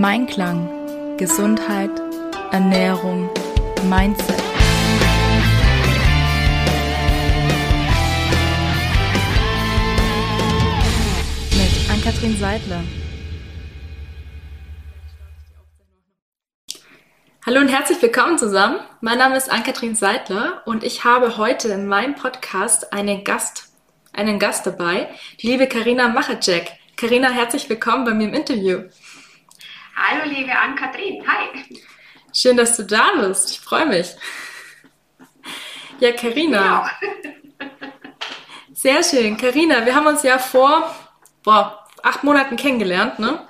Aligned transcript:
Mein 0.00 0.26
Klang, 0.26 0.66
Gesundheit, 1.18 1.90
Ernährung, 2.52 3.28
Mindset. 3.86 4.42
Mit 11.50 11.90
Ann-Kathrin 11.90 12.34
Seidler. 12.38 12.82
Hallo 17.44 17.60
und 17.60 17.68
herzlich 17.68 18.00
willkommen 18.00 18.38
zusammen. 18.38 18.80
Mein 19.02 19.18
Name 19.18 19.36
ist 19.36 19.52
Ann-Kathrin 19.52 19.96
Seidler 19.96 20.62
und 20.64 20.82
ich 20.82 21.04
habe 21.04 21.36
heute 21.36 21.68
in 21.68 21.86
meinem 21.86 22.14
Podcast 22.14 22.94
einen 22.94 23.22
Gast, 23.22 23.74
einen 24.14 24.38
Gast 24.38 24.66
dabei, 24.66 25.10
die 25.42 25.48
liebe 25.48 25.66
Karina 25.66 26.08
Machacek. 26.08 26.72
Karina, 26.96 27.28
herzlich 27.28 27.68
willkommen 27.68 28.06
bei 28.06 28.14
mir 28.14 28.28
im 28.28 28.34
Interview. 28.34 28.84
Hallo, 30.02 30.22
liebe 30.24 30.50
Ann-Kathrin. 30.50 31.22
Hi. 31.28 31.78
Schön, 32.32 32.56
dass 32.56 32.74
du 32.74 32.84
da 32.84 33.10
bist. 33.20 33.50
Ich 33.50 33.60
freue 33.60 33.84
mich. 33.84 34.16
Ja, 35.98 36.12
Karina. 36.12 36.90
Sehr 38.72 39.04
schön. 39.04 39.36
Karina, 39.36 39.84
wir 39.84 39.94
haben 39.94 40.06
uns 40.06 40.22
ja 40.22 40.38
vor 40.38 40.94
boah, 41.42 41.86
acht 42.02 42.24
Monaten 42.24 42.56
kennengelernt, 42.56 43.18
ne? 43.18 43.46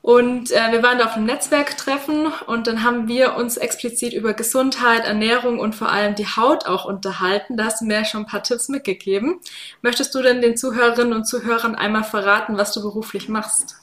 Und 0.00 0.52
äh, 0.52 0.70
wir 0.70 0.84
waren 0.84 0.98
da 0.98 1.06
auf 1.06 1.16
einem 1.16 1.26
Netzwerktreffen 1.26 2.32
und 2.46 2.68
dann 2.68 2.84
haben 2.84 3.08
wir 3.08 3.34
uns 3.34 3.56
explizit 3.56 4.12
über 4.12 4.34
Gesundheit, 4.34 5.04
Ernährung 5.06 5.58
und 5.58 5.74
vor 5.74 5.88
allem 5.88 6.14
die 6.14 6.28
Haut 6.28 6.66
auch 6.66 6.84
unterhalten. 6.84 7.56
Da 7.56 7.64
hast 7.64 7.80
du 7.80 7.84
mir 7.84 8.04
schon 8.04 8.22
ein 8.22 8.26
paar 8.26 8.44
Tipps 8.44 8.68
mitgegeben. 8.68 9.40
Möchtest 9.82 10.14
du 10.14 10.22
denn 10.22 10.40
den 10.40 10.56
Zuhörerinnen 10.56 11.12
und 11.12 11.24
Zuhörern 11.24 11.74
einmal 11.74 12.04
verraten, 12.04 12.56
was 12.56 12.72
du 12.72 12.80
beruflich 12.80 13.28
machst? 13.28 13.76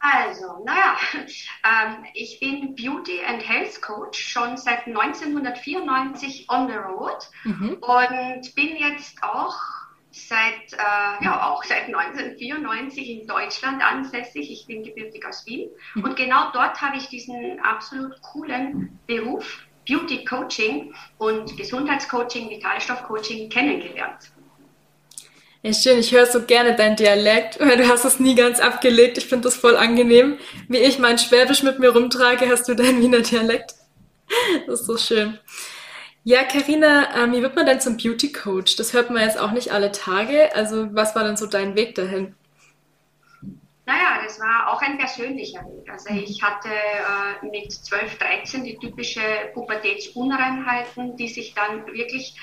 Also, 0.00 0.64
naja, 0.64 0.96
ähm, 1.14 2.04
ich 2.14 2.38
bin 2.40 2.74
Beauty 2.74 3.20
and 3.26 3.46
Health 3.46 3.82
Coach 3.82 4.18
schon 4.18 4.56
seit 4.56 4.86
1994 4.86 6.46
on 6.48 6.68
the 6.68 6.74
road 6.74 7.18
mhm. 7.44 7.78
und 7.80 8.54
bin 8.54 8.76
jetzt 8.76 9.22
auch 9.22 9.56
seit, 10.10 10.72
äh, 10.72 11.24
ja, 11.24 11.48
auch 11.48 11.64
seit 11.64 11.86
1994 11.86 13.08
in 13.08 13.26
Deutschland 13.26 13.82
ansässig. 13.82 14.50
Ich 14.50 14.66
bin 14.66 14.82
gebürtig 14.82 15.26
aus 15.26 15.46
Wien 15.46 15.70
mhm. 15.94 16.04
und 16.04 16.16
genau 16.16 16.50
dort 16.52 16.80
habe 16.80 16.96
ich 16.96 17.08
diesen 17.08 17.60
absolut 17.60 18.20
coolen 18.22 18.98
Beruf 19.06 19.62
Beauty 19.86 20.24
Coaching 20.24 20.94
und 21.16 21.56
Gesundheitscoaching, 21.56 22.50
Vitalstoffcoaching 22.50 23.48
kennengelernt. 23.48 24.30
Ja, 25.62 25.72
schön. 25.72 25.98
Ich 25.98 26.12
höre 26.12 26.26
so 26.26 26.42
gerne 26.42 26.76
dein 26.76 26.94
Dialekt, 26.94 27.58
weil 27.58 27.76
du 27.76 27.88
hast 27.88 28.04
es 28.04 28.20
nie 28.20 28.36
ganz 28.36 28.60
abgelegt. 28.60 29.18
Ich 29.18 29.26
finde 29.26 29.48
das 29.48 29.56
voll 29.56 29.76
angenehm. 29.76 30.38
Wie 30.68 30.78
ich 30.78 30.98
mein 31.00 31.18
Schwäbisch 31.18 31.64
mit 31.64 31.80
mir 31.80 31.90
rumtrage, 31.90 32.48
hast 32.48 32.68
du 32.68 32.74
dein 32.74 33.00
Wiener 33.02 33.20
Dialekt. 33.20 33.74
Das 34.66 34.80
ist 34.80 34.86
so 34.86 34.98
schön. 34.98 35.38
Ja, 36.22 36.44
Karina, 36.44 37.08
ähm, 37.16 37.32
wie 37.32 37.40
wird 37.40 37.56
man 37.56 37.64
denn 37.64 37.80
zum 37.80 37.96
Beauty 37.96 38.30
Coach? 38.30 38.76
Das 38.76 38.92
hört 38.92 39.08
man 39.08 39.22
jetzt 39.22 39.38
auch 39.38 39.52
nicht 39.52 39.72
alle 39.72 39.90
Tage. 39.90 40.54
Also, 40.54 40.94
was 40.94 41.16
war 41.16 41.24
denn 41.24 41.38
so 41.38 41.46
dein 41.46 41.74
Weg 41.74 41.94
dahin? 41.94 42.34
Naja, 43.86 44.20
das 44.22 44.38
war 44.38 44.70
auch 44.70 44.82
ein 44.82 44.98
persönlicher 44.98 45.60
Weg. 45.60 45.90
Also 45.90 46.12
ich 46.12 46.42
hatte 46.42 46.68
äh, 46.68 47.46
mit 47.46 47.72
12, 47.72 48.18
13 48.18 48.62
die 48.62 48.76
typische 48.76 49.22
Pubertätsunreinheiten, 49.54 51.16
die 51.16 51.28
sich 51.28 51.54
dann 51.54 51.86
wirklich 51.86 52.36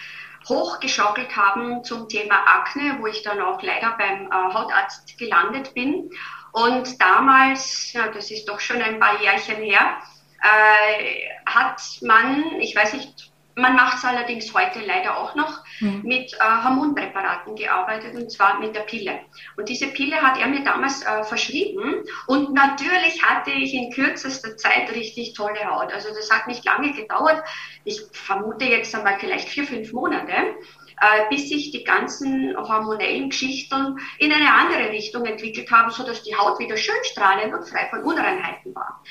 hochgeschaukelt 0.48 1.36
haben 1.36 1.84
zum 1.84 2.08
Thema 2.08 2.36
Akne, 2.46 2.98
wo 3.00 3.08
ich 3.08 3.24
dann 3.24 3.42
auch 3.42 3.62
leider 3.62 3.96
beim 3.98 4.28
äh, 4.28 4.54
Hautarzt 4.54 5.18
gelandet 5.18 5.74
bin. 5.74 6.10
Und 6.52 7.02
damals, 7.02 7.92
ja, 7.94 8.08
das 8.08 8.32
ist 8.32 8.48
doch 8.48 8.60
schon 8.60 8.82
ein 8.82 9.00
paar 9.00 9.22
Jährchen 9.22 9.58
her, 9.58 9.98
äh, 10.42 11.28
hat 11.46 11.82
man, 12.02 12.60
ich 12.60 12.76
weiß 12.76 12.94
nicht, 12.94 13.32
man 13.55 13.76
macht 13.76 13.98
es 13.98 14.05
allerdings 14.05 14.54
heute 14.54 14.80
leider 14.82 15.17
auch 15.17 15.36
noch, 15.36 15.64
mhm. 15.80 16.02
mit 16.04 16.33
äh, 16.33 16.64
Hormonpräparaten 16.64 17.55
gearbeitet 17.55 18.16
und 18.16 18.32
zwar 18.32 18.60
mit 18.60 18.76
der 18.76 18.82
Pille. 18.82 19.20
Und 19.55 19.70
diese 19.70 19.88
Pille 19.88 20.21
hat 20.21 20.39
er 20.39 20.48
mir 20.48 20.64
damals 20.64 21.04
äh, 21.04 21.23
verschrieben 21.23 22.04
und 22.27 22.54
natürlich 22.54 23.23
hatte 23.23 23.52
ich 23.52 23.73
in 23.73 23.92
kürzester 23.92 24.58
Zeit 24.58 24.92
richtig 24.92 25.33
tolle 25.33 25.64
Haut. 25.70 25.93
Also 25.93 26.10
das 26.10 26.30
hat 26.30 26.48
nicht 26.48 26.66
lange 26.66 26.92
gedauert. 26.93 27.43
Ich 27.86 28.02
vermute 28.11 28.66
jetzt 28.66 28.93
einmal 28.93 29.17
vielleicht 29.20 29.49
vier, 29.49 29.66
fünf 29.66 29.93
Monate 29.93 30.33
äh, 31.02 31.30
bis 31.30 31.49
sich 31.49 31.72
die 31.72 31.83
ganzen 31.83 32.55
hormonellen 32.58 33.30
Geschichten 33.30 33.99
in 34.17 34.32
eine 34.32 34.54
andere 34.54 34.92
Richtung 34.92 35.26
entwickelt 35.26 35.70
haben, 35.72 35.92
sodass 35.92 36.23
die 36.23 36.36
Haut 36.36 36.60
wieder 36.60 36.77
schön 36.77 36.95
strahlend 37.04 37.54
und 37.54 37.67
frei 37.67 37.87
von 37.89 38.04
Unreinheiten 38.04 38.73
war. 38.73 39.02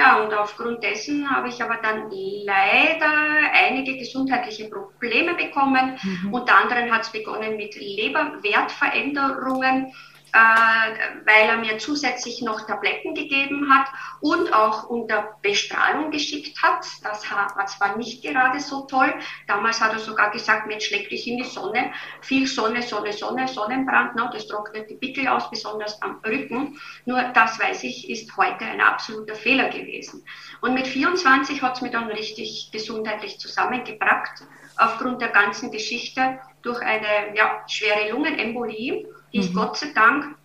Ja, 0.00 0.22
und 0.22 0.32
aufgrund 0.32 0.82
dessen 0.82 1.30
habe 1.30 1.48
ich 1.48 1.62
aber 1.62 1.76
dann 1.82 2.10
leider 2.10 3.52
einige 3.52 3.98
gesundheitliche 3.98 4.70
Probleme 4.70 5.34
bekommen. 5.34 5.98
Mhm. 6.02 6.32
Unter 6.32 6.56
anderem 6.56 6.90
hat 6.90 7.02
es 7.02 7.12
begonnen 7.12 7.58
mit 7.58 7.74
Leberwertveränderungen 7.74 9.92
weil 10.32 11.48
er 11.48 11.56
mir 11.58 11.78
zusätzlich 11.78 12.42
noch 12.42 12.66
Tabletten 12.66 13.14
gegeben 13.14 13.72
hat 13.72 13.88
und 14.20 14.52
auch 14.52 14.88
unter 14.88 15.36
Bestrahlung 15.42 16.10
geschickt 16.10 16.62
hat. 16.62 16.86
Das 17.02 17.30
war 17.30 17.66
zwar 17.66 17.96
nicht 17.96 18.22
gerade 18.22 18.60
so 18.60 18.82
toll. 18.82 19.12
Damals 19.46 19.80
hat 19.80 19.92
er 19.92 19.98
sogar 19.98 20.30
gesagt, 20.30 20.66
Mensch, 20.66 20.90
leg 20.90 21.08
dich 21.08 21.26
in 21.26 21.38
die 21.38 21.44
Sonne. 21.44 21.92
Viel 22.20 22.46
Sonne, 22.46 22.82
Sonne, 22.82 23.12
Sonne, 23.12 23.48
Sonnenbrand. 23.48 24.16
No, 24.16 24.28
das 24.32 24.46
trocknet 24.46 24.88
die 24.90 24.94
Pickel 24.94 25.28
aus, 25.28 25.50
besonders 25.50 26.00
am 26.02 26.20
Rücken. 26.24 26.78
Nur 27.06 27.22
das, 27.34 27.58
weiß 27.58 27.84
ich, 27.84 28.08
ist 28.10 28.36
heute 28.36 28.64
ein 28.64 28.80
absoluter 28.80 29.34
Fehler 29.34 29.68
gewesen. 29.68 30.24
Und 30.60 30.74
mit 30.74 30.86
24 30.86 31.62
hat 31.62 31.76
es 31.76 31.82
mir 31.82 31.90
dann 31.90 32.08
richtig 32.08 32.70
gesundheitlich 32.72 33.38
zusammengebracht, 33.38 34.42
aufgrund 34.76 35.20
der 35.20 35.28
ganzen 35.28 35.70
Geschichte 35.70 36.38
durch 36.62 36.80
eine 36.80 37.34
ja, 37.34 37.62
schwere 37.66 38.10
Lungenembolie 38.10 39.06
die 39.32 39.40
ich 39.40 39.50
mhm. 39.50 39.54
Gott 39.54 39.76
sei 39.76 39.92
Dank 39.94 40.36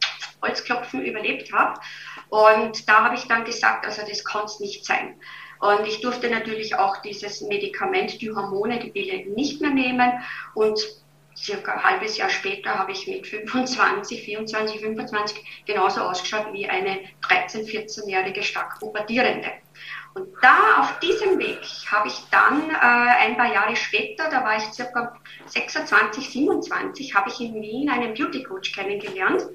Holzklopfen 0.41 1.03
überlebt 1.03 1.51
habe. 1.53 1.79
Und 2.29 2.87
da 2.87 3.05
habe 3.05 3.15
ich 3.15 3.27
dann 3.27 3.45
gesagt, 3.45 3.85
also 3.85 4.01
das 4.07 4.23
kann 4.23 4.45
es 4.45 4.59
nicht 4.59 4.85
sein. 4.85 5.15
Und 5.59 5.87
ich 5.87 6.01
durfte 6.01 6.29
natürlich 6.29 6.75
auch 6.75 6.97
dieses 7.01 7.41
Medikament, 7.41 8.21
die 8.21 8.31
Hormone, 8.31 8.79
die 8.79 8.91
Pille 8.91 9.25
nicht 9.29 9.61
mehr 9.61 9.71
nehmen. 9.71 10.11
Und 10.53 10.79
circa 11.35 11.73
ein 11.73 11.83
halbes 11.83 12.17
Jahr 12.17 12.29
später 12.29 12.77
habe 12.77 12.91
ich 12.91 13.07
mit 13.07 13.27
25, 13.27 14.23
24, 14.23 14.79
25 14.79 15.63
genauso 15.65 16.01
ausgeschaut 16.01 16.53
wie 16.53 16.67
eine 16.67 16.99
13-, 17.21 17.65
14-jährige 17.65 18.43
stark 18.43 18.79
pubertierende. 18.79 19.51
Und 20.15 20.29
da 20.41 20.79
auf 20.79 20.99
diesem 20.99 21.37
Weg 21.39 21.59
habe 21.91 22.07
ich 22.07 22.23
dann 22.31 22.69
äh, 22.69 22.73
ein 22.73 23.35
paar 23.35 23.51
Jahre 23.53 23.75
später, 23.75 24.29
da 24.29 24.45
war 24.45 24.55
ich 24.55 24.63
circa 24.71 25.13
26, 25.47 26.29
27, 26.29 27.13
habe 27.13 27.29
ich 27.29 27.41
in 27.41 27.53
Wien 27.55 27.89
einen 27.89 28.13
Beauty 28.13 28.41
Coach 28.43 28.71
kennengelernt. 28.71 29.45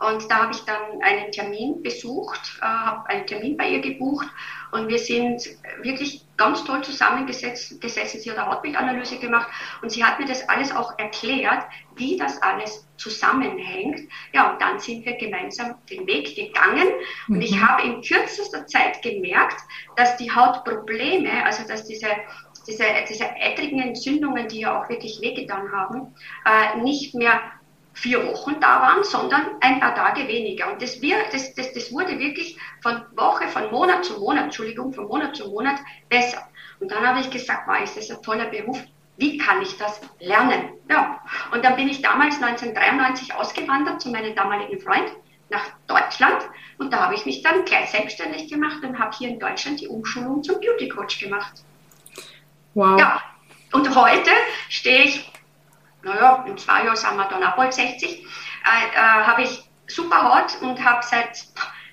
Und 0.00 0.30
da 0.30 0.44
habe 0.44 0.52
ich 0.52 0.60
dann 0.64 1.02
einen 1.02 1.30
Termin 1.30 1.82
besucht, 1.82 2.58
äh, 2.60 2.64
habe 2.64 3.08
einen 3.10 3.26
Termin 3.26 3.56
bei 3.56 3.68
ihr 3.68 3.80
gebucht 3.80 4.26
und 4.72 4.88
wir 4.88 4.98
sind 4.98 5.42
wirklich 5.82 6.24
ganz 6.38 6.64
toll 6.64 6.82
zusammengesetzt, 6.82 7.80
gesessen. 7.82 8.18
Sie 8.18 8.30
hat 8.30 8.38
eine 8.38 8.50
Hautbildanalyse 8.50 9.18
gemacht 9.18 9.48
und 9.82 9.92
sie 9.92 10.02
hat 10.02 10.18
mir 10.18 10.24
das 10.24 10.48
alles 10.48 10.74
auch 10.74 10.98
erklärt, 10.98 11.64
wie 11.96 12.16
das 12.16 12.40
alles 12.40 12.88
zusammenhängt. 12.96 14.08
Ja, 14.32 14.52
und 14.52 14.62
dann 14.62 14.78
sind 14.78 15.04
wir 15.04 15.18
gemeinsam 15.18 15.74
den 15.90 16.06
Weg 16.06 16.34
gegangen 16.34 16.88
und 17.28 17.36
mhm. 17.36 17.42
ich 17.42 17.60
habe 17.60 17.82
in 17.82 18.00
kürzester 18.00 18.66
Zeit 18.66 19.02
gemerkt, 19.02 19.60
dass 19.96 20.16
die 20.16 20.32
Hautprobleme, 20.32 21.44
also 21.44 21.66
dass 21.68 21.84
diese 21.84 22.08
diese, 22.66 22.84
diese 23.08 23.24
eitrigen 23.30 23.80
Entzündungen, 23.80 24.46
die 24.48 24.60
ja 24.60 24.80
auch 24.80 24.88
wirklich 24.88 25.18
wehgetan 25.20 25.72
haben, 25.72 26.14
äh, 26.44 26.78
nicht 26.82 27.14
mehr 27.14 27.40
vier 28.00 28.26
Wochen 28.26 28.58
da 28.60 28.80
waren, 28.80 29.04
sondern 29.04 29.42
ein 29.60 29.78
paar 29.78 29.94
Tage 29.94 30.26
weniger. 30.26 30.72
Und 30.72 30.80
das, 30.80 31.02
wir, 31.02 31.16
das, 31.32 31.54
das, 31.54 31.72
das 31.74 31.92
wurde 31.92 32.18
wirklich 32.18 32.56
von 32.82 33.02
Woche, 33.14 33.46
von 33.48 33.70
Monat 33.70 34.04
zu 34.06 34.18
Monat, 34.18 34.44
Entschuldigung, 34.44 34.92
von 34.94 35.06
Monat 35.06 35.36
zu 35.36 35.48
Monat 35.48 35.76
besser. 36.08 36.48
Und 36.80 36.90
dann 36.90 37.06
habe 37.06 37.20
ich 37.20 37.30
gesagt, 37.30 37.68
wow, 37.68 37.78
ist 37.82 37.98
das 37.98 38.10
ein 38.10 38.22
toller 38.22 38.46
Beruf. 38.46 38.82
Wie 39.18 39.36
kann 39.36 39.60
ich 39.60 39.76
das 39.76 40.00
lernen? 40.18 40.70
Ja. 40.88 41.20
Und 41.52 41.62
dann 41.62 41.76
bin 41.76 41.88
ich 41.88 42.00
damals 42.00 42.42
1993 42.42 43.34
ausgewandert 43.34 44.00
zu 44.00 44.10
meinem 44.10 44.34
damaligen 44.34 44.80
Freund 44.80 45.12
nach 45.50 45.66
Deutschland. 45.86 46.42
Und 46.78 46.94
da 46.94 47.00
habe 47.00 47.14
ich 47.14 47.26
mich 47.26 47.42
dann 47.42 47.66
gleich 47.66 47.90
selbstständig 47.90 48.48
gemacht 48.48 48.82
und 48.82 48.98
habe 48.98 49.14
hier 49.14 49.28
in 49.28 49.38
Deutschland 49.38 49.78
die 49.78 49.88
Umschulung 49.88 50.42
zum 50.42 50.58
Beauty 50.58 50.88
Coach 50.88 51.20
gemacht. 51.20 51.52
Wow. 52.72 52.98
Ja. 52.98 53.20
Und 53.72 53.94
heute 53.94 54.30
stehe 54.70 55.04
ich 55.04 55.30
naja, 56.02 56.44
in 56.46 56.56
zwei 56.58 56.84
Jahren 56.84 56.96
sind 56.96 57.16
wir 57.16 57.24
dann 57.24 57.44
auch 57.44 57.56
bald 57.56 57.74
60, 57.74 58.04
äh, 58.04 58.16
äh, 58.16 58.96
habe 58.96 59.42
ich 59.42 59.62
super 59.86 60.22
Haut 60.22 60.60
und 60.62 60.84
habe 60.84 61.04
seit 61.04 61.44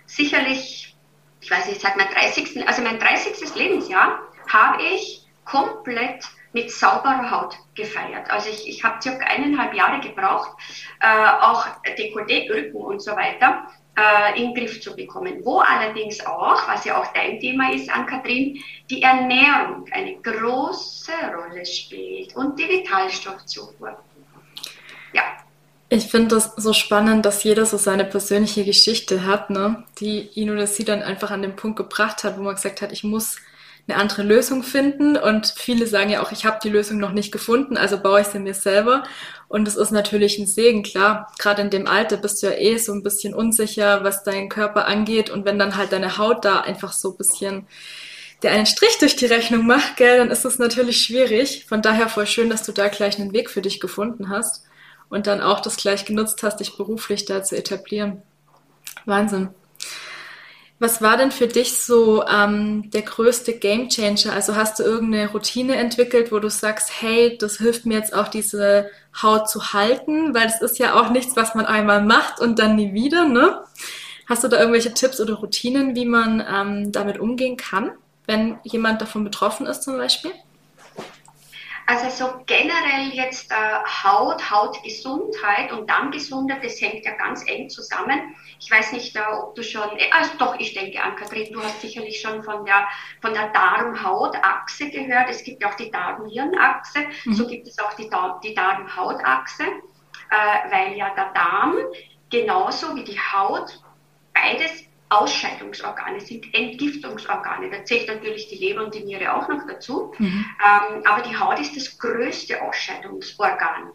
sicherlich, 0.06 0.95
ich 1.42 1.51
weiß 1.51 1.68
nicht, 1.68 1.81
seit 1.81 1.98
meinem 1.98 2.12
30., 2.13 2.68
also 2.68 2.81
mein 2.81 3.00
30. 3.00 3.56
Lebensjahr, 3.56 4.19
habe 4.48 4.81
ich 4.83 5.25
komplett 5.45 6.25
mit 6.54 6.71
sauberer 6.71 7.30
Haut 7.30 7.57
gefeiert. 7.75 8.30
Also 8.31 8.50
ich, 8.50 8.68
ich 8.68 8.83
habe 8.83 9.01
circa 9.01 9.25
eineinhalb 9.25 9.74
Jahre 9.74 10.00
gebraucht, 10.00 10.51
äh, 11.01 11.27
auch 11.42 11.68
Dekolleté, 11.98 12.50
Rücken 12.50 12.77
und 12.77 13.01
so 13.01 13.12
weiter 13.12 13.68
äh, 13.97 14.39
in 14.39 14.53
den 14.53 14.55
Griff 14.55 14.79
zu 14.79 14.95
bekommen. 14.95 15.41
Wo 15.44 15.59
allerdings 15.59 16.23
auch, 16.25 16.67
was 16.67 16.85
ja 16.85 17.01
auch 17.01 17.07
dein 17.13 17.39
Thema 17.39 17.73
ist, 17.73 17.89
an 17.89 18.05
Kathrin, 18.05 18.59
die 18.89 19.01
Ernährung 19.01 19.85
eine 19.91 20.15
große 20.21 21.11
Rolle 21.35 21.65
spielt 21.65 22.35
und 22.35 22.59
die 22.59 22.67
Vitalstoffzufuhr. 22.67 23.97
Ja. 25.13 25.23
Ich 25.89 26.05
finde 26.07 26.35
das 26.35 26.53
so 26.57 26.73
spannend, 26.73 27.25
dass 27.25 27.44
jeder 27.44 27.65
so 27.65 27.77
seine 27.77 28.05
persönliche 28.05 28.65
Geschichte 28.65 29.25
hat, 29.25 29.49
ne? 29.49 29.83
die 29.99 30.29
ihn 30.33 30.51
oder 30.51 30.67
sie 30.67 30.83
dann 30.83 31.01
einfach 31.01 31.31
an 31.31 31.41
den 31.41 31.55
Punkt 31.55 31.77
gebracht 31.77 32.23
hat, 32.23 32.38
wo 32.38 32.44
man 32.44 32.55
gesagt 32.55 32.81
hat, 32.81 32.91
ich 32.91 33.03
muss 33.03 33.38
eine 33.88 33.98
andere 33.98 34.24
Lösung 34.24 34.63
finden. 34.63 35.16
Und 35.18 35.54
viele 35.56 35.88
sagen 35.88 36.10
ja 36.10 36.22
auch, 36.22 36.31
ich 36.31 36.45
habe 36.45 36.60
die 36.62 36.69
Lösung 36.69 36.98
noch 36.98 37.12
nicht 37.12 37.31
gefunden, 37.31 37.78
also 37.78 38.00
baue 38.00 38.22
ich 38.22 38.28
sie 38.28 38.39
mir 38.39 38.54
selber. 38.54 39.04
Und 39.48 39.68
es 39.68 39.75
ist 39.75 39.92
natürlich 39.92 40.38
ein 40.38 40.48
Segen, 40.48 40.84
klar. 40.84 41.31
Gerade 41.39 41.62
in 41.62 41.69
dem 41.69 41.88
Alter 41.88 42.18
bist 42.18 42.44
du 42.44 42.48
ja 42.48 42.54
eh 42.54 42.78
so 42.78 42.92
ein 42.94 43.04
bisschen 43.04 43.34
unsicher, 43.34 44.04
was 44.04 44.24
deinen 44.24 44.50
Körper 44.50 44.88
angeht. 44.88 45.30
Und 45.30 45.45
wenn 45.45 45.60
dann 45.60 45.78
halt 45.78 45.94
deine 45.94 46.18
Haut 46.18 46.44
da 46.44 46.60
einfach 46.60 46.92
so 46.92 47.12
ein 47.12 47.18
bisschen 47.18 47.68
der 48.44 48.51
einen 48.51 48.68
Strich 48.68 49.00
durch 49.00 49.16
die 49.16 49.25
Rechnung 49.25 49.66
macht, 49.66 49.98
gell, 49.98 50.18
dann 50.18 50.30
ist 50.30 50.45
es 50.45 50.60
natürlich 50.60 51.01
schwierig. 51.01 51.66
Von 51.68 51.81
daher 51.81 52.07
voll 52.07 52.28
schön, 52.28 52.50
dass 52.50 52.63
du 52.63 52.72
da 52.72 52.88
gleich 52.88 53.19
einen 53.19 53.33
Weg 53.33 53.50
für 53.50 53.62
dich 53.62 53.80
gefunden 53.80 54.30
hast 54.30 54.63
und 55.10 55.28
dann 55.28 55.42
auch 55.42 55.60
das 55.60 55.78
gleich 55.78 56.06
genutzt 56.06 56.44
hast, 56.44 56.60
dich 56.60 56.78
beruflich 56.78 57.25
da 57.25 57.44
zu 57.44 57.57
etablieren. 57.57 58.22
Wahnsinn. 59.06 59.50
Was 60.79 61.01
war 61.01 61.18
denn 61.18 61.31
für 61.31 61.47
dich 61.47 61.79
so 61.79 62.24
ähm, 62.27 62.91
der 62.91 63.01
größte 63.01 63.57
Gamechanger? 63.57 64.31
Also 64.33 64.56
hast 64.56 64.77
du 64.77 64.83
irgendeine 64.83 65.31
Routine 65.31 65.75
entwickelt, 65.75 66.31
wo 66.31 66.38
du 66.38 66.51
sagst, 66.51 67.01
hey, 67.01 67.35
das 67.35 67.57
hilft 67.57 67.88
mir 67.88 67.95
jetzt 67.95 68.13
auch 68.13 68.27
diese 68.27 68.91
Haut 69.21 69.50
zu 69.50 69.74
halten, 69.74 70.35
weil 70.35 70.45
es 70.45 70.62
ist 70.62 70.77
ja 70.77 70.94
auch 70.94 71.09
nichts, 71.09 71.35
was 71.35 71.56
man 71.56 71.65
einmal 71.65 72.03
macht 72.03 72.39
und 72.39 72.59
dann 72.59 72.75
nie 72.75 72.94
wieder, 72.94 73.27
ne? 73.27 73.63
Hast 74.27 74.44
du 74.44 74.50
da 74.50 74.59
irgendwelche 74.59 74.94
Tipps 74.94 75.19
oder 75.19 75.35
Routinen, 75.35 75.95
wie 75.95 76.06
man 76.06 76.45
ähm, 76.47 76.91
damit 76.91 77.18
umgehen 77.18 77.57
kann, 77.57 77.91
wenn 78.27 78.59
jemand 78.63 79.01
davon 79.01 79.23
betroffen 79.23 79.65
ist 79.65 79.81
zum 79.81 79.97
Beispiel? 79.97 80.31
Also 81.89 82.10
so 82.10 82.44
generell 82.45 83.13
jetzt 83.13 83.50
äh, 83.50 83.56
Haut, 83.56 84.51
Hautgesundheit 84.51 85.72
und 85.72 85.89
Darmgesundheit, 85.89 86.62
das 86.62 86.81
hängt 86.81 87.06
ja 87.06 87.13
ganz 87.13 87.48
eng 87.48 87.69
zusammen. 87.69 88.36
Ich 88.60 88.69
weiß 88.69 88.92
nicht, 88.92 89.16
äh, 89.16 89.22
ob 89.22 89.56
du 89.56 89.63
schon, 89.63 89.98
äh, 89.98 90.12
also 90.12 90.31
doch, 90.38 90.60
ich 90.60 90.74
denke 90.74 91.01
an 91.01 91.16
Kathrin, 91.16 91.54
du 91.54 91.63
hast 91.63 91.80
sicherlich 91.80 92.19
schon 92.19 92.44
von 92.44 92.66
der, 92.66 92.89
von 93.22 93.34
der 93.34 93.51
Darm-Haut-Achse 93.51 94.89
gehört. 94.89 95.30
Es 95.30 95.45
gibt 95.45 95.62
ja 95.62 95.69
auch 95.69 95.75
die 95.75 95.89
Darm-Hirn-Achse, 95.89 97.06
mhm. 97.24 97.34
so 97.34 97.48
gibt 97.48 97.69
es 97.69 97.80
auch 97.80 97.94
die, 97.94 98.10
die 98.44 98.54
Darm-Haut-Achse, 98.54 99.63
äh, 99.63 100.72
weil 100.72 100.98
ja 100.98 101.16
der 101.16 101.31
Darm 101.31 101.78
genauso 102.30 102.98
wie 102.98 103.06
die 103.06 103.18
Haut 103.18 103.80
beides 104.33 104.87
Ausscheidungsorgane 105.09 106.19
sind, 106.19 106.54
Entgiftungsorgane. 106.54 107.69
Da 107.69 107.86
zählt 107.86 108.07
natürlich 108.07 108.48
die 108.48 108.57
Leber 108.57 108.83
und 108.83 108.94
die 108.94 109.04
Niere 109.04 109.33
auch 109.33 109.48
noch 109.48 109.65
dazu. 109.68 110.13
Mhm. 110.18 110.45
Ähm, 110.65 111.04
aber 111.06 111.21
die 111.21 111.38
Haut 111.38 111.59
ist 111.59 111.75
das 111.75 111.98
größte 111.98 112.62
Ausscheidungsorgan. 112.62 113.92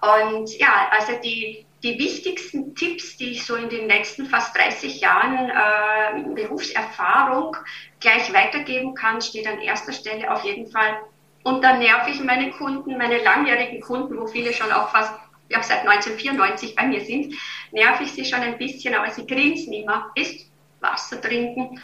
Und 0.00 0.58
ja, 0.58 0.88
also 0.90 1.12
die, 1.22 1.66
die 1.82 1.98
wichtigsten 1.98 2.74
Tipps, 2.74 3.16
die 3.16 3.30
ich 3.30 3.44
so 3.44 3.54
in 3.54 3.68
den 3.68 3.88
letzten 3.88 4.26
fast 4.26 4.56
30 4.56 5.00
Jahren 5.00 5.50
äh, 5.50 6.34
Berufserfahrung 6.34 7.56
gleich 8.00 8.32
weitergeben 8.32 8.94
kann, 8.94 9.20
steht 9.20 9.46
an 9.46 9.60
erster 9.60 9.92
Stelle 9.92 10.30
auf 10.30 10.44
jeden 10.44 10.66
Fall. 10.66 10.98
Und 11.44 11.62
dann 11.62 11.78
nerv 11.78 12.08
ich 12.08 12.20
meine 12.22 12.50
Kunden, 12.50 12.98
meine 12.98 13.22
langjährigen 13.22 13.80
Kunden, 13.80 14.18
wo 14.18 14.26
viele 14.26 14.52
schon 14.52 14.72
auch 14.72 14.90
fast 14.90 15.14
ja, 15.48 15.62
seit 15.62 15.86
1994 15.86 16.74
bei 16.74 16.86
mir 16.86 17.00
sind, 17.04 17.34
nerv 17.70 18.00
ich 18.00 18.12
sie 18.12 18.24
schon 18.24 18.40
ein 18.40 18.58
bisschen, 18.58 18.94
aber 18.94 19.10
sie 19.12 19.26
grinsen 19.26 19.72
immer, 19.72 20.10
ist 20.16 20.50
Wasser 20.80 21.20
trinken. 21.20 21.80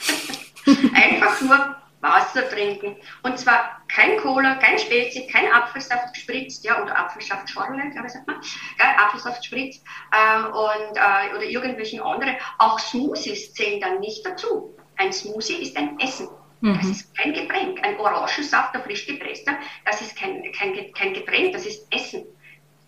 Einfach 0.95 1.41
nur 1.41 1.77
Wasser 2.01 2.49
trinken. 2.49 2.97
Und 3.23 3.39
zwar 3.39 3.83
kein 3.89 4.19
Cola, 4.19 4.57
kein 4.57 4.79
Spezi, 4.79 5.27
kein 5.29 5.51
Apfelsaft 5.53 6.13
gespritzt, 6.15 6.65
ja, 6.65 6.83
oder 6.83 6.99
Apfelsaftschorle, 6.99 7.91
glaube 7.91 8.07
ich, 8.07 8.13
sagt 8.13 8.27
man. 8.27 8.41
Ja, 8.79 9.05
Apfelsaft 9.05 9.45
spritzt 9.45 9.85
äh, 10.11 10.43
und, 10.43 10.97
äh, 10.97 11.35
oder 11.37 11.45
irgendwelchen 11.45 12.01
anderen. 12.01 12.37
Auch 12.59 12.79
Smoothies 12.79 13.55
zählen 13.55 13.81
dann 13.81 14.01
nicht 14.01 14.27
dazu. 14.27 14.77
Ein 14.97 15.13
Smoothie 15.13 15.63
ist 15.63 15.77
ein 15.77 15.99
Essen. 16.01 16.29
Mhm. 16.61 16.75
Das 16.75 16.87
ist 16.87 17.17
kein 17.17 17.33
Getränk. 17.33 17.85
Ein 17.85 17.99
Orangensaft, 17.99 18.75
der 18.75 18.83
frisch 18.83 19.07
gepresster, 19.07 19.57
das 19.85 20.01
ist 20.01 20.17
kein, 20.17 20.43
kein, 20.53 20.93
kein 20.93 21.15
Getränk, 21.15 21.53
das 21.53 21.67
ist 21.67 21.87
Essen 21.93 22.22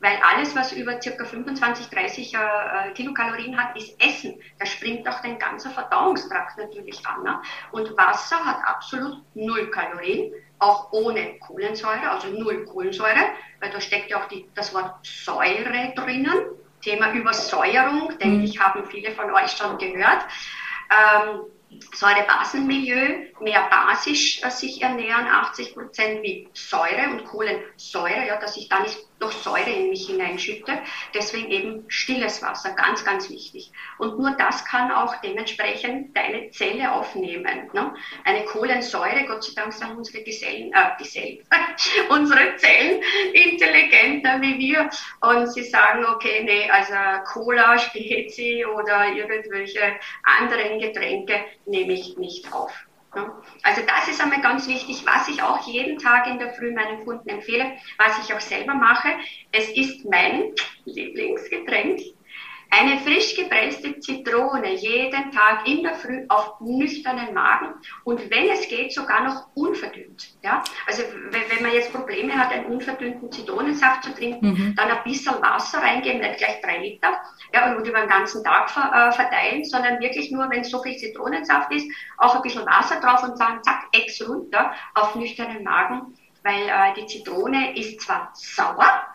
weil 0.05 0.19
alles, 0.23 0.55
was 0.55 0.71
über 0.73 0.97
ca. 0.97 1.25
25, 1.25 1.87
30 1.89 2.35
äh, 2.35 2.39
Kilokalorien 2.93 3.57
hat, 3.57 3.75
ist 3.75 3.99
Essen. 3.99 4.39
Da 4.59 4.67
springt 4.67 5.09
auch 5.09 5.21
dein 5.23 5.39
ganzer 5.39 5.71
Verdauungstrakt 5.71 6.59
natürlich 6.59 7.05
an. 7.07 7.23
Ne? 7.23 7.41
Und 7.73 7.97
Wasser 7.97 8.37
hat 8.45 8.59
absolut 8.67 9.23
null 9.33 9.71
Kalorien, 9.71 10.31
auch 10.59 10.93
ohne 10.93 11.39
Kohlensäure, 11.39 12.11
also 12.11 12.29
null 12.29 12.67
Kohlensäure, 12.67 13.31
weil 13.61 13.71
da 13.71 13.81
steckt 13.81 14.11
ja 14.11 14.23
auch 14.23 14.29
die, 14.29 14.47
das 14.55 14.75
Wort 14.75 14.95
Säure 15.07 15.95
drinnen. 15.97 16.51
Thema 16.83 17.15
Übersäuerung, 17.15 18.11
denke 18.19 18.37
mhm. 18.37 18.45
ich, 18.45 18.61
haben 18.61 18.85
viele 18.85 19.11
von 19.13 19.31
euch 19.31 19.53
schon 19.53 19.79
gehört. 19.79 20.27
Ähm, 20.91 21.45
Säurebasenmilieu 21.95 23.33
mehr 23.41 23.69
basisch 23.71 24.43
äh, 24.43 24.51
sich 24.51 24.83
ernähren, 24.83 25.27
80 25.27 25.75
Prozent 25.75 26.23
wie 26.23 26.49
Säure 26.53 27.09
und 27.11 27.25
Kohlensäure, 27.25 28.27
ja, 28.27 28.37
dass 28.37 28.57
ich 28.57 28.69
da 28.69 28.81
nicht 28.81 28.99
noch 29.21 29.33
Säure 29.33 29.71
in 29.71 29.91
mich 29.91 30.07
hineinschütte. 30.07 30.79
Deswegen 31.15 31.51
eben 31.51 31.85
stilles 31.89 32.43
Wasser, 32.43 32.73
ganz, 32.73 33.05
ganz 33.05 33.31
wichtig. 33.31 33.71
Und 33.99 34.19
nur 34.19 34.33
das 34.33 34.65
kann 34.65 34.91
auch 34.91 35.15
dementsprechend 35.23 36.17
deine 36.17 36.51
Zelle 36.51 36.93
aufnehmen. 36.93 37.71
Ne? 37.73 37.95
Eine 38.25 38.45
Kohlensäure, 38.45 39.25
Gott 39.27 39.45
sei 39.45 39.53
Dank 39.55 39.73
sind 39.73 39.97
unsere 39.97 40.23
Gesellen, 40.23 40.73
äh, 40.73 41.03
Gesellen, 41.03 41.39
unsere 42.09 42.57
Zellen 42.57 43.03
intelligenter 43.33 44.41
wie 44.41 44.59
wir. 44.59 44.91
Und 45.21 45.53
sie 45.53 45.65
sagen, 45.65 46.05
okay, 46.05 46.43
nee, 46.45 46.69
also 46.71 46.95
Cola, 47.25 47.79
Spezi 47.79 48.65
oder 48.65 49.09
irgendwelche 49.09 49.97
anderen 50.23 50.79
Getränke 50.81 51.45
nehme 51.67 51.93
ich 51.93 52.17
nicht 52.17 52.53
auf. 52.53 52.73
Also 53.63 53.83
das 53.87 54.09
ist 54.09 54.21
einmal 54.21 54.41
ganz 54.41 54.69
wichtig, 54.69 55.05
was 55.07 55.29
ich 55.29 55.43
auch 55.43 55.67
jeden 55.67 55.99
Tag 55.99 56.27
in 56.27 56.39
der 56.39 56.53
Früh 56.55 56.73
meinen 56.73 57.05
Kunden 57.05 57.29
empfehle, 57.29 57.73
was 57.99 58.19
ich 58.25 58.35
auch 58.35 58.41
selber 58.41 58.75
mache. 58.75 59.09
Es 59.53 59.71
ist 59.71 60.05
mein 60.05 60.53
Lieblingsgetränk, 60.85 62.01
eine 62.77 62.99
frisch 62.99 63.37
gepresste 63.37 64.01
Zitrone 64.01 64.75
jeden 64.75 65.31
Tag 65.31 65.67
in 65.67 65.83
der 65.83 65.95
Früh 65.95 66.25
auf 66.29 66.61
nüchternen 66.61 67.33
Magen 67.33 67.75
und 68.05 68.31
wenn 68.31 68.51
es 68.51 68.69
geht, 68.69 68.93
sogar 68.93 69.23
noch 69.23 69.47
unverdünnt. 69.55 70.35
Ja? 70.43 70.63
Also 70.87 71.03
wenn 71.31 71.63
man 71.63 71.73
jetzt 71.73 71.93
Probleme 71.93 72.35
hat, 72.35 72.53
einen 72.53 72.67
unverdünnten 72.67 73.31
Zitronensaft 73.31 74.05
zu 74.05 74.15
trinken, 74.15 74.51
mhm. 74.51 74.75
dann 74.77 74.91
ein 74.91 75.05
bisschen 75.05 75.35
Wasser 75.41 75.79
reingeben, 75.79 76.21
nicht 76.21 76.39
gleich 76.39 76.61
drei 76.63 76.79
Liter, 76.79 77.17
ja, 77.53 77.75
und 77.77 77.87
über 77.87 78.01
den 78.01 78.09
ganzen 78.09 78.43
Tag 78.43 78.71
äh, 78.71 79.13
verteilen, 79.13 79.65
sondern 79.65 80.01
wirklich 80.01 80.31
nur, 80.33 80.51
wenn 80.51 80.65
so 80.65 80.83
viel 80.83 80.97
Zitronensaft 80.97 81.73
ist, 81.73 81.87
auch 82.19 82.35
ein 82.35 82.43
bisschen 82.43 82.67
Wasser 82.67 83.01
drauf 83.01 83.23
und 83.23 83.39
sagen, 83.39 83.63
zack, 83.63 83.85
Ex 83.93 84.27
runter 84.27 84.73
auf 84.95 85.15
nüchternen 85.15 85.63
Magen, 85.63 86.15
weil 86.43 86.69
äh, 86.69 86.95
die 86.97 87.07
Zitrone 87.07 87.79
ist 87.79 88.01
zwar 88.01 88.31
sauer, 88.35 89.07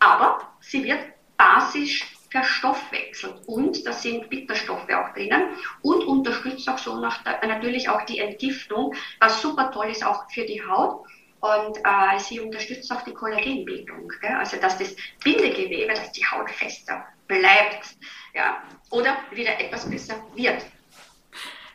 aber 0.00 0.40
sie 0.60 0.82
wird 0.82 1.00
basisch 1.36 2.15
verstoffwechselt 2.30 3.42
und 3.46 3.86
da 3.86 3.92
sind 3.92 4.28
Bitterstoffe 4.28 4.88
auch 4.90 5.14
drinnen 5.14 5.50
und 5.82 6.04
unterstützt 6.04 6.68
auch 6.68 6.78
so 6.78 6.98
nach 6.98 7.24
natürlich 7.42 7.88
auch 7.88 8.02
die 8.02 8.18
Entgiftung, 8.18 8.94
was 9.20 9.40
super 9.40 9.70
toll 9.70 9.86
ist 9.86 10.04
auch 10.04 10.30
für 10.30 10.44
die 10.44 10.62
Haut. 10.64 11.04
Und 11.40 11.76
äh, 11.78 12.18
sie 12.18 12.40
unterstützt 12.40 12.90
auch 12.90 13.02
die 13.02 13.12
Kollagenbildung, 13.12 14.10
gell? 14.20 14.32
also 14.32 14.56
dass 14.56 14.78
das 14.78 14.96
Bindegewebe, 15.22 15.92
dass 15.92 16.10
die 16.12 16.24
Haut 16.24 16.50
fester 16.50 17.04
bleibt, 17.28 17.94
ja, 18.34 18.62
oder 18.90 19.18
wieder 19.30 19.60
etwas 19.60 19.88
besser 19.88 20.14
wird. 20.34 20.64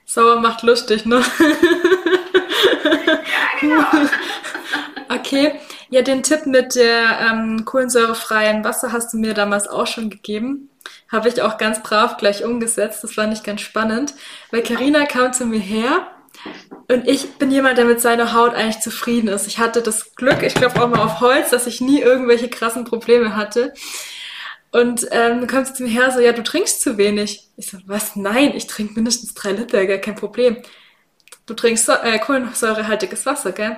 Sauer 0.05 0.41
macht 0.41 0.63
lustig, 0.63 1.05
ne? 1.05 1.23
ja, 3.05 3.21
genau. 3.59 3.85
okay, 5.09 5.59
ja, 5.91 6.01
den 6.01 6.23
Tipp 6.23 6.45
mit 6.45 6.75
der 6.75 7.19
ähm, 7.19 7.65
kohlensäurefreien 7.65 8.63
Wasser 8.63 8.91
hast 8.91 9.13
du 9.13 9.17
mir 9.17 9.33
damals 9.33 9.67
auch 9.67 9.87
schon 9.87 10.09
gegeben. 10.09 10.69
Habe 11.11 11.27
ich 11.27 11.41
auch 11.41 11.57
ganz 11.57 11.83
brav 11.83 12.17
gleich 12.17 12.43
umgesetzt. 12.43 13.03
Das 13.03 13.13
fand 13.13 13.33
ich 13.33 13.43
ganz 13.43 13.61
spannend, 13.61 14.15
weil 14.49 14.63
Karina 14.63 15.05
kam 15.05 15.33
zu 15.33 15.45
mir 15.45 15.59
her 15.59 16.07
und 16.87 17.07
ich 17.07 17.33
bin 17.33 17.51
jemand, 17.51 17.77
der 17.77 17.85
mit 17.85 17.99
seiner 17.99 18.33
Haut 18.33 18.53
eigentlich 18.53 18.79
zufrieden 18.79 19.27
ist. 19.27 19.47
Ich 19.47 19.59
hatte 19.59 19.81
das 19.81 20.15
Glück, 20.15 20.43
ich 20.43 20.55
glaube 20.55 20.81
auch 20.81 20.87
mal 20.87 21.01
auf 21.01 21.19
Holz, 21.19 21.49
dass 21.49 21.67
ich 21.67 21.81
nie 21.81 21.99
irgendwelche 21.99 22.49
krassen 22.49 22.85
Probleme 22.85 23.35
hatte. 23.35 23.73
Und 24.71 25.05
ähm, 25.11 25.45
kommt 25.47 25.67
sie 25.67 25.73
zu 25.73 25.83
mir 25.83 25.89
her, 25.89 26.11
so, 26.11 26.21
ja, 26.21 26.31
du 26.31 26.43
trinkst 26.43 26.81
zu 26.81 26.97
wenig. 26.97 27.49
Ich 27.57 27.69
so, 27.69 27.77
was? 27.85 28.15
Nein, 28.15 28.53
ich 28.55 28.67
trinke 28.67 28.93
mindestens 28.93 29.33
drei 29.33 29.51
Liter, 29.51 29.85
gell, 29.85 29.99
kein 29.99 30.15
Problem. 30.15 30.57
Du 31.45 31.53
trinkst 31.53 31.85
so, 31.85 31.91
äh, 31.91 32.17
kohlensäurehaltiges 32.19 33.25
Wasser, 33.25 33.51
gell? 33.51 33.75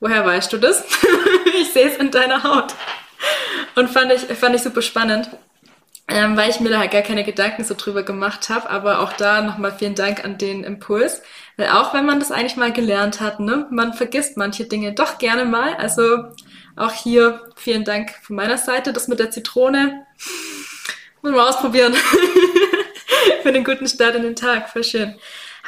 Woher 0.00 0.24
weißt 0.24 0.52
du 0.52 0.58
das? 0.58 0.84
ich 1.60 1.72
sehe 1.72 1.90
es 1.90 1.96
in 1.96 2.10
deiner 2.10 2.42
Haut. 2.42 2.74
Und 3.74 3.88
fand 3.88 4.12
ich, 4.12 4.22
fand 4.36 4.54
ich 4.54 4.62
super 4.62 4.82
spannend, 4.82 5.30
ähm, 6.08 6.36
weil 6.36 6.50
ich 6.50 6.60
mir 6.60 6.70
da 6.70 6.78
halt 6.78 6.90
gar 6.90 7.02
keine 7.02 7.24
Gedanken 7.24 7.64
so 7.64 7.74
drüber 7.76 8.02
gemacht 8.02 8.48
habe. 8.48 8.70
Aber 8.70 9.00
auch 9.00 9.12
da 9.12 9.42
nochmal 9.42 9.74
vielen 9.76 9.94
Dank 9.94 10.24
an 10.24 10.38
den 10.38 10.64
Impuls. 10.64 11.22
Weil 11.56 11.68
auch 11.70 11.94
wenn 11.94 12.06
man 12.06 12.20
das 12.20 12.30
eigentlich 12.30 12.56
mal 12.56 12.72
gelernt 12.72 13.20
hat, 13.20 13.40
ne, 13.40 13.66
man 13.70 13.92
vergisst 13.92 14.36
manche 14.36 14.64
Dinge 14.64 14.92
doch 14.94 15.18
gerne 15.18 15.44
mal. 15.44 15.74
Also 15.74 16.24
auch 16.76 16.92
hier 16.92 17.42
vielen 17.56 17.84
Dank 17.84 18.14
von 18.22 18.36
meiner 18.36 18.58
Seite. 18.58 18.92
Das 18.92 19.08
mit 19.08 19.18
der 19.18 19.30
Zitrone 19.30 20.06
muss 21.22 21.32
man 21.32 21.40
ausprobieren. 21.40 21.94
Für 23.42 23.52
den 23.52 23.64
guten 23.64 23.88
Start 23.88 24.14
in 24.14 24.22
den 24.22 24.36
Tag. 24.36 24.70
Voll 24.70 24.84
schön. 24.84 25.16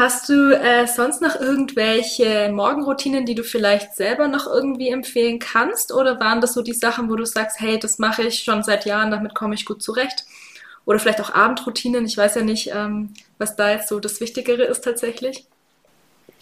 Hast 0.00 0.30
du 0.30 0.58
äh, 0.58 0.86
sonst 0.86 1.20
noch 1.20 1.38
irgendwelche 1.38 2.50
Morgenroutinen, 2.50 3.26
die 3.26 3.34
du 3.34 3.44
vielleicht 3.44 3.96
selber 3.96 4.28
noch 4.28 4.46
irgendwie 4.46 4.88
empfehlen 4.88 5.38
kannst? 5.38 5.92
Oder 5.92 6.18
waren 6.18 6.40
das 6.40 6.54
so 6.54 6.62
die 6.62 6.72
Sachen, 6.72 7.10
wo 7.10 7.16
du 7.16 7.26
sagst, 7.26 7.60
hey, 7.60 7.78
das 7.78 7.98
mache 7.98 8.22
ich 8.22 8.42
schon 8.42 8.62
seit 8.62 8.86
Jahren, 8.86 9.10
damit 9.10 9.34
komme 9.34 9.54
ich 9.54 9.66
gut 9.66 9.82
zurecht? 9.82 10.24
Oder 10.86 11.00
vielleicht 11.00 11.20
auch 11.20 11.34
Abendroutinen. 11.34 12.06
Ich 12.06 12.16
weiß 12.16 12.36
ja 12.36 12.40
nicht, 12.40 12.70
ähm, 12.74 13.12
was 13.36 13.56
da 13.56 13.72
jetzt 13.72 13.88
so 13.88 14.00
das 14.00 14.22
Wichtigere 14.22 14.62
ist 14.62 14.80
tatsächlich. 14.80 15.44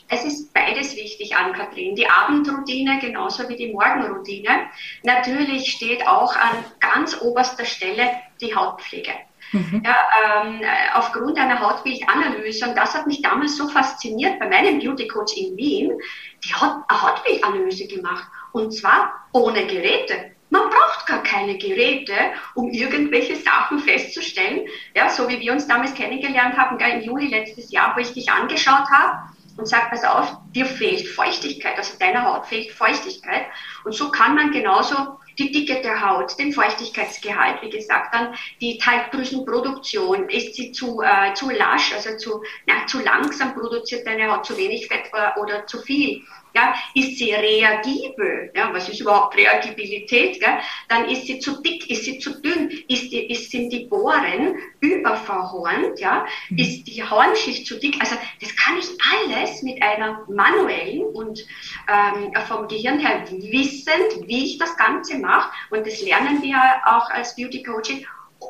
Es 0.08 0.24
ist 0.24 0.54
beides 0.54 0.94
wichtig 0.94 1.34
an 1.34 1.52
Kathrin. 1.52 1.96
Die 1.96 2.08
Abendroutine 2.08 3.00
genauso 3.00 3.48
wie 3.48 3.56
die 3.56 3.72
Morgenroutine. 3.72 4.68
Natürlich 5.02 5.72
steht 5.72 6.06
auch 6.06 6.36
an 6.36 6.64
ganz 6.78 7.20
oberster 7.20 7.64
Stelle 7.64 8.08
die 8.40 8.54
Hautpflege. 8.54 9.14
Mhm. 9.52 9.82
Ja, 9.84 10.44
ähm, 10.44 10.60
aufgrund 10.94 11.38
einer 11.38 11.60
Hautbildanalyse. 11.60 12.68
Und 12.68 12.76
das 12.76 12.94
hat 12.94 13.06
mich 13.06 13.22
damals 13.22 13.56
so 13.56 13.68
fasziniert 13.68 14.38
bei 14.38 14.48
meinem 14.48 14.78
Beauty 14.78 15.08
Coach 15.08 15.36
in 15.36 15.56
Wien. 15.56 15.92
Die 16.44 16.54
hat 16.54 16.76
eine 16.88 17.02
Hautbildanalyse 17.02 17.86
gemacht. 17.86 18.28
Und 18.52 18.72
zwar 18.72 19.28
ohne 19.32 19.66
Geräte. 19.66 20.32
Man 20.50 20.62
braucht 20.70 21.06
gar 21.06 21.22
keine 21.22 21.58
Geräte, 21.58 22.14
um 22.54 22.70
irgendwelche 22.70 23.36
Sachen 23.36 23.80
festzustellen. 23.80 24.66
Ja, 24.94 25.10
so 25.10 25.28
wie 25.28 25.40
wir 25.40 25.52
uns 25.52 25.66
damals 25.66 25.94
kennengelernt 25.94 26.56
haben, 26.56 26.78
im 26.78 27.02
Juli 27.02 27.28
letztes 27.28 27.70
Jahr, 27.70 27.94
wo 27.94 28.00
ich 28.00 28.12
dich 28.14 28.30
angeschaut 28.30 28.88
habe 28.90 29.28
und 29.58 29.66
sage, 29.66 29.86
pass 29.90 30.04
auf, 30.04 30.36
dir 30.54 30.64
fehlt 30.64 31.06
Feuchtigkeit, 31.06 31.76
also 31.76 31.98
deiner 31.98 32.24
Haut 32.24 32.46
fehlt 32.46 32.70
Feuchtigkeit. 32.72 33.46
Und 33.84 33.92
so 33.92 34.10
kann 34.10 34.34
man 34.34 34.52
genauso 34.52 35.18
die 35.38 35.52
Dicke 35.52 35.80
der 35.82 36.00
Haut, 36.00 36.38
den 36.38 36.52
Feuchtigkeitsgehalt, 36.52 37.62
wie 37.62 37.70
gesagt, 37.70 38.14
dann 38.14 38.34
die 38.60 38.78
Teigdrüsenproduktion, 38.78 40.28
ist 40.28 40.54
sie 40.54 40.72
zu, 40.72 41.00
äh, 41.02 41.34
zu 41.34 41.50
lasch, 41.50 41.92
also 41.94 42.16
zu, 42.16 42.42
na, 42.66 42.86
zu 42.86 43.00
langsam 43.00 43.54
produziert 43.54 44.06
deine 44.06 44.30
Haut, 44.30 44.46
zu 44.46 44.56
wenig 44.56 44.88
Fett 44.88 45.10
oder 45.36 45.66
zu 45.66 45.78
viel 45.78 46.22
ja, 46.54 46.74
ist 46.94 47.18
sie 47.18 47.32
reagibel, 47.32 48.50
ja, 48.54 48.72
was 48.72 48.88
ist 48.88 49.00
überhaupt 49.00 49.36
Reagibilität, 49.36 50.40
ja, 50.40 50.60
dann 50.88 51.08
ist 51.08 51.26
sie 51.26 51.38
zu 51.38 51.60
dick, 51.62 51.88
ist 51.90 52.04
sie 52.04 52.18
zu 52.18 52.40
dünn, 52.40 52.70
ist 52.88 53.12
die, 53.12 53.30
ist, 53.30 53.50
sind 53.50 53.70
die 53.70 53.86
Bohren 53.86 54.56
überverhornt, 54.80 55.98
ja, 56.00 56.26
mhm. 56.50 56.58
ist 56.58 56.84
die 56.84 57.02
Hornschicht 57.02 57.66
zu 57.66 57.78
dick, 57.78 57.96
also 58.00 58.16
das 58.40 58.54
kann 58.56 58.78
ich 58.78 58.88
alles 59.12 59.62
mit 59.62 59.82
einer 59.82 60.24
manuellen 60.28 61.02
und 61.14 61.46
ähm, 61.88 62.32
vom 62.46 62.66
Gehirn 62.68 62.98
her 62.98 63.24
wissend, 63.30 64.26
wie 64.26 64.44
ich 64.44 64.58
das 64.58 64.76
Ganze 64.76 65.18
mache 65.18 65.27
und 65.70 65.86
das 65.86 66.00
lernen 66.00 66.42
wir 66.42 66.58
auch 66.84 67.10
als 67.10 67.36
Beauty 67.36 67.62
Coaching, 67.62 68.06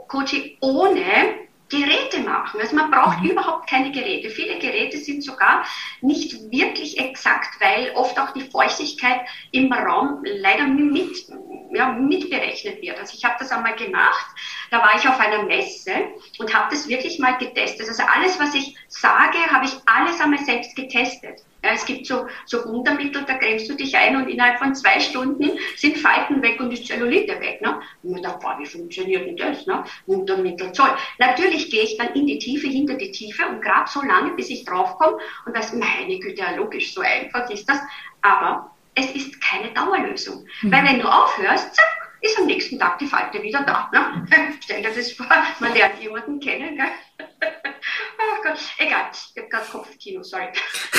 Coaching 0.09 0.57
ohne 0.61 1.49
Geräte 1.69 2.21
machen. 2.21 2.61
Also 2.61 2.77
man 2.77 2.91
braucht 2.91 3.21
mhm. 3.21 3.31
überhaupt 3.31 3.69
keine 3.69 3.93
Geräte. 3.93 4.31
Viele 4.31 4.59
Geräte 4.59 4.97
sind 4.99 5.23
sogar 5.23 5.65
nicht 6.01 6.51
wirklich 6.51 6.99
exakt, 6.99 7.61
weil 7.61 7.91
oft 7.95 8.19
auch 8.19 8.33
die 8.33 8.49
Feuchtigkeit 8.51 9.21
im 9.53 9.73
Raum 9.73 10.23
leider 10.25 10.67
mit, 10.67 11.27
ja, 11.73 11.93
mitberechnet 11.93 12.81
wird. 12.81 12.99
Also 12.99 13.15
ich 13.17 13.25
habe 13.25 13.37
das 13.39 13.51
einmal 13.51 13.77
gemacht, 13.77 14.27
da 14.71 14.79
war 14.79 14.97
ich 14.97 15.07
auf 15.07 15.21
einer 15.21 15.43
Messe 15.43 15.93
und 16.39 16.55
habe 16.55 16.69
das 16.71 16.89
wirklich 16.89 17.19
mal 17.19 17.37
getestet. 17.37 17.87
Also 17.87 18.03
alles, 18.03 18.39
was 18.41 18.55
ich 18.55 18.75
sage, 18.89 19.39
habe 19.51 19.67
ich 19.67 19.73
alles 19.87 20.21
einmal 20.21 20.45
selbst 20.45 20.75
getestet. 20.75 21.43
Ja, 21.69 21.75
es 21.75 21.85
gibt 21.85 22.07
so, 22.07 22.27
so 22.47 22.65
Wundermittel, 22.65 23.25
da 23.27 23.35
cremst 23.35 23.69
du 23.69 23.75
dich 23.75 23.95
ein 23.95 24.17
und 24.17 24.29
innerhalb 24.29 24.59
von 24.59 24.75
zwei 24.75 24.99
Stunden 25.01 25.51
sind 25.77 25.99
Falten 25.99 26.41
weg 26.41 26.59
und 26.61 26.71
die 26.71 26.83
Zellulite 26.83 27.39
weg. 27.41 27.61
Ne? 27.61 27.79
Und 28.03 28.13
man 28.13 28.23
dachte, 28.23 28.47
wie 28.59 28.65
funktioniert 28.65 29.27
denn 29.27 29.37
das? 29.37 29.67
Ne? 29.67 29.85
Wundermittel, 30.07 30.73
toll. 30.73 30.91
Natürlich 31.19 31.71
gehe 31.71 31.83
ich 31.83 31.99
dann 31.99 32.15
in 32.15 32.27
die 32.27 32.39
Tiefe, 32.39 32.69
hinter 32.69 32.95
die 32.95 33.11
Tiefe 33.11 33.47
und 33.47 33.61
grab 33.61 33.87
so 33.87 34.01
lange, 34.01 34.31
bis 34.31 34.49
ich 34.49 34.65
draufkomme 34.65 35.19
und 35.45 35.55
das, 35.55 35.75
meine 35.75 36.19
Güte, 36.19 36.41
ja, 36.41 36.57
logisch, 36.57 36.95
so 36.95 37.03
einfach 37.03 37.51
ist 37.51 37.69
das. 37.69 37.81
Aber 38.23 38.71
es 38.95 39.15
ist 39.15 39.39
keine 39.43 39.71
Dauerlösung. 39.75 40.47
Mhm. 40.63 40.73
Weil 40.73 40.85
wenn 40.87 41.01
du 41.01 41.07
aufhörst, 41.07 41.75
zack, 41.75 42.08
ist 42.21 42.39
am 42.39 42.47
nächsten 42.47 42.79
Tag 42.79 42.99
die 42.99 43.07
Falte 43.07 43.43
wieder 43.43 43.63
da. 43.63 43.91
Ne? 43.93 44.27
Stell 44.61 44.83
dir 44.83 44.95
das 44.95 45.13
vor, 45.13 45.27
man 45.61 45.75
lernt 45.75 46.01
jemanden 46.01 46.41
kennen. 46.41 46.77
Gell? 46.77 46.87
oh 47.39 48.43
Gott, 48.43 48.59
egal, 48.79 49.11
ich 49.13 49.37
habe 49.37 49.49
gerade 49.49 49.67
Kopfkino, 49.67 50.23
sorry. 50.23 50.49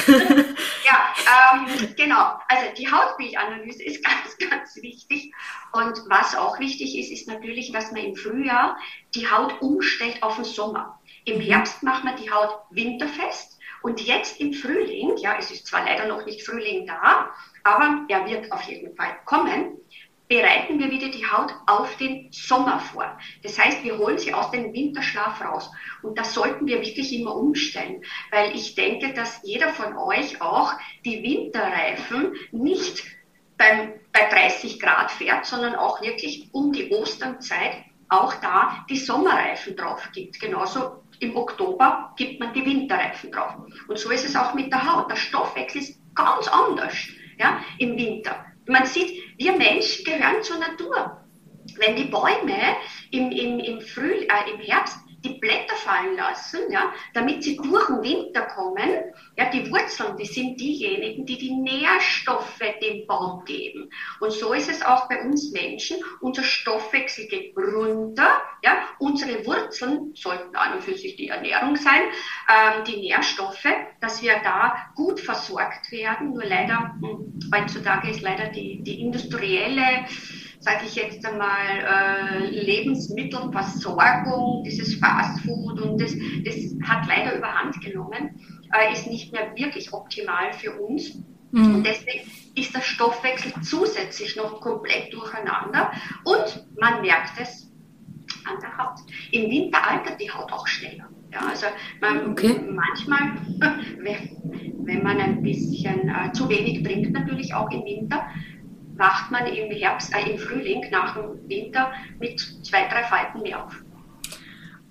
ja, 0.86 1.14
ähm, 1.54 1.94
genau, 1.96 2.40
also 2.48 2.74
die 2.78 2.90
Hautbildanalyse 2.90 3.84
ist 3.84 4.04
ganz, 4.04 4.38
ganz 4.50 4.76
wichtig. 4.78 5.34
Und 5.74 6.00
was 6.10 6.36
auch 6.36 6.60
wichtig 6.60 6.98
ist, 6.98 7.12
ist 7.12 7.28
natürlich, 7.28 7.72
dass 7.72 7.92
man 7.92 8.04
im 8.04 8.16
Frühjahr 8.16 8.78
die 9.16 9.30
Haut 9.30 9.62
umstellt 9.62 10.22
auf 10.24 10.36
den 10.36 10.46
Sommer. 10.46 11.00
Im 11.26 11.38
mhm. 11.38 11.42
Herbst 11.42 11.84
macht 11.84 12.04
man 12.04 12.16
die 12.16 12.32
Haut 12.32 12.62
winterfest. 12.72 13.58
Und 13.82 14.02
jetzt 14.02 14.42
im 14.42 14.54
Frühling, 14.54 15.16
ja, 15.18 15.38
es 15.38 15.52
ist 15.52 15.68
zwar 15.68 15.86
leider 15.86 16.06
noch 16.06 16.26
nicht 16.26 16.46
Frühling 16.46 16.86
da, 16.86 17.34
aber 17.64 18.06
er 18.10 18.26
wird 18.26 18.52
auf 18.52 18.64
jeden 18.64 18.94
Fall 18.96 19.18
kommen, 19.24 19.78
bereiten 20.30 20.78
wir 20.78 20.92
wieder 20.92 21.10
die 21.10 21.26
Haut 21.26 21.54
auf 21.66 21.98
den 21.98 22.32
Sommer 22.32 22.80
vor. 22.80 23.18
Das 23.42 23.58
heißt, 23.58 23.84
wir 23.84 23.98
holen 23.98 24.20
sie 24.20 24.32
aus 24.32 24.52
dem 24.52 24.72
Winterschlaf 24.72 25.44
raus. 25.44 25.70
Und 26.04 26.18
das 26.20 26.36
sollten 26.36 26.68
wir 26.68 26.82
wirklich 26.82 27.12
immer 27.14 27.36
umstellen, 27.36 28.04
weil 28.32 28.56
ich 28.56 28.76
denke, 28.76 29.12
dass 29.14 29.42
jeder 29.44 29.70
von 29.70 29.98
euch 29.98 30.40
auch 30.40 30.74
die 31.04 31.24
Winterreifen 31.24 32.36
nicht 32.52 33.04
beim, 33.58 33.94
bei 34.14 34.30
30 34.30 34.80
Grad 34.80 35.10
fährt, 35.12 35.48
sondern 35.48 35.76
auch 35.76 36.00
wirklich 36.02 36.48
um 36.52 36.72
die 36.72 36.92
Osternzeit 36.92 37.84
auch 38.08 38.36
da 38.36 38.86
die 38.88 38.98
Sommerreifen 38.98 39.76
drauf 39.76 40.10
gibt. 40.14 40.40
Genauso 40.40 41.04
im 41.20 41.36
Oktober 41.36 42.14
gibt 42.18 42.40
man 42.40 42.54
die 42.54 42.66
Winterreifen 42.66 43.32
drauf. 43.32 43.56
Und 43.88 43.98
so 43.98 44.12
ist 44.12 44.26
es 44.26 44.36
auch 44.36 44.54
mit 44.54 44.72
der 44.72 44.94
Haut. 44.94 45.10
Der 45.10 45.16
Stoffwechsel 45.16 45.82
ist 45.82 46.00
ganz 46.14 46.48
anders 46.48 46.96
ja, 47.40 47.60
im 47.80 47.98
Winter. 47.98 48.46
Man 48.70 48.86
sieht, 48.86 49.20
wir 49.38 49.54
Menschen 49.54 50.06
gehören 50.06 50.44
zur 50.44 50.60
Natur. 50.60 51.26
Wenn 51.78 51.96
die 51.96 52.06
Bäume 52.06 52.76
im, 53.10 53.32
im, 53.32 53.60
im, 53.60 53.82
Früh, 53.82 54.12
äh, 54.12 54.52
im 54.54 54.60
Herbst 54.60 54.96
die 55.24 55.40
Blätter 55.40 55.76
fallen 55.76 56.16
lassen, 56.16 56.72
ja, 56.72 56.94
damit 57.14 57.44
sie 57.44 57.58
durch 57.58 57.88
den 57.88 58.02
Winter 58.02 58.42
kommen. 58.42 58.90
Ja, 59.38 59.50
die 59.50 59.70
Wurzeln, 59.72 60.18
die 60.18 60.26
sind 60.26 60.60
diejenigen, 60.60 61.26
die 61.26 61.38
die 61.38 61.56
Nährstoffe 61.56 62.60
dem 62.82 63.06
Baum 63.08 63.44
geben. 63.46 63.90
Und 64.20 64.32
so 64.32 64.54
ist 64.54 64.70
es 64.70 64.82
auch 64.82 65.08
bei 65.08 65.22
uns 65.22 65.52
Menschen. 65.52 65.98
Unser 66.22 66.44
Stoffwechsel 66.44 67.28
geht 67.28 67.56
runter. 67.58 68.42
Ja, 68.64 68.80
unsere 69.00 69.46
Wurzeln 69.46 70.12
sollten 70.16 70.56
an 70.56 70.76
und 70.76 70.84
für 70.84 70.96
sich 70.96 71.16
die 71.16 71.30
Ernährung 71.30 71.76
sein, 71.76 72.02
ähm, 72.50 72.84
die 72.86 72.98
Nährstoffe, 72.98 73.68
dass 74.02 74.22
wir 74.22 74.40
da 74.44 74.76
gut 74.96 75.20
versorgt 75.20 75.92
werden. 75.92 76.34
Nur 76.34 76.46
leider, 76.46 76.96
hm, 77.02 77.40
heutzutage 77.54 78.10
ist 78.10 78.22
leider 78.22 78.48
die, 78.48 78.82
die 78.84 79.02
industrielle 79.02 80.06
sage 80.60 80.86
ich 80.86 80.96
jetzt 80.96 81.26
einmal, 81.26 81.80
äh, 81.80 82.50
Lebensmittelversorgung, 82.50 84.64
dieses 84.66 84.96
Fastfood 84.96 85.80
und 85.82 86.02
das, 86.02 86.14
das 86.44 86.56
hat 86.88 87.08
leider 87.08 87.38
überhand 87.38 87.80
genommen, 87.82 88.42
äh, 88.74 88.92
ist 88.94 89.08
nicht 89.08 89.32
mehr 89.32 89.56
wirklich 89.56 89.94
optimal 89.94 90.52
für 90.54 90.74
uns. 90.74 91.16
Mhm. 91.52 91.76
Und 91.76 91.86
deswegen 91.86 92.30
ist 92.56 92.76
der 92.76 92.82
Stoffwechsel 92.82 93.54
zusätzlich 93.62 94.36
noch 94.36 94.60
komplett 94.62 95.14
durcheinander 95.14 95.92
und 96.24 96.68
man 96.80 97.02
merkt 97.02 97.40
es 97.42 97.72
an 98.46 98.60
der 98.62 98.78
Haut. 98.78 99.00
Im 99.32 99.50
Winter 99.50 99.80
altert 99.88 100.20
die 100.20 100.30
Haut 100.30 100.52
auch 100.52 100.68
schneller. 100.68 101.10
Ja, 101.32 101.42
also 101.48 101.68
man, 102.02 102.32
okay. 102.32 102.60
manchmal, 102.72 103.34
wenn, 104.00 105.04
man 105.04 105.20
ein 105.20 105.44
bisschen 105.44 106.10
äh, 106.10 106.32
zu 106.34 106.50
wenig 106.50 106.84
trinkt, 106.84 107.12
natürlich 107.12 107.54
auch 107.54 107.70
im 107.72 107.86
Winter, 107.86 108.28
wacht 109.00 109.32
man 109.32 109.48
im 109.48 109.72
Herbst, 109.72 110.14
äh, 110.14 110.30
im 110.30 110.38
Frühling 110.38 110.86
nach 110.92 111.16
dem 111.16 111.50
Winter 111.50 111.92
mit 112.20 112.40
zwei, 112.64 112.88
drei 112.88 113.04
Falten 113.04 113.42
mehr 113.42 113.64
auf. 113.64 113.74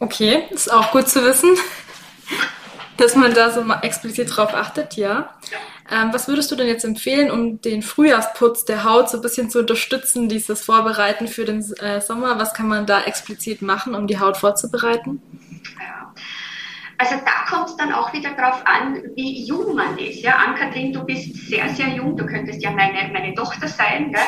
Okay, 0.00 0.44
ist 0.50 0.72
auch 0.72 0.90
gut 0.90 1.08
zu 1.08 1.24
wissen, 1.24 1.56
dass 2.96 3.14
man 3.14 3.34
da 3.34 3.50
so 3.50 3.62
mal 3.62 3.80
explizit 3.82 4.36
drauf 4.36 4.54
achtet, 4.54 4.94
ja. 4.94 5.34
ja. 5.50 6.02
Ähm, 6.02 6.12
was 6.12 6.28
würdest 6.28 6.50
du 6.50 6.56
denn 6.56 6.68
jetzt 6.68 6.84
empfehlen, 6.84 7.30
um 7.30 7.60
den 7.60 7.82
Frühjahrsputz 7.82 8.64
der 8.64 8.84
Haut 8.84 9.08
so 9.08 9.18
ein 9.18 9.22
bisschen 9.22 9.50
zu 9.50 9.58
unterstützen, 9.58 10.28
dieses 10.28 10.62
Vorbereiten 10.62 11.28
für 11.28 11.44
den 11.44 11.60
äh, 11.80 12.00
Sommer? 12.00 12.38
Was 12.38 12.54
kann 12.54 12.68
man 12.68 12.86
da 12.86 13.02
explizit 13.02 13.62
machen, 13.62 13.94
um 13.94 14.06
die 14.06 14.18
Haut 14.18 14.36
vorzubereiten? 14.36 15.22
Also 16.99 17.14
da 17.25 17.49
kommt 17.49 17.69
es 17.69 17.76
dann 17.76 17.93
auch 17.93 18.12
wieder 18.12 18.33
darauf 18.33 18.67
an, 18.67 19.00
wie 19.14 19.45
jung 19.45 19.76
man 19.76 19.97
ist. 19.99 20.21
Ja, 20.21 20.35
Ann-Kathrin, 20.35 20.93
du 20.93 21.05
bist 21.05 21.33
sehr, 21.49 21.69
sehr 21.69 21.88
jung. 21.88 22.17
Du 22.17 22.26
könntest 22.26 22.61
ja 22.61 22.73
meine, 22.73 23.12
meine 23.12 23.35
Tochter 23.35 23.69
sein. 23.69 24.12
Gell? 24.12 24.21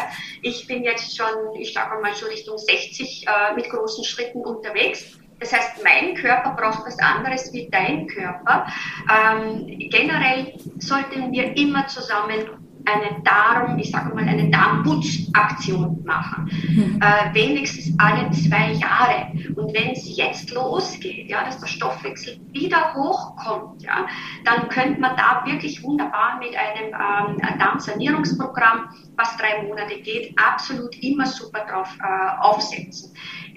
Ich 0.43 0.69
bin 0.69 0.85
jetzt 0.85 1.17
schon, 1.17 1.55
ich 1.59 1.73
sage 1.73 2.00
mal 2.00 2.15
so 2.15 2.27
Richtung 2.27 2.57
60 2.57 3.27
äh, 3.27 3.55
mit 3.57 3.69
großen 3.69 4.05
Schritten 4.05 4.45
unterwegs. 4.45 5.19
Das 5.41 5.53
heißt, 5.53 5.83
mein 5.83 6.15
Körper 6.15 6.50
braucht 6.50 6.87
was 6.87 6.99
anderes 7.00 7.53
wie 7.53 7.69
dein 7.71 8.07
Körper. 8.07 8.67
Ähm, 9.11 9.67
generell 9.91 10.55
sollten 10.79 11.33
wir 11.33 11.57
immer 11.57 11.89
zusammen 11.89 12.70
eine 12.84 13.22
Darm, 13.22 13.78
ich 13.78 13.90
sage 13.90 14.14
mal, 14.14 14.26
eine 14.26 14.49
Darmputzaktion 14.50 16.02
machen. 16.04 16.50
Mhm. 16.68 17.00
Äh, 17.00 17.34
wenigstens 17.34 17.94
alle 17.99 18.30
zwei 18.30 18.72
Jahre. 18.72 19.32
Und 19.56 19.75
wenn 19.75 19.90
es 19.90 20.16
jetzt 20.16 20.50
losgeht, 20.50 21.30
ja, 21.30 21.44
dass 21.44 21.58
der 21.58 21.66
Stoffwechsel 21.66 22.40
wieder 22.52 22.94
hochkommt, 22.94 23.82
ja, 23.82 24.06
dann 24.44 24.68
könnte 24.68 25.00
man 25.00 25.16
da 25.16 25.42
wirklich 25.44 25.82
wunderbar 25.82 26.38
mit 26.38 26.54
einem 26.56 26.94
ähm, 26.94 27.58
Darmsanierungsprogramm, 27.58 28.90
was 29.16 29.37
drei 29.37 29.62
Monate 29.62 30.00
geht, 30.00 30.34
absolut 30.38 30.94
immer 31.02 31.26
super 31.26 31.66
drauf 31.66 31.96
äh, 32.00 32.40
aufsetzen 32.40 33.12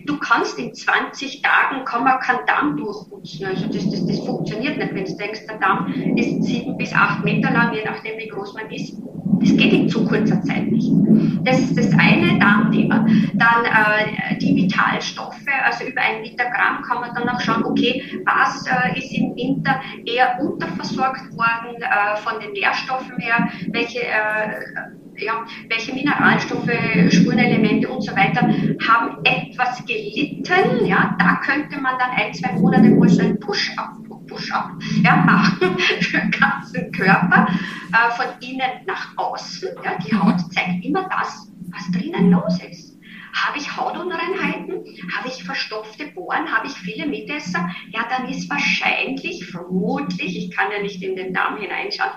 du 0.05 0.17
kannst 0.17 0.57
in 0.57 0.73
20 0.73 1.41
Tagen, 1.41 1.85
kann 1.85 2.03
man 2.03 2.19
keinen 2.19 2.45
Damm 2.45 2.77
durchputzen. 2.77 3.45
Also 3.45 3.67
das, 3.67 3.89
das, 3.89 4.05
das 4.05 4.19
funktioniert 4.19 4.77
nicht, 4.77 4.93
wenn 4.93 5.05
du 5.05 5.15
denkst, 5.15 5.41
der 5.47 5.57
Damm 5.57 5.87
ist 6.15 6.43
sieben 6.43 6.77
bis 6.77 6.93
acht 6.93 7.23
Meter 7.23 7.51
lang, 7.51 7.73
je 7.73 7.83
nachdem 7.85 8.17
wie 8.17 8.27
groß 8.27 8.53
man 8.53 8.69
ist. 8.71 8.95
Das 9.39 9.57
geht 9.57 9.73
in 9.73 9.89
zu 9.89 10.05
kurzer 10.05 10.41
Zeit 10.43 10.71
nicht. 10.71 10.89
Das 11.43 11.59
ist 11.59 11.77
das 11.77 11.91
eine 11.99 12.39
Darmthema. 12.39 13.05
Dann 13.33 13.65
äh, 13.65 14.37
die 14.37 14.55
Vitalstoffe, 14.55 15.45
also 15.65 15.85
über 15.85 16.01
ein 16.01 16.23
Liter 16.23 16.45
Gramm 16.45 16.81
kann 16.83 17.01
man 17.01 17.13
dann 17.13 17.27
auch 17.27 17.41
schauen, 17.41 17.65
okay, 17.65 18.03
was 18.25 18.65
äh, 18.67 18.97
ist 18.97 19.11
im 19.11 19.35
Winter 19.35 19.81
eher 20.05 20.39
unterversorgt 20.39 21.33
worden 21.33 21.81
äh, 21.81 22.15
von 22.17 22.39
den 22.39 22.53
Nährstoffen 22.53 23.17
her, 23.17 23.49
welche 23.71 24.03
äh, 24.03 24.61
ja, 25.17 25.45
welche 25.69 25.93
Mineralstoffe, 25.93 26.71
Spurenelemente 27.09 27.89
und 27.89 28.01
so 28.01 28.15
weiter 28.15 28.41
haben 28.87 29.17
etwas 29.23 29.85
gelitten. 29.85 30.85
Ja, 30.85 31.15
da 31.19 31.39
könnte 31.43 31.79
man 31.79 31.97
dann 31.97 32.11
ein, 32.11 32.33
zwei 32.33 32.53
Monate 32.53 32.89
mal 32.89 33.09
so 33.09 33.21
ein 33.21 33.39
Push-up 33.39 34.03
Push-up 34.27 34.71
ja, 35.03 35.15
machen 35.17 35.77
für 35.79 36.17
den 36.17 36.31
ganzen 36.31 36.91
Körper, 36.91 37.47
äh, 37.91 38.11
von 38.15 38.25
innen 38.41 38.85
nach 38.85 39.17
außen. 39.17 39.69
Ja, 39.83 39.97
die 39.97 40.15
Haut 40.15 40.39
zeigt 40.53 40.83
immer 40.83 41.07
das, 41.09 41.51
was 41.71 41.91
drinnen 41.91 42.31
los 42.31 42.59
ist. 42.63 42.93
Habe 43.33 43.57
ich 43.57 43.75
Hautunreinheiten? 43.75 44.83
Habe 45.17 45.27
ich 45.27 45.43
verstopfte 45.43 46.07
Bohren? 46.07 46.51
Habe 46.51 46.67
ich 46.67 46.73
viele 46.73 47.07
Mitesser? 47.07 47.67
Ja, 47.89 48.05
dann 48.07 48.29
ist 48.29 48.49
wahrscheinlich, 48.49 49.45
vermutlich, 49.47 50.37
ich 50.37 50.55
kann 50.55 50.71
ja 50.71 50.81
nicht 50.81 51.01
in 51.01 51.15
den 51.15 51.33
Darm 51.33 51.57
hineinschauen, 51.57 52.11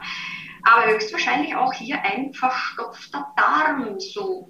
aber 0.67 0.91
höchstwahrscheinlich 0.91 1.55
auch 1.55 1.73
hier 1.73 2.03
ein 2.03 2.33
verstopfter 2.33 3.33
Darm 3.37 4.01
so 4.01 4.49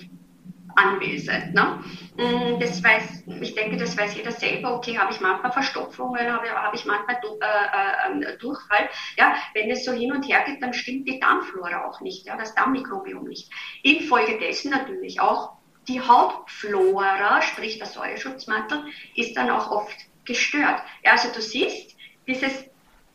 anwesend. 0.74 1.54
Ne? 1.54 1.80
Mm, 2.16 2.60
das 2.60 2.82
weiß, 2.82 3.24
ich 3.40 3.54
denke, 3.54 3.76
das 3.76 3.96
weiß 3.96 4.16
jeder 4.16 4.30
selber. 4.30 4.74
Okay, 4.76 4.98
habe 4.98 5.12
ich 5.12 5.20
manchmal 5.20 5.52
Verstopfungen, 5.52 6.32
habe, 6.32 6.48
habe 6.50 6.76
ich 6.76 6.84
manchmal 6.86 7.16
äh, 7.16 8.24
äh, 8.24 8.38
Durchfall. 8.38 8.88
Ja, 9.16 9.34
wenn 9.54 9.70
es 9.70 9.84
so 9.84 9.92
hin 9.92 10.12
und 10.12 10.26
her 10.28 10.42
geht, 10.46 10.62
dann 10.62 10.72
stimmt 10.72 11.08
die 11.08 11.20
Darmflora 11.20 11.86
auch 11.86 12.00
nicht, 12.00 12.26
ja, 12.26 12.36
das 12.36 12.54
Darmmikrobiom 12.54 13.24
nicht. 13.24 13.50
Infolgedessen 13.82 14.70
natürlich 14.70 15.20
auch 15.20 15.52
die 15.88 16.00
Hautflora, 16.00 17.42
sprich 17.42 17.78
der 17.78 17.86
Säureschutzmantel, 17.86 18.86
ist 19.14 19.36
dann 19.36 19.50
auch 19.50 19.70
oft 19.70 19.96
gestört. 20.24 20.82
Ja, 21.04 21.12
also 21.12 21.28
du 21.32 21.40
siehst, 21.40 21.96
dieses 22.26 22.64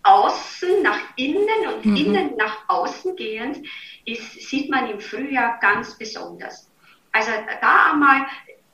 außen 0.03 0.81
nach 0.81 0.99
innen 1.15 1.67
und 1.73 1.85
mhm. 1.85 1.95
innen 1.95 2.35
nach 2.37 2.57
außen 2.67 3.15
gehend 3.15 3.65
ist, 4.05 4.49
sieht 4.49 4.69
man 4.69 4.89
im 4.89 4.99
Frühjahr 4.99 5.59
ganz 5.59 5.97
besonders. 5.97 6.69
Also 7.11 7.31
da 7.61 7.91
einmal, 7.91 8.25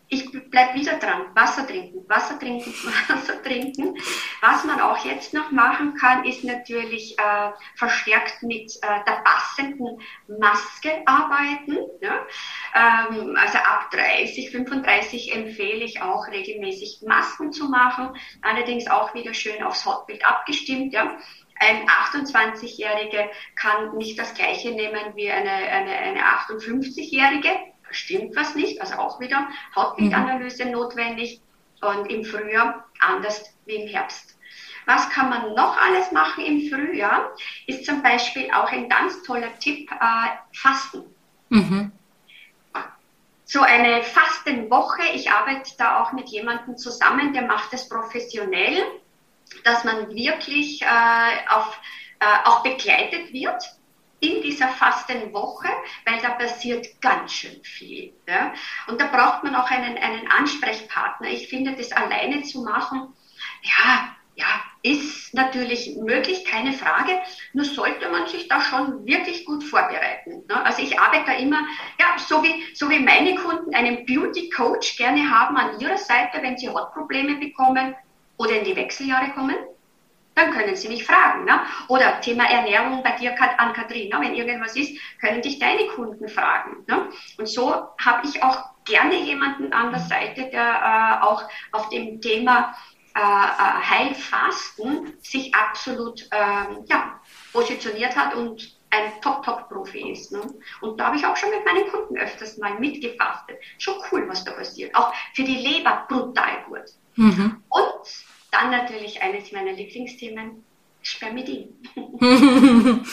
ich 0.10 0.32
bleib 0.50 0.74
wieder 0.76 0.94
dran, 0.94 1.36
Wasser 1.36 1.68
trinken, 1.68 2.08
Wasser 2.08 2.40
trinken, 2.40 2.74
Wasser 3.08 3.42
trinken. 3.44 3.98
Was 4.42 4.64
man 4.64 4.80
auch 4.80 5.04
jetzt 5.04 5.34
noch 5.34 5.52
machen 5.52 5.96
kann, 5.96 6.24
ist 6.24 6.44
natürlich 6.44 7.18
äh, 7.20 7.52
verstärkt 7.76 8.42
mit 8.42 8.72
äh, 8.82 9.04
der 9.06 9.22
passenden 9.24 10.00
Maske 10.39 11.02
arbeiten. 11.06 11.78
Ja? 12.02 12.26
Ähm, 12.74 13.36
also 13.36 13.58
ab 13.58 13.91
30, 13.91 14.52
35 14.52 15.36
empfehle 15.36 15.84
ich 15.84 16.02
auch 16.02 16.28
regelmäßig 16.28 17.02
Masken 17.06 17.52
zu 17.52 17.70
machen, 17.70 18.15
allerdings 18.41 18.88
auch 18.88 19.13
wieder 19.13 19.34
schön 19.34 19.62
aufs 19.63 19.86
Hautbild 19.86 20.26
abgestimmt. 20.26 20.93
Ja? 20.93 21.17
Ein 21.60 21.88
28-Jährige 21.89 23.30
kann 23.56 23.98
nicht 23.98 24.17
das 24.17 24.34
gleiche 24.36 24.72
nehmen 24.72 25.15
wie 25.15 25.30
eine, 25.30 25.50
eine, 25.50 25.91
eine 25.91 26.20
58-Jährige 26.22 27.50
stimmt 27.91 28.36
was 28.36 28.56
nicht, 28.56 28.82
also 28.82 28.95
auch 28.95 29.19
wieder 29.19 29.47
Hautbildanalyse 29.76 30.65
mhm. 30.65 30.71
notwendig 30.71 31.41
und 31.82 32.10
im 32.10 32.23
Frühjahr 32.23 32.86
anders 33.00 33.43
wie 33.65 33.76
im 33.76 33.88
Herbst. 33.88 34.38
Was 34.86 35.10
kann 35.10 35.30
man 35.30 35.54
noch 35.54 35.78
alles 35.78 36.12
machen 36.12 36.45
im 36.45 36.69
Frühjahr? 36.69 37.32
Ist 37.67 37.86
zum 37.86 38.02
Beispiel 38.02 38.50
auch 38.52 38.71
ein 38.71 38.88
ganz 38.88 39.21
toller 39.23 39.58
Tipp, 39.60 39.91
äh, 39.91 40.30
Fasten. 40.54 41.04
Mhm. 41.50 41.91
So 43.43 43.62
eine 43.62 44.04
Fastenwoche, 44.04 45.04
ich 45.13 45.32
arbeite 45.32 45.71
da 45.78 46.02
auch 46.02 46.12
mit 46.13 46.30
jemandem 46.30 46.78
zusammen, 46.78 47.34
der 47.34 47.43
macht 47.43 47.71
das 47.71 47.88
professionell, 47.88 48.78
dass 49.63 49.84
man 49.84 50.10
wirklich 50.10 50.82
äh, 50.82 51.50
auf, 51.50 51.80
äh, 52.19 52.26
auch 52.45 52.63
begleitet 52.63 53.32
wird 53.32 53.63
in 54.19 54.41
dieser 54.41 54.69
Fastenwoche, 54.69 55.67
weil 56.06 56.19
da 56.21 56.30
passiert 56.30 56.88
ganz 57.01 57.34
schön 57.34 57.63
viel. 57.63 58.13
Ja? 58.27 58.53
Und 58.88 58.99
da 58.99 59.08
braucht 59.08 59.43
man 59.43 59.56
auch 59.56 59.69
einen, 59.69 59.97
einen 59.97 60.27
Ansprechpartner. 60.27 61.30
Ich 61.30 61.47
finde, 61.47 61.73
das 61.73 61.91
alleine 61.91 62.43
zu 62.43 62.63
machen, 62.63 63.13
ja, 63.62 64.15
ja, 64.36 64.45
ist 64.84 65.34
natürlich 65.34 65.95
möglich, 65.97 66.45
keine 66.45 66.73
Frage. 66.73 67.19
Nur 67.53 67.65
sollte 67.65 68.10
man 68.10 68.27
sich 68.27 68.47
da 68.47 68.62
schon 68.62 69.06
wirklich 69.06 69.45
gut 69.45 69.63
vorbereiten. 69.63 70.43
Ne? 70.47 70.65
Also 70.65 70.84
ich 70.84 70.99
arbeite 70.99 71.25
da 71.25 71.34
immer, 71.34 71.65
ja, 71.99 72.17
so 72.19 72.43
wie, 72.43 72.63
so 72.75 72.89
wie 72.89 72.99
meine 72.99 73.36
Kunden 73.36 73.73
einen 73.73 74.06
Beauty 74.06 74.49
Coach 74.49 74.95
gerne 74.97 75.27
haben 75.30 75.58
an 75.58 75.80
ihrer 75.80 75.97
Seite, 75.97 76.41
wenn 76.41 76.58
sie 76.58 76.69
Hautprobleme 76.69 77.36
bekommen 77.36 77.95
oder 78.38 78.60
in 78.60 78.63
die 78.63 78.75
Wechseljahre 78.75 79.32
kommen 79.32 79.56
dann 80.38 80.52
können 80.52 80.76
Sie 80.76 80.88
mich 80.88 81.04
fragen. 81.04 81.45
Ne? 81.45 81.60
Oder 81.88 82.21
Thema 82.21 82.50
Ernährung 82.50 83.04
bei 83.04 83.12
dir 83.12 83.36
an 83.58 83.73
Kathrin. 83.73 84.10
Ne? 84.10 84.17
Wenn 84.21 84.36
irgendwas 84.36 84.76
ist, 84.76 84.97
können 85.19 85.41
dich 85.41 85.60
deine 85.60 85.88
Kunden 85.88 86.30
fragen. 86.30 86.86
Ne? 86.88 87.10
Und 87.38 87.47
so 87.47 87.88
habe 88.00 88.28
ich 88.28 88.41
auch 88.43 88.58
gerne 88.86 89.15
jemanden 89.15 89.73
an 89.73 89.91
der 89.91 90.00
Seite, 90.02 90.50
der 90.50 91.21
äh, 91.21 91.26
auch 91.26 91.43
auf 91.71 91.89
dem 91.89 92.21
Thema 92.21 92.76
äh, 93.15 93.19
äh 93.19 93.21
Heilfasten 93.21 95.13
sich 95.21 95.54
absolut 95.54 96.28
ähm, 96.32 96.86
ja, 96.86 97.19
positioniert 97.52 98.15
hat 98.15 98.36
und 98.36 98.78
ein 98.89 99.21
Top-Top-Profi 99.21 100.12
ist. 100.12 100.32
Ne? 100.32 100.41
Und 100.82 101.00
da 101.00 101.08
habe 101.08 101.17
ich 101.17 101.26
auch 101.26 101.36
schon 101.36 101.50
mit 101.50 101.65
meinen 101.65 101.89
Kunden 101.89 102.17
öfters 102.17 102.58
mal 102.58 102.80
mitgefastet. 102.80 103.58
Schon 103.80 103.95
cool, 104.12 104.28
was 104.30 104.43
da 104.45 104.52
passiert. 104.52 104.95
Auch 104.95 105.13
für 105.34 105.43
die 105.43 105.58
Leber 105.58 106.06
brutal 106.08 106.63
gut. 106.67 106.86
Mhm. 107.15 107.63
Und 107.69 108.08
dann 108.58 108.72
natürlich 108.72 109.22
eines 109.22 109.52
meiner 109.52 109.74
Lieblingsthemen, 109.74 110.63
Spermidin. 111.02 111.76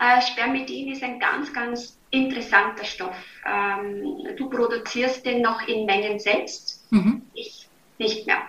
äh, 0.00 0.22
Spermidin 0.22 0.92
ist 0.92 1.02
ein 1.02 1.20
ganz, 1.20 1.52
ganz 1.52 1.98
interessanter 2.10 2.84
Stoff. 2.84 3.16
Ähm, 3.46 4.36
du 4.36 4.48
produzierst 4.48 5.24
den 5.26 5.42
noch 5.42 5.66
in 5.68 5.84
Mengen 5.84 6.18
selbst, 6.18 6.84
mhm. 6.90 7.22
ich 7.34 7.68
nicht 7.98 8.26
mehr. 8.26 8.42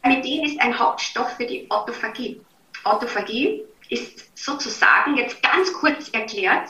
Spermidin 0.00 0.44
ist 0.44 0.60
ein 0.60 0.78
Hauptstoff 0.78 1.36
für 1.36 1.46
die 1.46 1.70
Autophagie. 1.70 2.40
Autophagie 2.84 3.64
ist 3.88 4.36
sozusagen, 4.36 5.16
jetzt 5.16 5.42
ganz 5.42 5.72
kurz 5.72 6.10
erklärt, 6.10 6.68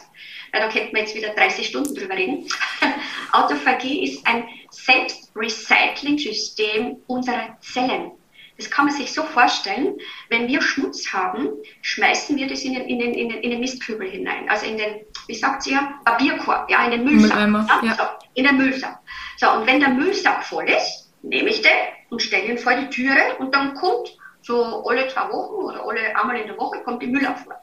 weil 0.56 0.62
da 0.62 0.68
könnten 0.72 0.94
wir 0.94 1.02
jetzt 1.02 1.14
wieder 1.14 1.28
30 1.28 1.66
Stunden 1.66 1.94
drüber 1.94 2.16
reden. 2.16 2.48
Autophagie 3.32 4.04
ist 4.04 4.26
ein 4.26 4.48
Selbstrecycling-System 4.70 6.96
unserer 7.06 7.58
Zellen. 7.60 8.12
Das 8.56 8.70
kann 8.70 8.86
man 8.86 8.94
sich 8.94 9.12
so 9.12 9.22
vorstellen, 9.22 9.98
wenn 10.30 10.48
wir 10.48 10.62
Schmutz 10.62 11.12
haben, 11.12 11.50
schmeißen 11.82 12.38
wir 12.38 12.48
das 12.48 12.62
in 12.62 12.72
den, 12.72 12.88
in 12.88 13.00
den, 13.00 13.12
in 13.12 13.28
den, 13.28 13.42
in 13.42 13.50
den 13.50 13.60
Mistkübel 13.60 14.08
hinein. 14.08 14.48
Also 14.48 14.64
in 14.64 14.78
den, 14.78 15.02
wie 15.26 15.34
sagt 15.34 15.66
ihr, 15.66 15.78
Papierkorb, 16.06 16.70
ja, 16.70 16.86
in 16.86 16.92
den 16.92 17.04
Müllsack. 17.04 17.38
Ja? 17.38 17.82
Ja. 17.82 17.94
So, 17.94 18.04
in 18.32 18.44
den 18.44 18.56
Müllsack. 18.56 18.98
So, 19.36 19.50
und 19.50 19.66
wenn 19.66 19.80
der 19.80 19.90
Müllsack 19.90 20.42
voll 20.42 20.70
ist, 20.70 21.12
nehme 21.22 21.50
ich 21.50 21.60
den 21.60 21.70
und 22.08 22.22
stelle 22.22 22.46
ihn 22.46 22.56
vor 22.56 22.72
die 22.72 22.88
Türe 22.88 23.36
und 23.38 23.54
dann 23.54 23.74
kommt 23.74 24.16
so 24.40 24.86
alle 24.86 25.06
zwei 25.08 25.28
Wochen 25.28 25.66
oder 25.66 25.86
alle 25.86 26.18
einmal 26.18 26.38
in 26.38 26.46
der 26.46 26.56
Woche 26.56 26.82
kommt 26.82 27.02
die 27.02 27.08
Müllabfuhr. 27.08 27.56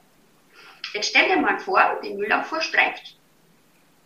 Jetzt 0.93 1.09
stell 1.09 1.27
dir 1.27 1.41
mal 1.41 1.59
vor, 1.59 1.99
die 2.03 2.13
Müllabfuhr 2.13 2.61
streikt. 2.61 3.15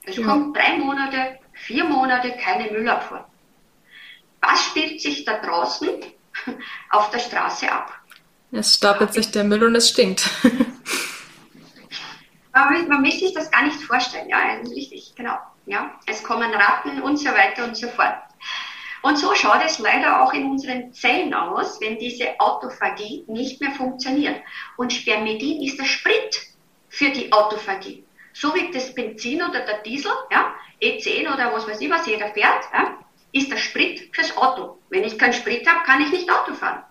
Es 0.04 0.18
ja. 0.18 0.26
kommt 0.26 0.56
drei 0.56 0.78
Monate, 0.78 1.40
vier 1.54 1.84
Monate 1.84 2.32
keine 2.38 2.72
Müllabfuhr. 2.72 3.28
Was 4.42 4.66
spielt 4.66 5.02
sich 5.02 5.26
da 5.26 5.40
draußen 5.40 5.90
auf 6.90 7.10
der 7.12 7.20
Straße 7.20 7.72
ab. 7.72 7.94
Es 8.52 8.76
stapelt 8.76 9.14
sich 9.14 9.32
der 9.32 9.44
Müll 9.44 9.64
und 9.64 9.76
es 9.76 9.90
stinkt. 9.90 10.30
man, 12.54 12.88
man 12.88 13.04
will 13.04 13.12
sich 13.12 13.34
das 13.34 13.52
gar 13.52 13.64
nicht 13.64 13.82
vorstellen, 13.82 14.30
ja, 14.30 14.38
richtig, 14.74 15.14
genau. 15.16 15.38
Ja, 15.66 16.00
es 16.06 16.24
kommen 16.24 16.54
Ratten 16.54 17.02
und 17.02 17.18
so 17.18 17.30
weiter 17.30 17.66
und 17.66 17.76
so 17.76 17.90
fort. 17.90 18.16
Und 19.02 19.18
so 19.18 19.36
schaut 19.36 19.62
es 19.66 19.80
leider 19.80 20.22
auch 20.22 20.34
in 20.34 20.50
unseren 20.50 20.94
Zellen 20.94 21.34
aus, 21.34 21.80
wenn 21.82 22.00
diese 22.00 22.40
Autophagie 22.40 23.26
nicht 23.28 23.60
mehr 23.62 23.72
funktioniert. 23.72 24.42
Und 24.78 24.94
Spermidin 24.94 25.62
ist 25.62 25.78
der 25.78 25.86
Sprit 25.86 26.40
für 26.90 27.10
die 27.10 27.32
Autophagie. 27.32 28.04
So 28.34 28.54
wie 28.54 28.72
das 28.72 28.94
Benzin 28.94 29.42
oder 29.42 29.62
der 29.62 29.80
Diesel, 29.80 30.12
ja, 30.32 30.54
E10 30.82 31.34
oder 31.34 31.52
was 31.54 31.68
weiß 31.68 31.82
ich, 31.82 31.90
was 31.90 32.06
jeder 32.06 32.30
fährt, 32.30 32.66
ja, 32.72 33.00
ist 33.32 33.52
der 33.52 33.58
Sprit 33.58 34.10
fürs 34.14 34.36
Auto. 34.38 34.78
Wenn 34.90 35.04
ich 35.04 35.18
keinen 35.18 35.34
Sprit 35.34 35.68
habe, 35.68 35.86
kann 35.86 36.02
ich 36.02 36.12
nicht 36.12 36.30
Auto 36.30 36.54
fahren. 36.54 36.84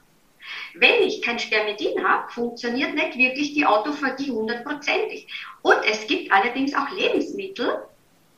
Wenn 0.74 1.02
ich 1.02 1.22
kein 1.22 1.38
Spermidin 1.38 2.06
habe, 2.06 2.30
funktioniert 2.30 2.94
nicht 2.94 3.16
wirklich 3.16 3.54
die 3.54 3.66
Autophagie 3.66 4.30
hundertprozentig. 4.30 5.26
Und 5.62 5.78
es 5.84 6.06
gibt 6.06 6.30
allerdings 6.30 6.74
auch 6.74 6.90
Lebensmittel, 6.90 7.82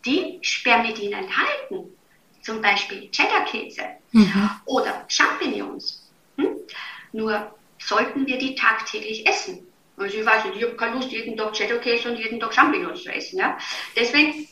die 0.04 0.38
Spermidin 0.42 1.12
enthalten. 1.12 1.96
Zum 2.42 2.62
Beispiel 2.62 3.10
Cheddar-Käse 3.10 3.82
mhm. 4.12 4.50
oder 4.64 5.04
Champignons. 5.08 6.08
Hm? 6.36 6.56
Nur 7.12 7.52
sollten 7.78 8.26
wir 8.26 8.38
die 8.38 8.54
tagtäglich 8.54 9.26
essen. 9.26 9.66
Also 9.98 10.18
ich 10.18 10.24
weiß 10.24 10.44
nicht, 10.44 10.56
ich 10.56 10.62
habe 10.62 10.76
keine 10.76 10.94
Lust, 10.94 11.10
jeden 11.10 11.36
Tag 11.36 11.52
Cheddar-Käse 11.52 12.10
und 12.10 12.18
jeden 12.18 12.38
Tag 12.38 12.54
Champignons 12.54 13.02
zu 13.02 13.12
essen. 13.12 13.38
Ja? 13.38 13.58
Deswegen 13.96 14.48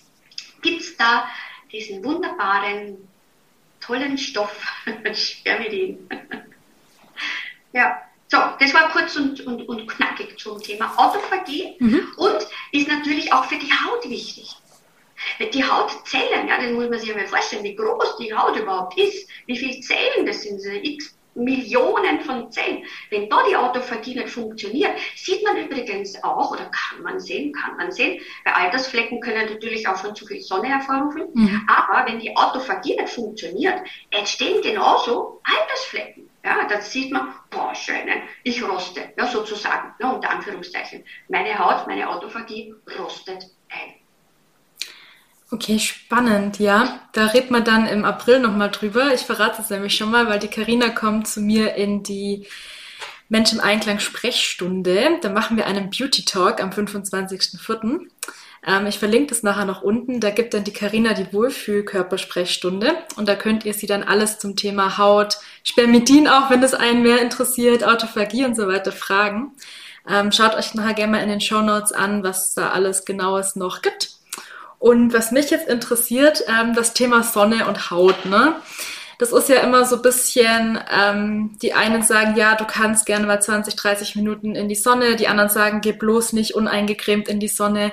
gibt 0.63 0.81
es 0.81 0.97
da 0.97 1.29
diesen 1.71 2.05
wunderbaren, 2.05 3.09
tollen 3.81 4.19
Stoff, 4.19 4.61
Spermidin. 5.15 6.09
ja, 7.73 8.03
so, 8.29 8.39
das 8.59 8.75
war 8.75 8.91
kurz 8.91 9.17
und, 9.17 9.41
und, 9.47 9.69
und 9.69 9.87
knackig 9.87 10.39
zum 10.39 10.61
Thema 10.61 10.93
Autophagie 10.97 11.77
mhm. 11.79 12.09
und 12.17 12.47
ist 12.73 12.89
natürlich 12.89 13.33
auch 13.33 13.45
für 13.45 13.59
die 13.59 13.73
Haut 13.73 14.09
wichtig. 14.09 14.51
Die 15.53 15.65
Hautzellen, 15.65 16.49
ja, 16.49 16.61
das 16.61 16.73
muss 16.73 16.91
man 16.91 16.99
sich 16.99 17.11
einmal 17.11 17.27
vorstellen, 17.27 17.65
wie 17.65 17.77
groß 17.77 18.17
die 18.19 18.35
Haut 18.35 18.57
überhaupt 18.57 18.99
ist, 18.99 19.29
wie 19.47 19.57
viele 19.57 19.81
Zellen 19.81 20.27
das 20.27 20.43
sind, 20.43 20.61
x 20.85 21.17
Millionen 21.37 22.21
von 22.21 22.51
Zellen. 22.51 22.85
Wenn 23.11 23.29
da 23.29 23.39
die 23.49 23.57
Autophagie 23.57 24.15
nicht 24.15 24.31
funktioniert, 24.31 24.93
sieht 25.15 25.45
man 25.45 25.57
übrigens 25.57 26.23
auch, 26.25 26.51
oder 26.51 26.71
kann 26.71 27.03
man 27.03 27.21
sehen, 27.21 27.53
kann 27.53 27.77
man 27.77 27.93
sehen, 27.93 28.21
bei 28.45 28.55
Altersflecken 28.55 29.21
können 29.21 29.51
natürlich 29.51 29.87
auch 29.87 29.97
von 29.97 30.15
zu 30.15 30.27
viel 30.27 30.41
Sonne 30.41 30.69
hervorrufen, 30.69 31.29
mhm. 31.35 31.69
aber 31.69 32.11
wenn 32.11 32.19
die 32.19 32.37
Autophagie 32.37 32.97
nicht 32.97 33.13
funktioniert, 33.13 33.81
entstehen 34.11 34.63
genauso 34.63 35.41
Altersflecken. 35.45 36.29
Ja, 36.45 36.65
da 36.69 36.81
sieht 36.81 37.11
man, 37.11 37.35
boah, 37.51 37.75
schöne, 37.75 38.23
ich 38.45 38.63
roste, 38.63 39.13
ja, 39.19 39.27
sozusagen, 39.27 39.93
ja, 39.99 40.11
unter 40.11 40.31
Anführungszeichen. 40.31 41.05
Meine 41.29 41.59
Haut, 41.59 41.89
meine 41.89 42.09
Autophagie 42.09 42.73
rostet. 42.97 43.47
Okay, 45.51 45.79
spannend, 45.79 46.59
ja. 46.59 47.01
Da 47.13 47.27
redet 47.27 47.53
man 47.53 47.65
dann 47.65 47.87
im 47.87 48.05
April 48.05 48.41
nochmal 48.41 48.71
drüber. 48.71 49.15
Ich 49.15 49.21
verrate 49.21 49.63
es 49.63 49.71
nämlich 49.71 49.97
schon 49.97 50.11
mal, 50.11 50.27
weil 50.29 50.41
die 50.41 50.49
Karina 50.49 50.89
kommt 50.89 51.29
zu 51.29 51.41
mir 51.41 51.75
in 51.75 52.03
die 52.03 52.47
Mensch 53.29 53.53
im 53.53 53.61
Einklang 53.61 54.01
Sprechstunde. 54.01 55.19
Da 55.23 55.29
machen 55.29 55.57
wir 55.57 55.67
einen 55.67 55.91
Beauty 55.91 56.25
Talk 56.25 56.61
am 56.61 56.71
25.04. 56.71 58.09
Ähm, 58.67 58.87
ich 58.87 58.99
verlinke 58.99 59.29
das 59.29 59.45
nachher 59.45 59.65
noch 59.67 59.83
unten. 59.83 60.19
Da 60.19 60.31
gibt 60.31 60.53
dann 60.53 60.65
die 60.65 60.73
Karina 60.73 61.15
die 61.15 61.33
Wohlfühlkörpersprechstunde 61.33 62.95
und 63.17 63.29
da 63.29 63.37
könnt 63.37 63.65
ihr 63.65 63.75
sie 63.75 63.87
dann 63.87 64.03
alles 64.03 64.41
zum 64.41 64.57
Thema 64.57 64.99
Haut, 64.99 65.39
Spermidin 65.63 66.27
auch, 66.27 66.51
wenn 66.51 66.63
es 66.65 66.75
einen 66.75 67.03
mehr 67.05 67.23
interessiert, 67.23 67.85
Autophagie 67.85 68.45
und 68.45 68.57
so 68.57 68.67
weiter 68.67 68.91
fragen. 68.91 69.53
Ähm, 70.09 70.33
schaut 70.33 70.57
euch 70.57 70.75
nachher 70.75 70.95
gerne 70.95 71.13
mal 71.13 71.23
in 71.23 71.29
den 71.29 71.41
Show 71.41 71.63
Notes 71.63 71.93
an, 71.93 72.25
was 72.25 72.55
da 72.55 72.71
alles 72.71 73.05
genaues 73.05 73.55
noch 73.55 73.81
gibt. 73.83 74.16
Und 74.79 75.13
was 75.13 75.33
mich 75.33 75.51
jetzt 75.51 75.69
interessiert, 75.69 76.45
ähm, 76.49 76.75
das 76.75 76.93
Thema 76.93 77.23
Sonne 77.23 77.67
und 77.67 77.91
Haut. 77.91 78.27
Ne? 78.27 78.55
Das 79.19 79.33
ist 79.33 79.49
ja 79.49 79.57
immer 79.61 79.85
so 79.87 79.97
ein 79.97 80.03
bisschen, 80.03 80.79
ähm, 80.93 81.57
die 81.63 81.73
einen 81.73 82.03
sagen, 82.03 82.37
ja, 82.37 82.55
du 82.55 82.67
kannst 82.67 83.07
gerne 83.07 83.27
mal 83.27 83.41
20, 83.41 83.75
30 83.75 84.17
Minuten 84.17 84.55
in 84.55 84.69
die 84.69 84.75
Sonne, 84.75 85.17
die 85.17 85.29
anderen 85.29 85.49
sagen, 85.49 85.81
geh 85.81 85.93
bloß 85.93 86.35
nicht 86.35 86.55
uneingecremt 86.55 87.29
in 87.29 87.41
die 87.41 87.49
Sonne. 87.49 87.93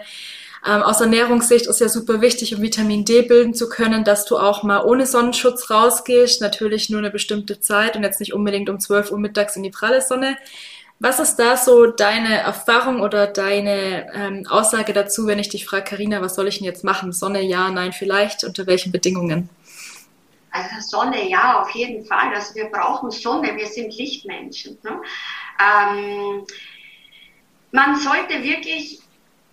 Ähm, 0.65 0.82
aus 0.82 1.02
Ernährungssicht 1.02 1.67
ist 1.67 1.80
ja 1.80 1.89
super 1.89 2.22
wichtig, 2.22 2.56
um 2.56 2.62
Vitamin 2.62 3.06
D 3.06 3.22
bilden 3.22 3.54
zu 3.54 3.69
können, 3.69 4.04
dass 4.04 4.26
du 4.26 4.38
auch 4.38 4.63
mal 4.63 4.84
ohne 4.84 5.06
Sonnenschutz 5.06 5.69
rausgehst. 5.69 6.41
Natürlich 6.41 6.89
nur 6.89 7.00
eine 7.00 7.12
bestimmte 7.12 7.60
Zeit 7.60 7.96
und 7.96 8.04
jetzt 8.04 8.19
nicht 8.19 8.34
unbedingt 8.34 8.69
um 8.69 8.80
12 8.80 9.12
Uhr 9.12 9.19
mittags 9.19 9.56
in 9.56 9.63
die 9.63 9.72
pralle 9.72 10.02
Sonne. 10.02 10.38
Was 11.04 11.20
ist 11.20 11.36
da 11.36 11.58
so 11.58 11.88
deine 11.88 12.38
Erfahrung 12.38 13.02
oder 13.02 13.28
deine 13.28 14.10
ähm, 14.13 14.48
Aussage 14.50 14.94
dazu, 14.94 15.28
wenn 15.28 15.38
ich 15.38 15.50
dich 15.50 15.66
frage, 15.66 15.84
Karina, 15.84 16.22
was 16.22 16.36
soll 16.36 16.48
ich 16.48 16.60
denn 16.60 16.66
jetzt 16.66 16.86
machen? 16.86 17.12
Sonne, 17.12 17.42
ja, 17.42 17.70
nein, 17.72 17.92
vielleicht? 17.92 18.46
Unter 18.46 18.68
welchen 18.68 18.94
Bedingungen? 18.94 19.50
Also 20.52 20.70
Sonne, 20.80 21.30
ja, 21.30 21.62
auf 21.62 21.72
jeden 21.72 22.06
Fall. 22.06 22.34
Also 22.34 22.56
wir 22.56 22.68
brauchen 22.72 23.12
Sonne, 23.12 23.54
wir 23.54 23.68
sind 23.68 23.94
Lichtmenschen. 23.98 24.78
Ne? 24.82 25.02
Ähm, 25.60 26.46
man 27.74 27.98
sollte 27.98 28.42
wirklich, 28.42 29.02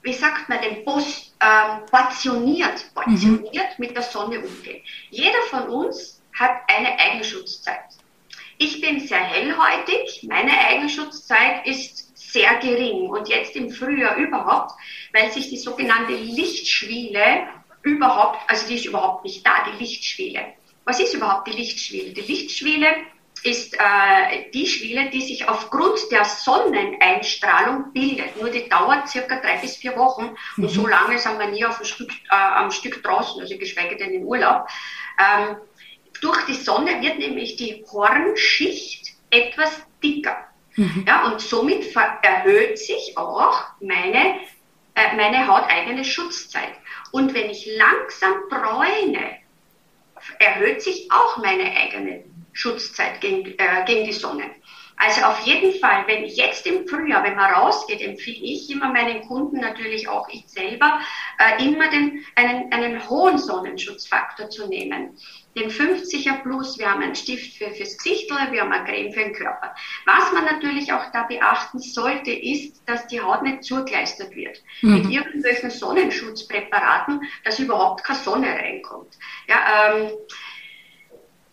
wie 0.02 0.14
sagt 0.14 0.48
man, 0.48 0.60
den 0.62 0.84
Bus 0.84 1.34
ähm, 1.40 1.84
portioniert, 1.90 2.94
portioniert 2.94 3.76
mhm. 3.76 3.86
mit 3.86 3.96
der 3.96 4.04
Sonne 4.04 4.38
umgehen. 4.38 4.84
Jeder 5.10 5.42
von 5.50 5.68
uns 5.68 6.22
hat 6.32 6.52
eine 6.68 6.96
Eigenschutzzeit. 6.96 7.99
Ich 8.62 8.82
bin 8.82 9.00
sehr 9.00 9.24
hellhäutig, 9.24 10.26
meine 10.28 10.52
Eigenschutzzeit 10.52 11.66
ist 11.66 12.14
sehr 12.14 12.58
gering 12.58 13.08
und 13.08 13.26
jetzt 13.26 13.56
im 13.56 13.70
Frühjahr 13.70 14.16
überhaupt, 14.16 14.72
weil 15.14 15.32
sich 15.32 15.48
die 15.48 15.56
sogenannte 15.56 16.12
Lichtschwiele 16.12 17.48
überhaupt, 17.80 18.38
also 18.48 18.68
die 18.68 18.74
ist 18.74 18.84
überhaupt 18.84 19.24
nicht 19.24 19.46
da, 19.46 19.64
die 19.64 19.82
Lichtschwiele. 19.82 20.44
Was 20.84 21.00
ist 21.00 21.14
überhaupt 21.14 21.48
die 21.48 21.56
Lichtschwiele? 21.56 22.12
Die 22.12 22.20
Lichtschwiele 22.20 22.88
ist 23.44 23.78
äh, 23.78 24.50
die 24.52 24.66
Schwiele, 24.66 25.08
die 25.08 25.22
sich 25.22 25.48
aufgrund 25.48 25.98
der 26.10 26.26
Sonneneinstrahlung 26.26 27.94
bildet. 27.94 28.38
Nur 28.38 28.50
die 28.50 28.68
dauert 28.68 29.08
circa 29.08 29.40
drei 29.40 29.56
bis 29.56 29.78
vier 29.78 29.96
Wochen 29.96 30.36
mhm. 30.56 30.64
und 30.64 30.68
so 30.68 30.86
lange 30.86 31.18
sind 31.18 31.38
wir 31.38 31.46
nie 31.46 31.64
auf 31.64 31.78
dem 31.78 31.86
Stück, 31.86 32.10
äh, 32.30 32.34
am 32.34 32.70
Stück 32.70 33.02
draußen, 33.02 33.40
also 33.40 33.56
geschweige 33.56 33.96
denn 33.96 34.12
im 34.12 34.24
Urlaub. 34.24 34.66
Ähm, 35.18 35.56
durch 36.20 36.44
die 36.46 36.54
Sonne 36.54 37.00
wird 37.02 37.18
nämlich 37.18 37.56
die 37.56 37.84
Hornschicht 37.92 39.14
etwas 39.30 39.82
dicker. 40.02 40.36
Mhm. 40.76 41.04
Ja, 41.06 41.26
und 41.26 41.40
somit 41.40 41.94
erhöht 42.22 42.78
sich 42.78 43.16
auch 43.16 43.64
meine, 43.80 44.40
äh, 44.94 45.16
meine 45.16 45.46
hauteigene 45.46 46.04
Schutzzeit. 46.04 46.74
Und 47.12 47.34
wenn 47.34 47.50
ich 47.50 47.66
langsam 47.76 48.34
bräune, 48.48 49.38
erhöht 50.38 50.82
sich 50.82 51.08
auch 51.10 51.38
meine 51.38 51.74
eigene 51.76 52.24
Schutzzeit 52.52 53.20
gegen, 53.20 53.46
äh, 53.58 53.84
gegen 53.86 54.04
die 54.04 54.12
Sonne. 54.12 54.44
Also 55.00 55.22
auf 55.22 55.40
jeden 55.46 55.80
Fall, 55.80 56.06
wenn 56.08 56.26
jetzt 56.26 56.66
im 56.66 56.86
Frühjahr, 56.86 57.24
wenn 57.24 57.34
man 57.34 57.54
rausgeht, 57.54 58.02
empfehle 58.02 58.44
ich 58.44 58.68
immer 58.68 58.92
meinen 58.92 59.22
Kunden, 59.22 59.58
natürlich 59.58 60.06
auch 60.08 60.28
ich 60.28 60.44
selber, 60.46 61.00
äh, 61.38 61.64
immer 61.64 61.88
den, 61.88 62.22
einen, 62.34 62.70
einen 62.70 63.08
hohen 63.08 63.38
Sonnenschutzfaktor 63.38 64.50
zu 64.50 64.68
nehmen. 64.68 65.16
Den 65.56 65.70
50er 65.70 66.42
Plus, 66.42 66.78
wir 66.78 66.90
haben 66.90 67.02
einen 67.02 67.14
Stift 67.14 67.56
für, 67.56 67.70
fürs 67.70 67.96
Gesicht, 67.96 68.30
wir 68.30 68.60
haben 68.60 68.72
eine 68.72 68.84
Creme 68.84 69.10
für 69.10 69.20
den 69.20 69.32
Körper. 69.32 69.74
Was 70.04 70.32
man 70.32 70.44
natürlich 70.44 70.92
auch 70.92 71.10
da 71.14 71.22
beachten 71.22 71.78
sollte, 71.78 72.32
ist, 72.32 72.82
dass 72.86 73.06
die 73.06 73.22
Haut 73.22 73.42
nicht 73.42 73.64
zugleistert 73.64 74.36
wird. 74.36 74.62
Mhm. 74.82 74.94
Mit 74.96 75.10
irgendwelchen 75.10 75.70
Sonnenschutzpräparaten, 75.70 77.22
dass 77.44 77.58
überhaupt 77.58 78.04
keine 78.04 78.18
Sonne 78.18 78.48
reinkommt. 78.48 79.16
Ja, 79.48 79.94
ähm, 79.94 80.10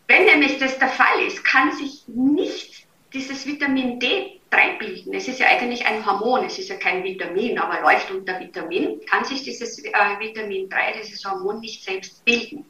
wenn 0.07 0.25
nämlich 0.25 0.57
das 0.57 0.77
der 0.79 0.89
Fall 0.89 1.21
ist, 1.25 1.45
kann 1.45 1.71
sich 1.71 2.03
nicht 2.07 2.86
dieses 3.17 3.45
Vitamin 3.45 3.99
D3 3.99 4.77
bilden. 4.77 5.13
Es 5.13 5.27
ist 5.27 5.39
ja 5.39 5.47
eigentlich 5.47 5.85
ein 5.85 6.05
Hormon, 6.05 6.45
es 6.45 6.59
ist 6.59 6.69
ja 6.69 6.75
kein 6.75 7.03
Vitamin, 7.03 7.57
aber 7.57 7.81
läuft 7.81 8.11
unter 8.11 8.39
Vitamin, 8.39 9.01
kann 9.09 9.25
sich 9.25 9.43
dieses 9.43 9.83
äh, 9.83 9.91
Vitamin 10.19 10.69
3, 10.69 10.99
dieses 11.01 11.25
Hormon 11.25 11.59
nicht 11.59 11.83
selbst 11.83 12.23
bilden. 12.23 12.65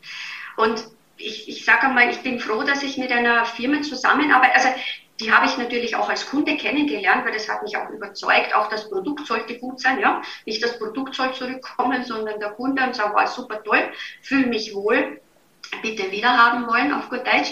Und 0.56 0.88
ich, 1.18 1.50
ich 1.50 1.66
sage 1.66 1.88
einmal, 1.88 2.10
ich 2.10 2.20
bin 2.20 2.40
froh, 2.40 2.64
dass 2.64 2.84
ich 2.84 2.98
mit 2.98 3.12
einer 3.12 3.46
Firma 3.46 3.82
zusammenarbeite. 3.82 4.56
Also 4.56 4.70
die 5.20 5.32
habe 5.32 5.48
ich 5.48 5.58
natürlich 5.58 5.96
auch 5.96 6.10
als 6.10 6.30
Kunde 6.30 6.56
kennengelernt, 6.56 7.26
weil 7.26 7.34
das 7.34 7.50
hat 7.50 7.64
mich 7.64 7.76
auch 7.76 7.90
überzeugt. 7.90 8.56
Auch 8.56 8.70
das 8.70 8.90
Produkt 8.90 9.26
sollte 9.26 9.58
gut 9.60 9.82
sein, 9.82 10.00
ja. 10.00 10.22
Nicht 10.46 10.64
das 10.64 10.78
Produkt 10.78 11.16
soll 11.16 11.34
zurückkommen, 11.34 12.04
sondern 12.06 12.40
der 12.40 12.52
Kunde 12.52 12.84
und 12.84 12.96
sagt, 12.96 13.16
war 13.16 13.28
super 13.28 13.62
toll, 13.64 13.92
fühle 14.22 14.48
mich 14.48 14.74
wohl, 14.74 15.20
bitte 15.82 16.12
wieder 16.12 16.38
haben 16.38 16.68
wollen, 16.68 16.94
auf 16.94 17.10
gut 17.10 17.26
Deutsch. 17.26 17.52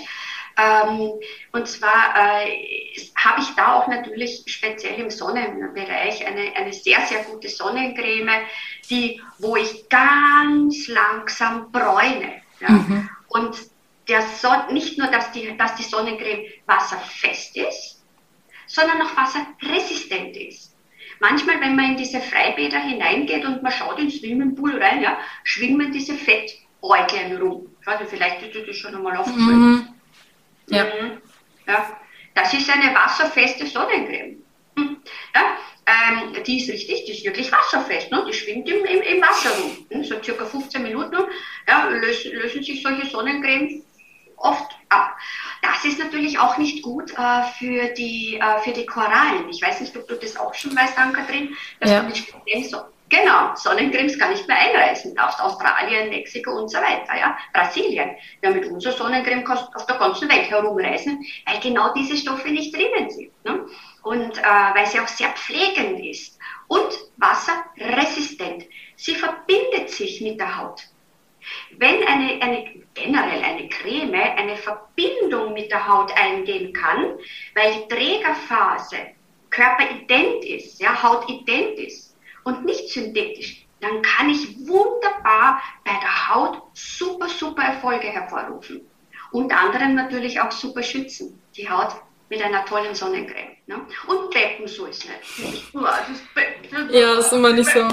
Ähm, 0.58 1.12
und 1.52 1.68
zwar 1.68 2.16
äh, 2.16 2.98
habe 3.16 3.42
ich 3.42 3.50
da 3.56 3.76
auch 3.76 3.88
natürlich 3.88 4.44
speziell 4.46 5.00
im 5.00 5.10
Sonnenbereich 5.10 6.26
eine, 6.26 6.56
eine 6.56 6.72
sehr, 6.72 7.02
sehr 7.02 7.24
gute 7.24 7.50
Sonnencreme, 7.50 8.46
die, 8.90 9.22
wo 9.40 9.58
ich 9.58 9.90
ganz 9.90 10.88
langsam 10.88 11.72
bräune. 11.72 12.42
Ja? 12.62 12.70
Mhm. 12.70 13.10
Und 13.28 13.58
der 14.08 14.22
Son 14.22 14.74
nicht 14.74 14.98
nur, 14.98 15.08
dass 15.08 15.32
die, 15.32 15.58
dass 15.58 15.76
die 15.76 15.84
Sonnencreme 15.84 16.46
wasserfest 16.66 17.58
ist, 17.58 18.04
sondern 18.68 19.02
auch 19.02 19.18
wasserresistent 19.18 20.38
ist. 20.38 20.76
Manchmal, 21.20 21.60
wenn 21.62 21.76
man 21.76 21.92
in 21.92 21.98
diese 21.98 22.20
Freibäder 22.20 22.80
hineingeht 22.80 23.46
und 23.46 23.64
man 23.64 23.72
schaut 23.72 24.00
ins 24.00 24.18
Swimmingpool 24.20 24.82
rein, 24.82 25.02
ja, 25.02 25.18
schwimmen 25.44 25.92
diese 25.92 26.14
Fettäuglein 26.14 27.38
rum. 27.38 27.68
Ich 27.80 27.88
weiß 27.88 28.02
nicht, 28.02 28.10
vielleicht 28.10 28.42
ist 28.42 28.68
das 28.68 28.76
schon 28.76 28.96
einmal 28.96 29.16
aufgefallen. 29.18 29.60
Mhm. 29.60 29.85
Ja. 30.76 30.84
Mhm. 30.86 31.22
ja. 31.68 31.98
Das 32.34 32.54
ist 32.54 32.70
eine 32.70 32.94
wasserfeste 32.94 33.66
Sonnencreme. 33.66 34.44
Hm. 34.78 34.98
Ja, 35.34 35.58
ähm, 35.86 36.44
die 36.44 36.60
ist 36.60 36.70
richtig, 36.70 37.06
die 37.06 37.12
ist 37.14 37.24
wirklich 37.24 37.52
wasserfest, 37.52 38.12
ne? 38.12 38.26
die 38.28 38.34
schwimmt 38.34 38.68
im, 38.68 38.84
im, 38.84 39.02
im 39.02 39.22
Wasser 39.22 39.52
rum. 39.52 39.86
Hm? 39.90 40.04
So 40.04 40.22
circa 40.22 40.46
15 40.46 40.84
Minuten 40.84 41.16
ja, 41.68 41.88
lösen, 41.88 42.34
lösen 42.34 42.64
sich 42.64 42.82
solche 42.82 43.06
Sonnencremes 43.08 43.84
oft 44.38 44.72
ab. 44.90 45.16
Das 45.62 45.86
ist 45.86 46.00
natürlich 46.00 46.38
auch 46.40 46.58
nicht 46.58 46.84
gut 46.84 47.12
äh, 47.18 47.44
für, 47.58 47.88
die, 47.94 48.38
äh, 48.38 48.60
für 48.60 48.72
die 48.72 48.86
Korallen. 48.86 49.50
Ich 49.50 49.62
weiß 49.62 49.82
nicht, 49.82 49.96
ob 49.96 50.08
du 50.08 50.16
das 50.16 50.36
auch 50.36 50.54
schon 50.54 50.76
weißt, 50.76 50.98
Ann-Kathrin, 50.98 51.56
dass 51.80 51.92
ja. 51.92 52.02
du 52.02 52.08
mit 52.08 52.18
speziellen 52.18 52.64
so 52.64 52.78
Genau, 53.10 53.54
Sonnencremes 53.56 54.18
kann 54.18 54.32
nicht 54.32 54.48
mehr 54.48 54.58
einreisen. 54.58 55.14
Darfst 55.14 55.40
Australien, 55.40 56.10
Mexiko 56.10 56.52
und 56.52 56.70
so 56.70 56.80
weiter, 56.80 57.16
ja. 57.16 57.38
Brasilien. 57.54 58.16
Ja, 58.42 58.50
mit 58.50 58.66
unserer 58.66 58.94
Sonnencreme 58.94 59.44
kannst 59.44 59.68
du 59.68 59.78
auf 59.78 59.86
der 59.86 59.98
ganzen 59.98 60.28
Welt 60.28 60.50
herumreisen, 60.50 61.24
weil 61.46 61.60
genau 61.60 61.94
diese 61.94 62.18
Stoffe 62.18 62.50
nicht 62.50 62.76
drinnen 62.76 63.10
sind. 63.12 63.32
Ne? 63.46 63.66
Und 64.02 64.38
äh, 64.38 64.42
weil 64.42 64.88
sie 64.88 65.00
auch 65.00 65.08
sehr 65.08 65.30
pflegend 65.30 66.04
ist 66.04 66.40
und 66.68 66.90
wasserresistent. 67.18 68.66
Sie 68.96 69.16
verbindet 69.16 69.92
sich 69.92 70.22
mit 70.22 70.40
der 70.40 70.58
Haut. 70.58 70.82
Wenn 71.78 72.04
eine, 72.08 72.42
eine, 72.42 72.66
generell 72.96 73.44
eine 73.44 73.70
Creme 73.70 74.16
eine 74.36 74.58
Verbindung 74.58 75.54
mit 75.54 75.70
der 75.70 75.88
Haut 75.88 76.12
eingehen 76.18 76.74
kann, 76.74 77.20
weil 77.54 77.88
Trägerphase 77.88 78.98
körperident 79.52 80.44
ist, 80.44 80.82
ja, 80.82 81.04
hautident 81.04 81.78
ist 81.78 82.05
und 82.46 82.64
nicht 82.64 82.90
synthetisch, 82.90 83.66
dann 83.82 84.02
kann 84.02 84.30
ich 84.30 84.68
wunderbar 84.68 85.62
bei 85.84 85.92
der 85.92 86.30
Haut 86.30 86.62
super, 86.74 87.28
super 87.28 87.64
Erfolge 87.64 88.08
hervorrufen. 88.08 88.82
Unter 89.32 89.60
anderem 89.60 89.96
natürlich 89.96 90.40
auch 90.40 90.52
super 90.52 90.82
schützen, 90.82 91.42
die 91.58 91.70
Haut 91.70 91.96
mit 92.30 92.42
einer 92.42 92.64
tollen 92.66 92.96
Sonnencreme. 92.96 93.58
Ne? 93.68 93.86
Und 94.08 94.32
Beppen 94.32 94.68
so 94.68 94.86
ist 94.86 95.06
nicht. 95.06 95.74
Ja, 96.92 97.20
ist 97.20 97.34
immer 97.34 97.52
nicht 97.52 97.70
so. 97.70 97.80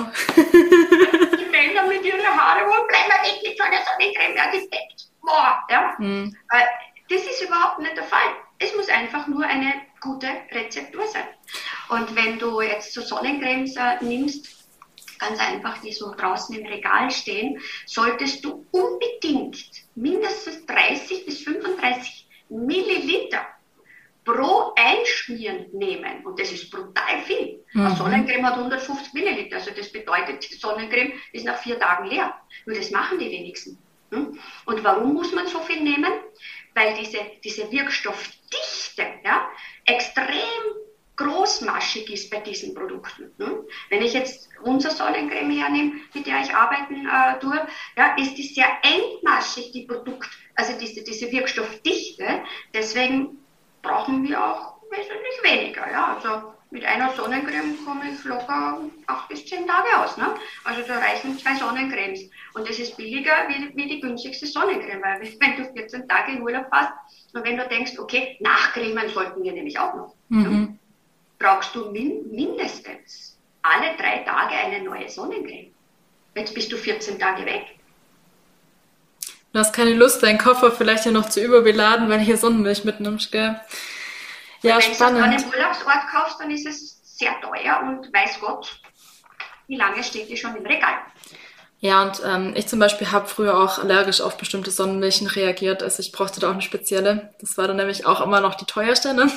Männer 1.52 1.86
mit 1.86 2.04
ihren 2.04 2.26
Haaren, 2.26 2.66
wo 2.66 2.86
bleiben 2.86 3.08
wir 3.08 3.30
weg 3.30 3.40
mit 3.42 3.58
so 3.58 3.64
einer 3.64 3.78
Sonnencreme, 3.84 4.36
ja, 4.36 4.46
gefleckt. 4.46 5.08
Boah, 5.20 5.62
ja. 5.70 5.94
Mhm. 5.98 6.36
Das 7.08 7.22
ist 7.22 7.42
überhaupt 7.42 7.78
nicht 7.80 7.96
der 7.96 8.04
Fall. 8.04 8.36
Es 8.58 8.74
muss 8.74 8.88
einfach 8.88 9.26
nur 9.26 9.44
eine 9.44 9.72
gute 10.02 10.28
Rezeptur 10.50 11.06
sein. 11.06 11.24
Und 11.88 12.14
wenn 12.14 12.38
du 12.38 12.60
jetzt 12.60 12.92
so 12.92 13.00
Sonnencremes 13.00 13.74
nimmst, 14.00 14.62
ganz 15.18 15.38
einfach, 15.38 15.78
die 15.78 15.92
so 15.92 16.12
draußen 16.14 16.58
im 16.58 16.66
Regal 16.66 17.10
stehen, 17.10 17.60
solltest 17.86 18.44
du 18.44 18.66
unbedingt 18.72 19.56
mindestens 19.94 20.66
30 20.66 21.24
bis 21.26 21.42
35 21.42 22.28
Milliliter 22.48 23.46
pro 24.24 24.72
Einschmieren 24.76 25.66
nehmen. 25.72 26.24
Und 26.24 26.38
das 26.38 26.52
ist 26.52 26.70
brutal 26.70 27.22
viel. 27.24 27.64
Mhm. 27.72 27.86
Eine 27.86 27.96
Sonnencreme 27.96 28.46
hat 28.46 28.54
150 28.54 29.12
Milliliter. 29.14 29.56
Also 29.56 29.70
das 29.76 29.90
bedeutet, 29.90 30.48
die 30.48 30.54
Sonnencreme 30.54 31.12
ist 31.32 31.44
nach 31.44 31.58
vier 31.58 31.78
Tagen 31.78 32.08
leer. 32.08 32.34
Nur 32.66 32.76
das 32.76 32.90
machen 32.90 33.18
die 33.18 33.30
wenigsten. 33.30 33.78
Hm? 34.10 34.38
Und 34.66 34.84
warum 34.84 35.14
muss 35.14 35.32
man 35.32 35.46
so 35.46 35.60
viel 35.60 35.80
nehmen? 35.80 36.12
Weil 36.74 36.94
diese, 36.94 37.18
diese 37.42 37.70
Wirkstoffdichte 37.70 38.42
ja, 39.24 39.48
extrem 39.84 40.82
großmaschig 41.16 42.10
ist 42.12 42.30
bei 42.30 42.40
diesen 42.40 42.74
Produkten. 42.74 43.32
Hm? 43.38 43.64
Wenn 43.90 44.02
ich 44.02 44.12
jetzt 44.14 44.48
unser 44.62 44.90
Sonnencreme 44.90 45.58
hernehme, 45.58 45.92
mit 46.14 46.26
der 46.26 46.40
ich 46.40 46.54
arbeiten 46.54 47.06
äh, 47.06 47.38
tue, 47.38 47.66
ja, 47.96 48.16
ist 48.16 48.34
die 48.34 48.42
sehr 48.42 48.68
engmaschig, 48.82 49.72
die 49.72 49.86
Produkt, 49.86 50.30
also 50.54 50.72
diese, 50.78 51.02
diese 51.02 51.30
Wirkstoffdichte. 51.30 52.42
Deswegen 52.72 53.38
brauchen 53.82 54.26
wir 54.26 54.42
auch 54.42 54.76
wesentlich 54.90 55.42
weniger. 55.42 55.90
Ja? 55.90 56.16
Also 56.16 56.51
mit 56.72 56.84
einer 56.86 57.12
Sonnencreme 57.12 57.76
komme 57.84 58.10
ich 58.10 58.24
locker 58.24 58.80
acht 59.06 59.28
bis 59.28 59.44
zehn 59.44 59.66
Tage 59.66 59.88
aus. 59.98 60.16
Ne? 60.16 60.34
Also 60.64 60.80
da 60.88 60.98
reichen 60.98 61.38
zwei 61.38 61.54
Sonnencremes. 61.54 62.22
Und 62.54 62.68
das 62.68 62.78
ist 62.78 62.96
billiger 62.96 63.46
wie, 63.48 63.76
wie 63.76 63.88
die 63.88 64.00
günstigste 64.00 64.46
Sonnencreme, 64.46 65.02
weil 65.02 65.20
wenn 65.40 65.56
du 65.56 65.72
14 65.72 66.08
Tage 66.08 66.32
in 66.32 66.42
Urlaub 66.42 66.66
hast 66.72 66.92
und 67.34 67.44
wenn 67.44 67.58
du 67.58 67.68
denkst, 67.68 67.98
okay, 67.98 68.38
nachcremen 68.40 69.10
sollten 69.10 69.42
wir 69.42 69.52
nämlich 69.52 69.78
auch 69.78 69.94
noch, 69.94 70.14
mhm. 70.30 70.42
ne? 70.42 70.78
brauchst 71.38 71.74
du 71.74 71.90
min 71.90 72.30
mindestens 72.30 73.38
alle 73.62 73.94
drei 73.96 74.18
Tage 74.18 74.54
eine 74.54 74.82
neue 74.82 75.08
Sonnencreme. 75.08 75.72
Jetzt 76.34 76.54
bist 76.54 76.72
du 76.72 76.76
14 76.76 77.18
Tage 77.18 77.44
weg. 77.44 77.66
Du 79.52 79.58
hast 79.58 79.74
keine 79.74 79.92
Lust, 79.92 80.22
deinen 80.22 80.38
Koffer 80.38 80.72
vielleicht 80.72 81.04
ja 81.04 81.12
noch 81.12 81.28
zu 81.28 81.44
überbeladen, 81.44 82.08
weil 82.08 82.20
hier 82.20 82.38
Sonnenmilch 82.38 82.84
mitnimmst, 82.84 83.30
gell? 83.30 83.60
Ja, 84.62 84.76
wenn 84.76 84.94
spannend. 84.94 85.20
Du 85.20 85.24
einen 85.24 85.44
Urlaubsort 85.44 86.08
kaufst, 86.10 86.40
dann 86.40 86.50
ist 86.50 86.66
es 86.66 87.00
sehr 87.18 87.32
teuer 87.40 87.80
und 87.82 88.12
weiß 88.12 88.40
Gott, 88.40 88.80
wie 89.66 89.76
lange 89.76 90.02
steht 90.02 90.28
die 90.28 90.36
schon 90.36 90.56
im 90.56 90.66
Regal. 90.66 90.94
Ja, 91.80 92.02
und 92.04 92.22
ähm, 92.24 92.52
ich 92.54 92.68
zum 92.68 92.78
Beispiel 92.78 93.10
habe 93.10 93.26
früher 93.26 93.58
auch 93.58 93.78
allergisch 93.78 94.20
auf 94.20 94.36
bestimmte 94.36 94.70
Sonnenmilchen 94.70 95.26
reagiert. 95.26 95.82
Also 95.82 96.00
ich 96.00 96.12
brauchte 96.12 96.38
da 96.38 96.48
auch 96.48 96.52
eine 96.52 96.62
spezielle. 96.62 97.34
Das 97.40 97.58
war 97.58 97.66
dann 97.66 97.76
nämlich 97.76 98.06
auch 98.06 98.20
immer 98.20 98.40
noch 98.40 98.54
die 98.54 98.66
teuerste, 98.66 99.14
ne? 99.14 99.28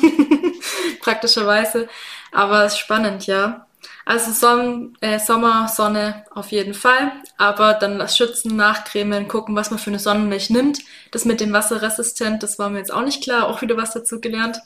praktischerweise. 1.01 1.89
Aber 2.31 2.63
es 2.63 2.73
ist 2.73 2.79
spannend, 2.79 3.25
ja. 3.25 3.65
Also 4.05 4.31
Sonnen, 4.31 4.95
äh, 5.01 5.17
Sommer, 5.17 5.67
Sonne 5.67 6.25
auf 6.35 6.51
jeden 6.51 6.75
Fall, 6.75 7.11
aber 7.37 7.73
dann 7.73 7.97
das 7.97 8.15
Schützen, 8.15 8.55
Nachcremen, 8.55 9.27
gucken, 9.27 9.55
was 9.55 9.71
man 9.71 9.79
für 9.79 9.89
eine 9.89 9.97
Sonnenmilch 9.97 10.51
nimmt. 10.51 10.79
Das 11.09 11.25
mit 11.25 11.41
dem 11.41 11.53
Wasserresistent, 11.53 12.43
das 12.43 12.59
war 12.59 12.69
mir 12.69 12.77
jetzt 12.77 12.93
auch 12.93 13.01
nicht 13.01 13.23
klar, 13.23 13.47
auch 13.47 13.63
wieder 13.63 13.77
was 13.77 13.93
dazu 13.93 14.21
gelernt, 14.21 14.61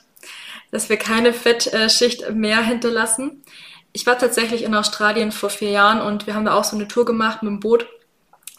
dass 0.71 0.89
wir 0.89 0.97
keine 0.97 1.33
Fettschicht 1.33 2.31
mehr 2.31 2.61
hinterlassen. 2.61 3.43
Ich 3.91 4.05
war 4.05 4.17
tatsächlich 4.17 4.63
in 4.63 4.75
Australien 4.75 5.31
vor 5.31 5.49
vier 5.49 5.71
Jahren 5.71 6.01
und 6.01 6.27
wir 6.27 6.35
haben 6.35 6.45
da 6.45 6.53
auch 6.53 6.63
so 6.63 6.75
eine 6.75 6.87
Tour 6.87 7.05
gemacht 7.05 7.41
mit 7.41 7.51
dem 7.51 7.59
Boot, 7.59 7.87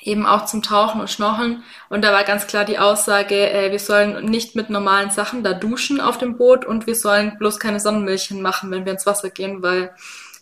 eben 0.00 0.26
auch 0.26 0.46
zum 0.46 0.62
Tauchen 0.62 1.00
und 1.00 1.10
Schnorcheln. 1.10 1.62
Und 1.88 2.02
da 2.02 2.12
war 2.12 2.24
ganz 2.24 2.46
klar 2.46 2.64
die 2.64 2.78
Aussage, 2.78 3.50
äh, 3.50 3.70
wir 3.70 3.78
sollen 3.78 4.24
nicht 4.24 4.56
mit 4.56 4.70
normalen 4.70 5.10
Sachen 5.10 5.44
da 5.44 5.52
duschen 5.52 6.00
auf 6.00 6.18
dem 6.18 6.36
Boot 6.36 6.64
und 6.64 6.86
wir 6.86 6.94
sollen 6.94 7.38
bloß 7.38 7.58
keine 7.58 7.80
Sonnenmilchen 7.80 8.42
machen, 8.42 8.70
wenn 8.70 8.84
wir 8.84 8.92
ins 8.92 9.06
Wasser 9.06 9.30
gehen, 9.30 9.62
weil 9.62 9.94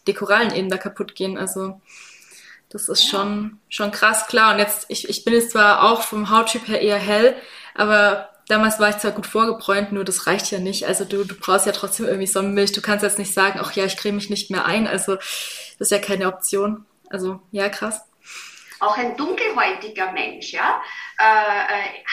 die 0.07 0.15
Korallen 0.15 0.55
eben 0.55 0.71
da 0.71 0.79
kaputt 0.79 1.15
gehen. 1.15 1.37
Also 1.37 1.81
das 2.71 2.89
ist 2.89 3.09
schon, 3.09 3.59
schon 3.69 3.91
krass 3.91 4.27
klar. 4.27 4.53
Und 4.53 4.59
jetzt, 4.59 4.87
ich, 4.89 5.09
ich 5.09 5.25
bin 5.25 5.35
jetzt 5.35 5.53
zwar 5.53 5.83
auch 5.85 6.03
vom 6.03 6.31
Hauttyp 6.31 6.69
her 6.69 6.81
eher 6.81 6.99
hell, 6.99 7.37
aber 7.75 8.31
damals 8.49 8.81
war 8.81 8.91
ich 8.91 8.99
zwar 8.99 9.13
gut 9.13 9.27
vorgebräunt, 9.27 9.93
nur 9.93 10.05
das 10.05 10.27
reicht 10.27 10.51
ja 10.51 10.59
nicht. 10.59 10.87
Also 10.87 11.05
du, 11.05 11.25
du 11.25 11.35
brauchst 11.35 11.67
ja 11.67 11.73
trotzdem 11.73 12.07
irgendwie 12.07 12.27
Sonnenmilch. 12.27 12.73
Du 12.73 12.83
kannst 12.83 13.03
jetzt 13.03 13.19
nicht 13.19 13.33
sagen, 13.33 13.61
ach 13.63 13.73
ja, 13.73 13.85
ich 13.85 13.97
creme 13.97 14.17
mich 14.17 14.31
nicht 14.31 14.51
mehr 14.51 14.65
ein. 14.65 14.87
Also 14.87 15.17
das 15.17 15.79
ist 15.79 15.91
ja 15.91 15.99
keine 15.99 16.27
Option. 16.27 16.87
Also 17.11 17.41
ja, 17.53 17.69
krass. 17.69 18.03
Auch 18.81 18.97
ein 18.97 19.17
dunkelhäutiger 19.17 20.13
Mensch 20.13 20.53
ja, 20.53 20.81
äh, 21.19 21.25
äh 21.25 22.05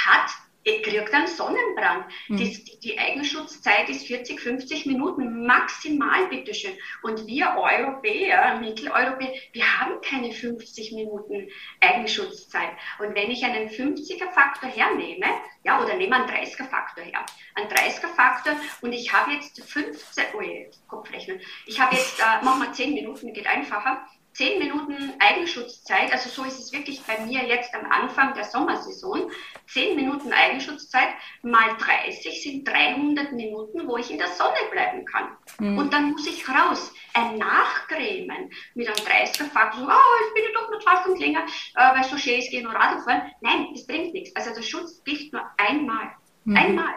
hat 0.65 0.83
kriegt 0.83 1.13
einen 1.13 1.27
Sonnenbrand. 1.27 2.05
Mhm. 2.27 2.37
Die, 2.37 2.79
die, 2.79 2.97
Eigenschutzzeit 2.97 3.87
ist 3.89 4.07
40, 4.07 4.39
50 4.39 4.85
Minuten 4.85 5.45
maximal, 5.45 6.27
bitteschön. 6.27 6.73
Und 7.03 7.27
wir 7.27 7.55
Europäer, 7.55 8.57
Mitteleuropäer, 8.59 9.33
wir 9.53 9.79
haben 9.79 10.01
keine 10.01 10.31
50 10.31 10.93
Minuten 10.93 11.49
Eigenschutzzeit. 11.81 12.71
Und 12.99 13.15
wenn 13.15 13.29
ich 13.29 13.43
einen 13.43 13.69
50er 13.69 14.31
Faktor 14.31 14.69
hernehme, 14.69 15.27
ja, 15.63 15.81
oder 15.81 15.95
nehme 15.95 16.15
einen 16.15 16.29
30er 16.29 16.67
Faktor 16.67 17.03
her, 17.03 17.25
einen 17.55 17.69
30er 17.69 18.07
Faktor 18.07 18.55
und 18.81 18.93
ich 18.93 19.11
habe 19.13 19.33
jetzt 19.33 19.61
15, 19.61 20.25
oh 20.37 20.41
je, 20.41 20.69
Kopfrechnen, 20.87 21.39
ich 21.65 21.79
habe 21.79 21.95
jetzt, 21.95 22.19
äh, 22.19 22.43
machen 22.43 22.61
wir 22.61 22.73
10 22.73 22.93
Minuten, 22.93 23.33
geht 23.33 23.47
einfacher, 23.47 24.05
zehn 24.35 24.59
Minuten 24.59 25.13
Eigenschutzzeit, 25.19 26.11
also 26.11 26.29
so 26.29 26.43
ist 26.43 26.59
es 26.59 26.73
wirklich 26.73 27.01
bei 27.03 27.17
mir 27.25 27.43
jetzt 27.45 27.73
am 27.73 27.89
Anfang 27.89 28.33
der 28.33 28.43
Sommersaison, 28.43 29.31
zehn 29.67 29.95
Minuten 29.95 30.33
Eigenschutzzeit 30.33 31.07
mal 31.41 31.77
30 31.77 32.43
sind 32.43 32.67
300 32.67 33.31
Minuten, 33.31 33.87
wo 33.87 33.97
ich 33.97 34.11
in 34.11 34.17
der 34.17 34.27
Sonne 34.27 34.57
bleiben 34.71 35.05
kann. 35.05 35.29
Mhm. 35.59 35.77
Und 35.77 35.93
dann 35.93 36.11
muss 36.11 36.27
ich 36.27 36.47
raus. 36.49 36.93
Ein 37.13 37.37
Nachcremen 37.37 38.51
mit 38.73 38.87
einem 38.87 39.07
30er 39.07 39.49
Faktor, 39.49 39.79
so, 39.79 39.87
oh, 39.87 40.27
ich 40.27 40.33
bin 40.33 40.43
ja 40.43 40.59
doch 40.59 40.69
nur 40.69 40.81
zwei 40.81 40.97
Stunden 40.97 41.21
länger, 41.21 41.45
äh, 41.75 41.95
weil 41.95 42.03
so 42.03 42.17
schön 42.17 42.39
ist, 42.39 42.51
gehe 42.51 42.61
nur 42.61 42.73
Radl 42.73 43.01
fahren. 43.03 43.31
Nein, 43.39 43.67
das 43.73 43.87
bringt 43.87 44.13
nichts. 44.13 44.35
Also 44.35 44.53
der 44.53 44.63
Schutz 44.63 45.01
gilt 45.05 45.31
nur 45.31 45.43
einmal. 45.57 46.11
Mhm. 46.43 46.57
Einmal. 46.57 46.93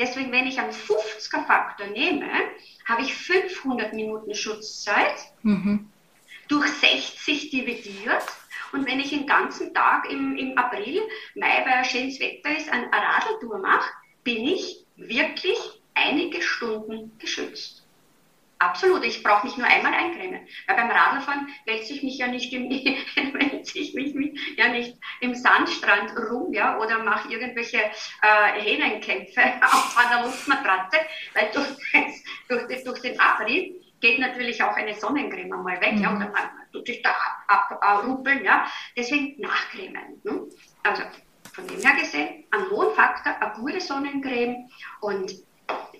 Deswegen, 0.00 0.32
wenn 0.32 0.48
ich 0.48 0.58
einen 0.58 0.72
50er 0.72 1.46
Faktor 1.46 1.86
nehme, 1.86 2.26
habe 2.88 3.02
ich 3.02 3.14
500 3.14 3.92
Minuten 3.92 4.34
Schutzzeit. 4.34 5.14
Mhm 5.42 5.88
durch 6.50 6.68
60 6.68 7.50
dividiert, 7.50 8.24
Und 8.72 8.86
wenn 8.86 9.00
ich 9.00 9.10
den 9.10 9.26
ganzen 9.26 9.72
Tag 9.74 10.08
im, 10.10 10.36
im 10.36 10.56
April, 10.58 11.00
Mai, 11.34 11.64
weil 11.66 11.84
schönes 11.84 12.20
Wetter 12.20 12.56
ist, 12.56 12.70
eine 12.70 12.86
Radeltour 12.92 13.58
mache, 13.58 13.90
bin 14.22 14.46
ich 14.46 14.84
wirklich 14.96 15.58
einige 15.94 16.40
Stunden 16.42 17.16
geschützt. 17.18 17.86
Absolut, 18.58 19.02
ich 19.04 19.22
brauche 19.22 19.46
mich 19.46 19.56
nur 19.56 19.66
einmal 19.66 19.94
eincremen. 19.94 20.46
Weil 20.66 20.76
beim 20.76 20.90
Radlfahren 20.90 21.48
wälze 21.64 21.94
ich 21.94 22.02
mich 22.02 22.18
ja 22.18 22.26
nicht 22.26 22.52
im, 22.52 22.70
ich 22.70 23.94
mich 23.94 24.56
ja 24.56 24.68
nicht 24.68 24.96
im 25.20 25.34
Sandstrand 25.34 26.12
rum, 26.30 26.52
ja, 26.52 26.78
oder 26.78 27.02
mache 27.02 27.32
irgendwelche 27.32 27.78
äh, 27.78 28.60
Hähnenkämpfe 28.60 29.40
auf 29.62 29.96
einer 29.96 30.26
Luftmatratze, 30.26 30.98
weil 31.34 31.50
durch, 31.54 32.18
durch, 32.48 32.84
durch 32.84 33.00
den 33.00 33.18
Abrieb 33.18 33.89
geht 34.00 34.18
natürlich 34.18 34.62
auch 34.62 34.74
eine 34.74 34.94
Sonnencreme 34.94 35.62
mal 35.62 35.80
weg, 35.80 35.94
mhm. 35.94 36.02
ja, 36.02 36.10
oder 36.10 36.30
man 36.30 36.72
tut 36.72 36.86
sich 36.86 37.02
da 37.02 37.14
abruppeln, 37.80 38.38
ab, 38.38 38.44
ja. 38.44 38.66
Deswegen 38.96 39.40
nachcremen. 39.40 40.20
Ne? 40.24 40.46
Also 40.82 41.02
von 41.52 41.66
dem 41.66 41.80
her 41.80 42.00
gesehen, 42.00 42.44
ein 42.50 42.68
Lohnfaktor, 42.70 43.36
eine 43.40 43.52
gute 43.54 43.80
Sonnencreme 43.80 44.68
und 45.00 45.32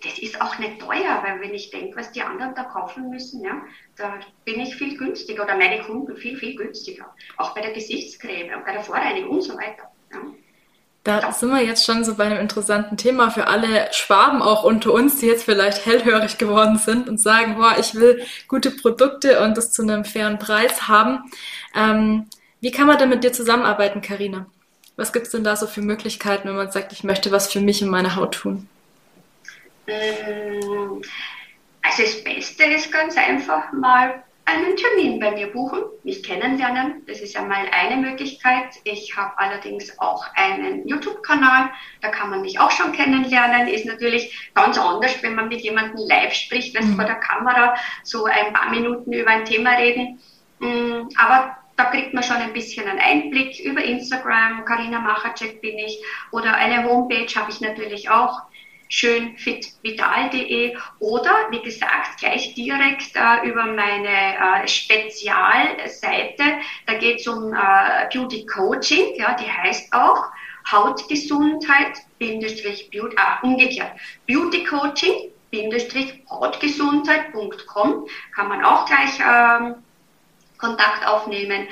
das 0.03 0.19
ist 0.19 0.41
auch 0.41 0.59
nicht 0.59 0.81
teuer, 0.81 1.23
weil 1.23 1.41
wenn 1.41 1.55
ich 1.55 1.71
denke, 1.71 1.97
was 1.97 2.11
die 2.13 2.23
anderen 2.23 2.55
da 2.55 2.65
kaufen 2.65 3.11
müssen, 3.11 3.45
ja, 3.45 3.63
da 3.97 4.19
bin 4.45 4.61
ich 4.61 4.75
viel 4.77 4.97
günstiger 4.97 5.45
oder 5.45 5.57
meine 5.57 5.83
Kunden 5.83 6.17
viel, 6.17 6.37
viel 6.37 6.57
günstiger. 6.57 7.15
Auch 7.37 7.55
bei 7.55 7.61
der 7.61 7.73
Gesichtscreme 7.73 8.57
und 8.57 8.65
bei 8.65 8.73
der 8.73 8.83
Vorreinigung 8.83 9.37
und 9.37 9.43
so 9.43 9.55
weiter. 9.57 9.91
Ja. 10.13 10.21
Da 11.03 11.33
sind 11.33 11.51
wir 11.51 11.65
jetzt 11.65 11.87
schon 11.87 12.05
so 12.05 12.15
bei 12.15 12.25
einem 12.25 12.41
interessanten 12.41 12.99
Thema 12.99 13.31
für 13.31 13.47
alle 13.47 13.89
Schwaben 13.93 14.43
auch 14.43 14.65
unter 14.65 14.93
uns, 14.93 15.19
die 15.19 15.27
jetzt 15.27 15.45
vielleicht 15.45 15.87
hellhörig 15.87 16.37
geworden 16.37 16.77
sind 16.79 17.09
und 17.09 17.19
sagen, 17.19 17.57
boah, 17.57 17.77
ich 17.79 17.95
will 17.95 18.23
gute 18.49 18.71
Produkte 18.71 19.41
und 19.41 19.57
das 19.57 19.73
zu 19.73 19.83
einem 19.83 20.05
fairen 20.05 20.39
Preis 20.39 20.89
haben. 20.89 21.31
Ähm, 21.75 22.27
wie 22.61 22.71
kann 22.71 22.87
man 22.87 22.99
denn 22.99 23.09
mit 23.09 23.25
dir 23.25 23.33
zusammenarbeiten, 23.33 24.03
Karina? 24.03 24.47
Was 24.97 25.15
gibt 25.15 25.27
es 25.27 25.33
denn 25.33 25.45
da 25.45 25.57
so 25.57 25.67
für 25.67 25.81
Möglichkeiten, 25.81 26.47
wenn 26.49 26.57
man 26.57 26.71
sagt, 26.71 26.93
ich 26.93 27.03
möchte 27.03 27.33
was 27.33 27.51
für 27.51 27.61
mich 27.61 27.83
und 27.83 27.89
meine 27.89 28.17
Haut 28.17 28.35
tun? 28.35 28.69
Mm, 29.87 31.01
also 31.83 32.03
das 32.03 32.23
Beste 32.23 32.65
ist 32.65 32.93
ganz 32.93 33.17
einfach 33.17 33.73
mal 33.73 34.23
einen 34.51 34.77
Termin 34.77 35.21
bei 35.21 35.31
mir 35.31 35.53
buchen, 35.53 35.81
mich 36.03 36.23
kennenlernen. 36.23 37.03
Das 37.07 37.21
ist 37.21 37.37
einmal 37.37 37.67
eine 37.73 37.97
Möglichkeit. 37.97 38.75
Ich 38.85 39.17
habe 39.17 39.39
allerdings 39.39 39.99
auch 39.99 40.25
einen 40.35 40.87
YouTube-Kanal, 40.89 41.71
da 42.03 42.09
kann 42.09 42.31
man 42.31 42.43
mich 42.43 42.59
auch 42.59 42.71
schon 42.71 42.93
kennenlernen. 42.93 43.69
Ist 43.69 43.87
natürlich 43.87 44.51
ganz 44.55 44.77
anders, 44.79 45.23
wenn 45.23 45.37
man 45.37 45.49
mit 45.49 45.61
jemandem 45.61 46.07
live 46.09 46.35
spricht, 46.35 46.77
als 46.77 46.87
mhm. 46.87 46.97
vor 46.97 47.05
der 47.05 47.17
Kamera 47.17 47.75
so 48.03 48.25
ein 48.25 48.53
paar 48.53 48.71
Minuten 48.71 49.13
über 49.13 49.31
ein 49.31 49.45
Thema 49.45 49.77
reden. 49.77 50.21
Mm, 50.59 51.09
aber 51.17 51.57
da 51.77 51.85
kriegt 51.85 52.13
man 52.13 52.23
schon 52.23 52.37
ein 52.37 52.53
bisschen 52.53 52.87
einen 52.89 52.99
Einblick 52.99 53.59
über 53.61 53.83
Instagram, 53.83 54.65
Karina 54.65 55.01
Machacek 55.01 55.63
bin 55.63 55.79
ich, 55.79 56.03
oder 56.31 56.55
eine 56.55 56.85
Homepage 56.85 57.33
habe 57.35 57.51
ich 57.51 57.61
natürlich 57.61 58.11
auch 58.11 58.43
schönfitvital.de 58.91 60.77
oder 60.99 61.47
wie 61.51 61.63
gesagt 61.63 62.19
gleich 62.19 62.55
direkt 62.55 63.15
äh, 63.15 63.49
über 63.49 63.65
meine 63.65 64.09
äh, 64.09 64.69
Spezialseite. 64.69 66.45
Da 66.87 66.95
geht 66.95 67.21
es 67.21 67.29
um 67.29 67.55
äh, 67.55 68.09
Beauty 68.13 68.45
Coaching, 68.47 69.15
ja, 69.17 69.35
die 69.35 69.51
heißt 69.51 69.93
auch 69.93 70.25
Hautgesundheit, 70.71 71.99
Bindestrich, 72.19 72.91
Beauty, 72.91 73.17
ah, 73.19 73.39
umgekehrt, 73.43 73.93
Beauty 74.27 74.65
Coaching, 74.65 75.31
Bindestrich, 75.51 76.23
Hautgesundheit.com, 76.29 78.07
kann 78.35 78.49
man 78.49 78.65
auch 78.65 78.87
gleich 78.87 79.19
ähm, 79.21 79.77
Kontakt 80.59 81.07
aufnehmen. 81.07 81.69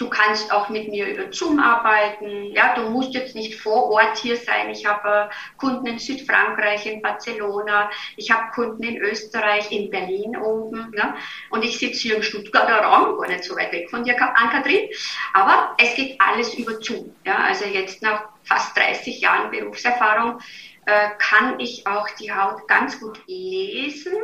Du 0.00 0.08
kannst 0.08 0.50
auch 0.50 0.70
mit 0.70 0.88
mir 0.88 1.08
über 1.08 1.30
Zoom 1.30 1.60
arbeiten. 1.60 2.54
Ja, 2.54 2.74
du 2.74 2.88
musst 2.88 3.12
jetzt 3.12 3.34
nicht 3.34 3.60
vor 3.60 3.90
Ort 3.90 4.16
hier 4.16 4.38
sein. 4.38 4.70
Ich 4.70 4.86
habe 4.86 5.28
äh, 5.28 5.58
Kunden 5.58 5.86
in 5.86 5.98
Südfrankreich, 5.98 6.86
in 6.86 7.02
Barcelona. 7.02 7.90
Ich 8.16 8.30
habe 8.30 8.50
Kunden 8.52 8.82
in 8.82 8.96
Österreich, 8.96 9.70
in 9.70 9.90
Berlin 9.90 10.38
oben. 10.38 10.90
Ne? 10.92 11.14
Und 11.50 11.66
ich 11.66 11.78
sitze 11.78 12.00
hier 12.00 12.16
im 12.16 12.22
Stuttgarter 12.22 12.78
Raum, 12.78 13.18
gar 13.18 13.28
nicht 13.28 13.44
so 13.44 13.54
weit 13.54 13.72
weg 13.72 13.90
von 13.90 14.02
dir, 14.02 14.16
Ann-Kathrin. 14.18 14.88
Aber 15.34 15.76
es 15.76 15.94
geht 15.94 16.18
alles 16.18 16.54
über 16.54 16.80
Zoom. 16.80 17.14
Ja? 17.26 17.36
Also 17.36 17.66
jetzt 17.66 18.00
nach 18.00 18.30
fast 18.44 18.74
30 18.78 19.20
Jahren 19.20 19.50
Berufserfahrung 19.50 20.38
äh, 20.86 21.10
kann 21.18 21.60
ich 21.60 21.86
auch 21.86 22.08
die 22.18 22.32
Haut 22.32 22.66
ganz 22.68 22.98
gut 22.98 23.20
lesen. 23.26 24.14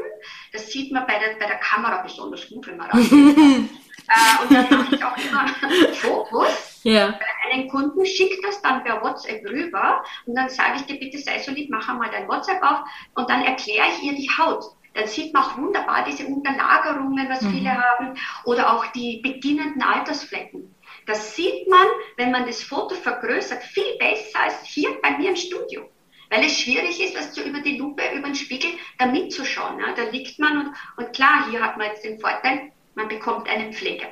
Das 0.55 0.69
sieht 0.69 0.91
man 0.91 1.07
bei 1.07 1.19
der, 1.19 1.35
bei 1.39 1.47
der 1.47 1.59
Kamera 1.59 2.01
besonders 2.01 2.49
gut, 2.49 2.67
wenn 2.67 2.79
man 2.79 2.91
rangeht. 2.91 3.69
Äh, 4.09 4.43
und 4.43 4.53
dann 4.53 4.79
mache 4.79 4.95
ich 4.95 5.05
auch 5.05 5.17
immer 5.17 5.49
Fotos 5.95 6.81
ja. 6.85 7.09
bei 7.09 7.53
einem 7.53 7.69
Kunden, 7.69 8.07
schicke 8.07 8.41
das 8.43 8.63
dann 8.63 8.85
per 8.85 9.03
WhatsApp 9.03 9.45
rüber 9.47 10.05
und 10.27 10.37
dann 10.37 10.49
sage 10.49 10.77
ich 10.77 10.87
dir, 10.87 10.99
bitte 10.99 11.19
sei 11.19 11.39
so 11.41 11.51
lieb, 11.51 11.71
mach 11.71 11.89
einmal 11.89 12.11
dein 12.11 12.29
WhatsApp 12.29 12.63
auf 12.63 12.81
und 13.15 13.29
dann 13.29 13.43
erkläre 13.43 13.87
ich 13.89 14.03
ihr 14.03 14.15
die 14.15 14.31
Haut. 14.31 14.65
Dann 14.95 15.07
sieht 15.07 15.35
man 15.35 15.43
auch 15.43 15.59
wunderbar 15.59 16.05
diese 16.05 16.27
Unterlagerungen, 16.27 17.29
was 17.29 17.43
mhm. 17.43 17.51
viele 17.51 17.71
haben, 17.71 18.15
oder 18.45 18.73
auch 18.73 18.87
die 18.93 19.21
beginnenden 19.23 19.83
Altersflecken. 19.83 20.75
Das 21.07 21.37
sieht 21.37 21.69
man, 21.69 21.87
wenn 22.17 22.31
man 22.31 22.47
das 22.47 22.63
Foto 22.63 22.95
vergrößert, 22.95 23.63
viel 23.63 23.99
besser 23.99 24.41
als 24.41 24.65
hier 24.65 24.91
bei 25.03 25.19
mir 25.19 25.31
im 25.31 25.37
Studio 25.37 25.89
weil 26.31 26.45
es 26.45 26.61
schwierig 26.61 27.01
ist, 27.01 27.17
das 27.17 27.35
so 27.35 27.43
über 27.43 27.61
die 27.61 27.79
Lupe, 27.79 28.03
über 28.15 28.27
den 28.27 28.35
Spiegel 28.35 28.71
da 28.99 29.07
mitzuschauen. 29.07 29.79
Ja. 29.79 29.95
Da 29.95 30.11
liegt 30.11 30.39
man 30.39 30.59
und, 30.59 30.75
und 30.97 31.13
klar, 31.13 31.49
hier 31.51 31.63
hat 31.63 31.77
man 31.77 31.89
jetzt 31.89 32.05
den 32.05 32.19
Vorteil, 32.19 32.73
man 32.97 33.09
bekommt 33.09 33.49
einen 33.49 33.73
Pfleger. 33.73 34.09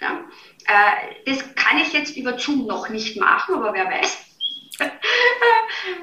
Ja? 0.00 0.24
Äh, 0.66 1.24
das 1.26 1.54
kann 1.54 1.78
ich 1.78 1.92
jetzt 1.92 2.16
über 2.16 2.38
Zoom 2.38 2.66
noch 2.66 2.88
nicht 2.88 3.18
machen, 3.20 3.56
aber 3.56 3.74
wer 3.74 3.86
weiß, 3.86 4.18
äh, 4.80 4.88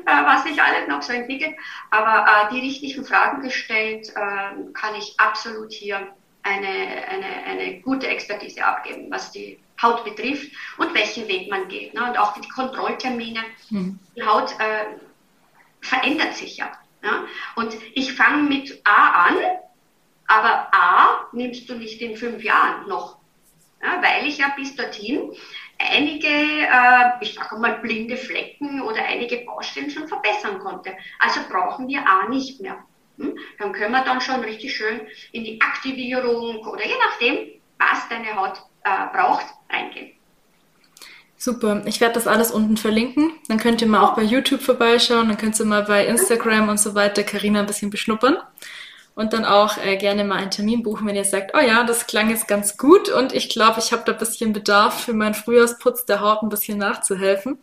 was 0.05 0.43
sich 0.43 0.61
alles 0.61 0.87
noch 0.87 1.01
so 1.01 1.13
entwickelt. 1.13 1.55
Aber 1.89 2.25
äh, 2.29 2.53
die 2.53 2.59
richtigen 2.59 3.03
Fragen 3.05 3.41
gestellt, 3.41 4.09
äh, 4.09 4.71
kann 4.73 4.95
ich 4.97 5.15
absolut 5.17 5.71
hier 5.71 6.13
eine, 6.43 6.67
eine, 6.67 7.25
eine 7.45 7.81
gute 7.81 8.07
Expertise 8.07 8.63
abgeben, 8.63 9.09
was 9.09 9.31
die 9.31 9.57
Haut 9.81 10.03
betrifft 10.03 10.51
und 10.77 10.93
welchen 10.93 11.27
Weg 11.27 11.49
man 11.49 11.67
geht. 11.67 11.93
Ne? 11.93 12.05
Und 12.05 12.17
auch 12.17 12.33
die 12.33 12.47
Kontrolltermine. 12.47 13.39
Mhm. 13.69 13.99
Die 14.15 14.23
Haut 14.23 14.51
äh, 14.59 14.85
verändert 15.81 16.35
sich 16.35 16.57
ja. 16.57 16.71
ja? 17.01 17.25
Und 17.55 17.75
ich 17.93 18.13
fange 18.13 18.43
mit 18.43 18.81
A 18.83 19.27
an 19.27 19.35
aber 20.27 20.67
A 20.71 21.27
nimmst 21.31 21.69
du 21.69 21.75
nicht 21.75 22.01
in 22.01 22.15
fünf 22.15 22.43
Jahren 22.43 22.87
noch, 22.87 23.17
ja, 23.81 24.01
weil 24.01 24.27
ich 24.27 24.37
ja 24.37 24.53
bis 24.55 24.75
dorthin 24.75 25.31
einige, 25.77 26.27
äh, 26.27 27.11
ich 27.21 27.35
sage 27.35 27.57
mal, 27.57 27.79
blinde 27.79 28.17
Flecken 28.17 28.81
oder 28.81 29.03
einige 29.05 29.37
Baustellen 29.45 29.89
schon 29.89 30.07
verbessern 30.07 30.59
konnte. 30.59 30.91
Also 31.19 31.41
brauchen 31.49 31.87
wir 31.87 32.07
A 32.07 32.27
nicht 32.29 32.61
mehr. 32.61 32.83
Hm? 33.17 33.37
Dann 33.59 33.71
können 33.71 33.91
wir 33.91 34.03
dann 34.03 34.21
schon 34.21 34.41
richtig 34.41 34.75
schön 34.75 35.01
in 35.31 35.43
die 35.43 35.61
Aktivierung 35.61 36.65
oder 36.65 36.85
je 36.85 36.95
nachdem, 37.07 37.61
was 37.77 38.07
deine 38.09 38.35
Haut 38.35 38.61
äh, 38.83 39.15
braucht, 39.15 39.45
reingehen. 39.69 40.11
Super, 41.37 41.83
ich 41.85 42.01
werde 42.01 42.15
das 42.15 42.27
alles 42.27 42.49
unten 42.49 42.77
verlinken. 42.77 43.33
Dann 43.47 43.59
könnt 43.59 43.81
ihr 43.81 43.87
mal 43.87 44.01
auch 44.01 44.15
bei 44.15 44.23
YouTube 44.23 44.61
vorbeischauen, 44.61 45.27
dann 45.27 45.37
könnt 45.37 45.59
ihr 45.59 45.65
mal 45.65 45.83
bei 45.83 46.05
Instagram 46.07 46.69
und 46.69 46.79
so 46.79 46.95
weiter 46.95 47.23
Karina 47.23 47.59
ein 47.59 47.65
bisschen 47.67 47.91
beschnuppern 47.91 48.37
und 49.15 49.33
dann 49.33 49.45
auch 49.45 49.77
äh, 49.77 49.97
gerne 49.97 50.23
mal 50.23 50.35
einen 50.35 50.51
Termin 50.51 50.83
buchen, 50.83 51.07
wenn 51.07 51.15
ihr 51.15 51.25
sagt, 51.25 51.51
oh 51.55 51.59
ja, 51.59 51.83
das 51.85 52.05
klang 52.05 52.29
jetzt 52.29 52.47
ganz 52.47 52.77
gut 52.77 53.09
und 53.09 53.33
ich 53.33 53.49
glaube, 53.49 53.79
ich 53.79 53.91
habe 53.91 54.03
da 54.05 54.11
ein 54.11 54.17
bisschen 54.17 54.53
Bedarf 54.53 55.05
für 55.05 55.13
meinen 55.13 55.33
Frühjahrsputz 55.33 56.05
der 56.05 56.19
Haut 56.19 56.43
ein 56.43 56.49
bisschen 56.49 56.77
nachzuhelfen. 56.77 57.57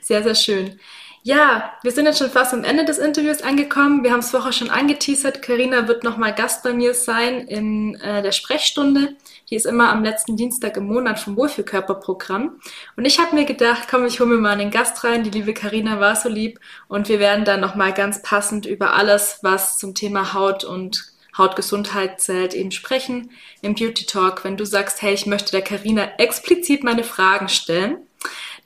Sehr, 0.00 0.22
sehr 0.22 0.34
schön. 0.34 0.78
Ja, 1.26 1.72
wir 1.82 1.90
sind 1.90 2.04
jetzt 2.06 2.20
schon 2.20 2.30
fast 2.30 2.54
am 2.54 2.62
Ende 2.62 2.84
des 2.84 2.98
Interviews 2.98 3.42
angekommen. 3.42 4.04
Wir 4.04 4.12
haben 4.12 4.20
es 4.20 4.30
vorher 4.30 4.52
schon 4.52 4.70
angeteasert. 4.70 5.42
Karina 5.42 5.88
wird 5.88 6.04
nochmal 6.04 6.32
Gast 6.32 6.62
bei 6.62 6.72
mir 6.72 6.94
sein 6.94 7.48
in 7.48 7.96
äh, 7.96 8.22
der 8.22 8.30
Sprechstunde. 8.30 9.16
Die 9.50 9.56
ist 9.56 9.66
immer 9.66 9.90
am 9.90 10.04
letzten 10.04 10.36
Dienstag 10.36 10.76
im 10.76 10.86
Monat 10.86 11.18
vom 11.18 11.36
Wohlfühlkörperprogramm. 11.36 12.60
Und 12.96 13.04
ich 13.06 13.18
habe 13.18 13.34
mir 13.34 13.44
gedacht, 13.44 13.88
komm, 13.90 14.06
ich 14.06 14.20
hole 14.20 14.30
mir 14.30 14.40
mal 14.40 14.52
einen 14.52 14.70
Gast 14.70 15.02
rein. 15.02 15.24
Die 15.24 15.30
liebe 15.30 15.52
Karina 15.52 15.98
war 15.98 16.14
so 16.14 16.28
lieb. 16.28 16.60
Und 16.86 17.08
wir 17.08 17.18
werden 17.18 17.44
dann 17.44 17.58
nochmal 17.58 17.92
ganz 17.92 18.22
passend 18.22 18.64
über 18.64 18.94
alles, 18.94 19.40
was 19.42 19.78
zum 19.78 19.96
Thema 19.96 20.32
Haut 20.32 20.62
und 20.62 21.12
Hautgesundheit 21.36 22.20
zählt, 22.20 22.54
eben 22.54 22.70
sprechen 22.70 23.32
im 23.62 23.74
Beauty 23.74 24.06
Talk. 24.06 24.44
Wenn 24.44 24.56
du 24.56 24.64
sagst, 24.64 25.02
hey, 25.02 25.14
ich 25.14 25.26
möchte 25.26 25.50
der 25.50 25.62
Karina 25.62 26.08
explizit 26.18 26.84
meine 26.84 27.02
Fragen 27.02 27.48
stellen, 27.48 28.06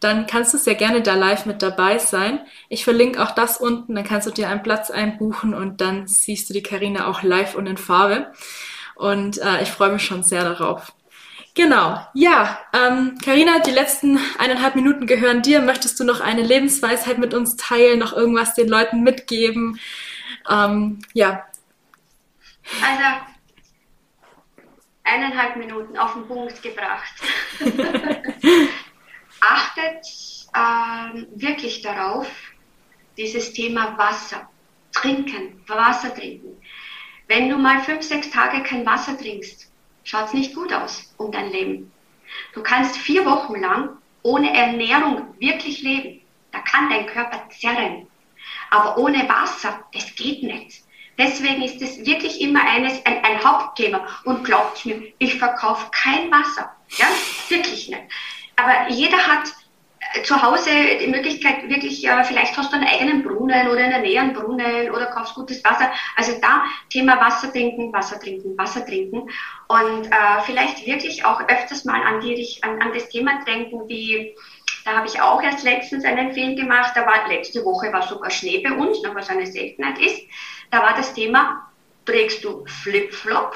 dann 0.01 0.27
kannst 0.27 0.55
du 0.55 0.59
sehr 0.59 0.75
gerne 0.75 1.03
da 1.03 1.15
live 1.15 1.45
mit 1.45 1.63
dabei 1.63 1.99
sein. 1.99 2.41
Ich 2.69 2.85
verlinke 2.85 3.23
auch 3.23 3.33
das 3.33 3.59
unten, 3.59 3.95
dann 3.95 4.05
kannst 4.05 4.27
du 4.27 4.31
dir 4.31 4.49
einen 4.49 4.63
Platz 4.63 4.91
einbuchen 4.91 5.55
und 5.55 5.81
dann 5.83 6.07
siehst 6.07 6.49
du 6.49 6.55
die 6.55 6.63
Karina 6.63 7.07
auch 7.07 7.23
live 7.23 7.55
und 7.55 7.67
in 7.67 7.77
Farbe. 7.77 8.33
Und 8.95 9.39
äh, 9.39 9.63
ich 9.63 9.71
freue 9.71 9.93
mich 9.93 10.03
schon 10.03 10.23
sehr 10.23 10.43
darauf. 10.43 10.93
Genau, 11.55 12.01
ja, 12.15 12.59
Karina, 12.73 13.57
ähm, 13.57 13.63
die 13.67 13.73
letzten 13.73 14.19
eineinhalb 14.39 14.77
Minuten 14.77 15.07
gehören 15.07 15.43
dir. 15.43 15.61
Möchtest 15.61 15.99
du 16.01 16.05
noch 16.05 16.21
eine 16.21 16.43
Lebensweisheit 16.43 17.19
mit 17.19 17.35
uns 17.35 17.57
teilen, 17.57 17.99
noch 17.99 18.15
irgendwas 18.15 18.55
den 18.55 18.69
Leuten 18.69 19.03
mitgeben? 19.03 19.79
Ähm, 20.49 21.01
ja. 21.13 21.45
Also, 22.83 23.05
eineinhalb 25.03 25.57
Minuten 25.57 25.99
auf 25.99 26.15
den 26.15 26.27
Punkt 26.27 26.63
gebracht. 26.63 27.15
Achtet 29.81 30.49
ähm, 30.57 31.27
wirklich 31.35 31.83
darauf, 31.83 32.29
dieses 33.17 33.53
Thema 33.53 33.97
Wasser, 33.97 34.49
trinken, 34.93 35.63
Wasser 35.67 36.15
trinken. 36.15 36.61
Wenn 37.29 37.49
du 37.49 37.57
mal 37.57 37.81
fünf, 37.81 38.03
sechs 38.03 38.31
Tage 38.31 38.63
kein 38.63 38.85
Wasser 38.85 39.17
trinkst, 39.17 39.71
schaut 40.05 40.27
es 40.27 40.35
nicht 40.35 40.55
gut 40.55 40.73
aus 40.73 41.15
um 41.19 41.31
dein 41.31 41.51
Leben. 41.51 41.93
Du 42.53 42.63
kannst 42.63 42.97
vier 42.97 43.25
Wochen 43.25 43.61
lang 43.61 43.91
ohne 44.23 44.53
Ernährung 44.53 45.35
wirklich 45.39 45.83
leben. 45.83 46.21
Da 46.53 46.59
kann 46.61 46.91
dein 46.91 47.07
Körper 47.07 47.49
zerren. 47.51 48.07
Aber 48.71 48.99
ohne 48.99 49.29
Wasser, 49.29 49.85
das 49.93 50.15
geht 50.15 50.43
nicht. 50.43 50.83
Deswegen 51.19 51.63
ist 51.63 51.81
es 51.83 52.05
wirklich 52.05 52.41
immer 52.41 52.63
eines, 52.63 53.05
ein, 53.07 53.25
ein 53.25 53.45
Hauptthema. 53.45 54.07
Und 54.25 54.45
glaubt 54.45 54.85
mir, 54.85 55.13
ich 55.19 55.39
verkaufe 55.39 55.89
kein 55.93 56.31
Wasser. 56.31 56.75
Ja, 56.99 57.07
wirklich 57.49 57.89
nicht. 57.89 58.03
Aber 58.57 58.91
jeder 58.91 59.19
hat 59.19 59.49
äh, 59.49 59.53
zu 60.25 60.43
Hause 60.43 60.71
die 61.01 61.07
Möglichkeit, 61.07 61.69
wirklich, 61.69 62.07
äh, 62.07 62.25
vielleicht 62.25 62.57
hast 62.57 62.73
du 62.73 62.77
einen 62.77 62.89
eigenen 62.89 63.23
Brunnen 63.23 63.69
oder 63.69 63.85
in 63.85 63.91
der 63.91 64.01
Nähe 64.01 64.21
einen 64.21 64.33
Brunnen 64.33 64.91
oder 64.91 65.07
kaufst 65.07 65.35
gutes 65.35 65.63
Wasser. 65.65 65.91
Also 66.17 66.33
da 66.41 66.65
Thema 66.89 67.21
Wasser 67.21 67.53
trinken, 67.53 67.93
Wasser 67.93 68.19
trinken, 68.19 68.57
Wasser 68.57 68.85
trinken 68.85 69.29
und 69.69 70.07
äh, 70.07 70.41
vielleicht 70.45 70.87
wirklich 70.87 71.25
auch 71.25 71.41
öfters 71.49 71.85
mal 71.85 72.03
an, 72.03 72.21
die, 72.21 72.59
an, 72.63 72.81
an 72.81 72.93
das 72.95 73.09
Thema 73.09 73.45
denken, 73.45 73.89
wie 73.89 74.35
da 74.85 74.97
habe 74.97 75.07
ich 75.07 75.21
auch 75.21 75.43
erst 75.43 75.63
letztens 75.63 76.05
einen 76.05 76.33
Film 76.33 76.57
gemacht, 76.57 76.93
da 76.95 77.05
war 77.05 77.29
letzte 77.29 77.63
Woche 77.65 77.93
war 77.93 78.03
sogar 78.03 78.31
Schnee 78.31 78.61
bei 78.67 78.73
uns, 78.73 78.99
was 79.13 79.29
eine 79.29 79.47
Seltenheit 79.47 79.99
ist. 79.99 80.23
Da 80.71 80.83
war 80.83 80.95
das 80.95 81.13
Thema, 81.13 81.71
trägst 82.07 82.43
du 82.43 82.65
Flipflop 82.67 83.55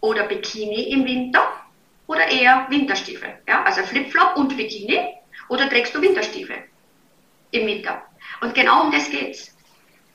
oder 0.00 0.24
Bikini 0.24 0.90
im 0.90 1.06
Winter 1.06 1.42
oder 2.06 2.28
eher 2.28 2.66
Winterstiefel? 2.68 3.38
Ja, 3.48 3.62
also 3.62 3.82
Flipflop 3.82 4.36
und 4.36 4.54
Bikini 4.54 5.15
oder 5.48 5.68
trägst 5.68 5.94
du 5.94 6.00
Winterstiefel 6.00 6.64
im 7.50 7.66
Winter? 7.66 8.02
Und 8.40 8.54
genau 8.54 8.82
um 8.82 8.90
das 8.90 9.10
geht's. 9.10 9.56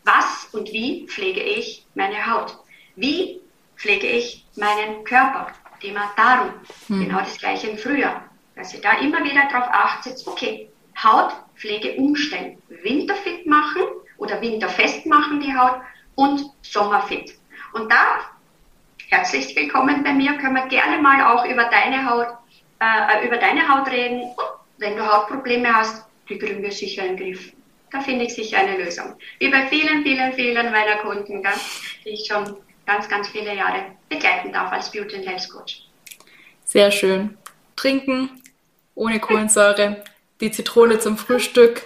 Was 0.04 0.50
und 0.52 0.72
wie 0.72 1.06
pflege 1.08 1.42
ich 1.42 1.86
meine 1.96 2.26
Haut? 2.26 2.58
Wie 2.96 3.40
pflege 3.78 4.08
ich 4.08 4.46
meinen 4.56 5.04
Körper? 5.04 5.48
Thema 5.80 6.12
Darum. 6.16 6.54
Hm. 6.88 7.06
Genau 7.06 7.20
das 7.20 7.38
gleiche 7.38 7.68
im 7.68 7.78
Frühjahr. 7.78 8.24
Dass 8.56 8.74
ihr 8.74 8.82
da 8.82 9.00
immer 9.00 9.24
wieder 9.24 9.48
darauf 9.52 9.68
achtet, 9.72 10.22
okay, 10.26 10.70
Hautpflege 11.02 11.96
umstellen. 11.96 12.62
Winterfit 12.70 13.48
machen 13.48 13.82
oder 14.18 14.40
winterfest 14.42 15.06
machen 15.06 15.40
die 15.40 15.56
Haut 15.56 15.82
und 16.16 16.46
Sommerfit. 16.62 17.34
Und 17.74 17.92
da, 17.92 18.20
herzlich 19.10 19.56
willkommen 19.56 20.04
bei 20.04 20.14
mir, 20.14 20.38
können 20.38 20.56
wir 20.56 20.68
gerne 20.68 21.02
mal 21.02 21.34
auch 21.34 21.46
über 21.46 21.66
deine 21.66 22.10
Haut, 22.10 22.28
äh, 22.80 23.26
über 23.26 23.38
deine 23.38 23.68
Haut 23.68 23.90
reden. 23.90 24.22
Und 24.22 24.36
wenn 24.82 24.98
du 24.98 25.06
Hautprobleme 25.06 25.74
hast, 25.74 26.04
die 26.28 26.38
kriegen 26.38 26.62
wir 26.62 26.72
sicher 26.72 27.06
in 27.06 27.16
den 27.16 27.34
Griff. 27.34 27.54
Da 27.92 28.02
finde 28.02 28.26
ich 28.26 28.34
sicher 28.34 28.58
eine 28.58 28.84
Lösung. 28.84 29.16
Wie 29.40 29.50
bei 29.50 29.68
vielen, 29.68 30.04
vielen, 30.04 30.34
vielen 30.34 30.72
meiner 30.72 30.98
Kunden, 30.98 31.44
die 32.04 32.10
ich 32.10 32.28
schon 32.28 32.58
ganz, 32.86 33.08
ganz 33.08 33.30
viele 33.30 33.56
Jahre 33.56 33.84
begleiten 34.10 34.52
darf 34.52 34.72
als 34.72 34.92
Beauty 34.92 35.18
and 35.18 35.28
Health 35.28 35.50
Coach. 35.50 35.84
Sehr 36.66 36.92
schön. 36.92 37.38
Trinken 37.76 38.30
ohne 38.96 39.20
Kohlensäure, 39.20 40.04
die 40.40 40.52
Zitrone 40.52 41.00
zum 41.00 41.18
Frühstück, 41.18 41.84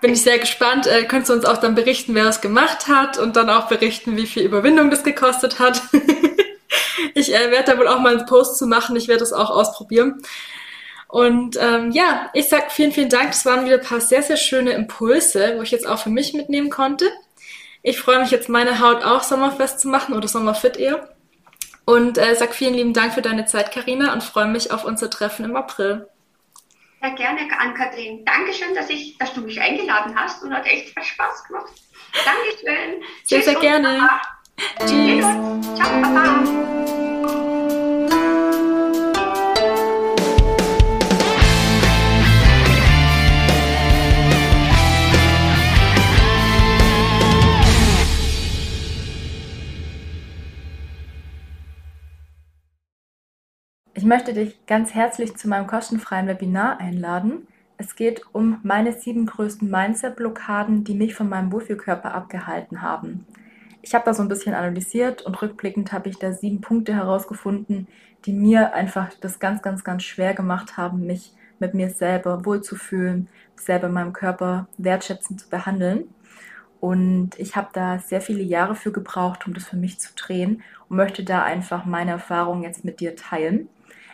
bin 0.00 0.12
ich 0.12 0.22
sehr 0.22 0.38
gespannt. 0.38 0.86
Äh, 0.86 1.04
könntest 1.04 1.30
du 1.30 1.34
uns 1.34 1.44
auch 1.44 1.58
dann 1.58 1.74
berichten, 1.74 2.14
wer 2.14 2.26
es 2.26 2.40
gemacht 2.40 2.86
hat 2.86 3.18
und 3.18 3.34
dann 3.34 3.50
auch 3.50 3.66
berichten, 3.68 4.16
wie 4.16 4.26
viel 4.26 4.44
Überwindung 4.44 4.90
das 4.90 5.02
gekostet 5.02 5.58
hat. 5.58 5.82
ich 7.14 7.34
äh, 7.34 7.50
werde 7.50 7.72
da 7.72 7.78
wohl 7.78 7.88
auch 7.88 7.98
mal 7.98 8.16
einen 8.16 8.26
Post 8.26 8.58
zu 8.58 8.68
machen. 8.68 8.94
Ich 8.94 9.08
werde 9.08 9.20
das 9.20 9.32
auch 9.32 9.50
ausprobieren. 9.50 10.22
Und 11.08 11.56
ähm, 11.58 11.90
ja, 11.90 12.30
ich 12.34 12.48
sag 12.48 12.70
vielen, 12.70 12.92
vielen 12.92 13.08
Dank. 13.08 13.30
Das 13.30 13.46
waren 13.46 13.64
wieder 13.64 13.76
ein 13.76 13.84
paar 13.84 14.00
sehr, 14.00 14.22
sehr 14.22 14.36
schöne 14.36 14.72
Impulse, 14.72 15.54
wo 15.56 15.62
ich 15.62 15.70
jetzt 15.70 15.86
auch 15.86 15.98
für 15.98 16.10
mich 16.10 16.34
mitnehmen 16.34 16.68
konnte. 16.68 17.10
Ich 17.82 17.98
freue 17.98 18.20
mich 18.20 18.30
jetzt, 18.30 18.48
meine 18.48 18.80
Haut 18.80 19.02
auch 19.02 19.22
sommerfest 19.22 19.80
zu 19.80 19.88
machen 19.88 20.14
oder 20.14 20.28
sommerfit 20.28 20.76
eher. 20.76 21.08
Und 21.86 22.18
äh, 22.18 22.34
sag 22.34 22.54
vielen 22.54 22.74
lieben 22.74 22.92
Dank 22.92 23.14
für 23.14 23.22
deine 23.22 23.46
Zeit, 23.46 23.72
Karina, 23.72 24.12
und 24.12 24.22
freue 24.22 24.46
mich 24.46 24.70
auf 24.70 24.84
unser 24.84 25.08
Treffen 25.08 25.46
im 25.46 25.56
April. 25.56 26.06
Sehr 27.00 27.12
gerne, 27.12 27.40
Ann-Kathrin. 27.58 28.26
Dankeschön, 28.26 28.74
dass, 28.74 28.90
ich, 28.90 29.16
dass 29.16 29.32
du 29.32 29.40
mich 29.40 29.58
eingeladen 29.58 30.14
hast 30.14 30.42
und 30.42 30.52
hat 30.52 30.66
echt 30.66 30.90
Spaß 30.90 31.44
gemacht. 31.44 31.72
Dankeschön. 32.24 33.02
Sehr, 33.24 33.38
Tschüss 33.38 33.44
sehr 33.46 33.60
gerne. 33.60 34.10
Tschüss. 34.80 35.24
Ciao, 35.76 36.02
Papa. 36.02 36.27
Möchte 54.08 54.32
dich 54.32 54.66
ganz 54.66 54.94
herzlich 54.94 55.36
zu 55.36 55.48
meinem 55.48 55.66
kostenfreien 55.66 56.26
Webinar 56.26 56.80
einladen. 56.80 57.46
Es 57.76 57.94
geht 57.94 58.22
um 58.32 58.58
meine 58.62 58.92
sieben 58.92 59.26
größten 59.26 59.70
Mindset-Blockaden, 59.70 60.82
die 60.82 60.94
mich 60.94 61.14
von 61.14 61.28
meinem 61.28 61.52
Wohlfühlkörper 61.52 62.14
abgehalten 62.14 62.80
haben. 62.80 63.26
Ich 63.82 63.94
habe 63.94 64.06
da 64.06 64.14
so 64.14 64.22
ein 64.22 64.28
bisschen 64.28 64.54
analysiert 64.54 65.22
und 65.22 65.40
rückblickend 65.40 65.92
habe 65.92 66.08
ich 66.08 66.18
da 66.18 66.32
sieben 66.32 66.62
Punkte 66.62 66.94
herausgefunden, 66.94 67.86
die 68.24 68.32
mir 68.32 68.74
einfach 68.74 69.12
das 69.20 69.38
ganz, 69.38 69.60
ganz, 69.62 69.84
ganz 69.84 70.02
schwer 70.02 70.32
gemacht 70.32 70.78
haben, 70.78 71.06
mich 71.06 71.34
mit 71.58 71.74
mir 71.74 71.90
selber 71.90 72.46
wohlzufühlen, 72.46 73.28
selber 73.56 73.88
meinem 73.90 74.14
Körper 74.14 74.68
wertschätzend 74.78 75.40
zu 75.40 75.48
behandeln. 75.50 76.04
Und 76.80 77.38
ich 77.38 77.56
habe 77.56 77.68
da 77.74 77.98
sehr 77.98 78.22
viele 78.22 78.42
Jahre 78.42 78.74
für 78.74 78.90
gebraucht, 78.90 79.46
um 79.46 79.52
das 79.52 79.66
für 79.66 79.76
mich 79.76 80.00
zu 80.00 80.14
drehen 80.14 80.62
und 80.88 80.96
möchte 80.96 81.24
da 81.24 81.42
einfach 81.42 81.84
meine 81.84 82.12
Erfahrungen 82.12 82.62
jetzt 82.62 82.84
mit 82.84 83.00
dir 83.00 83.14
teilen. 83.14 83.68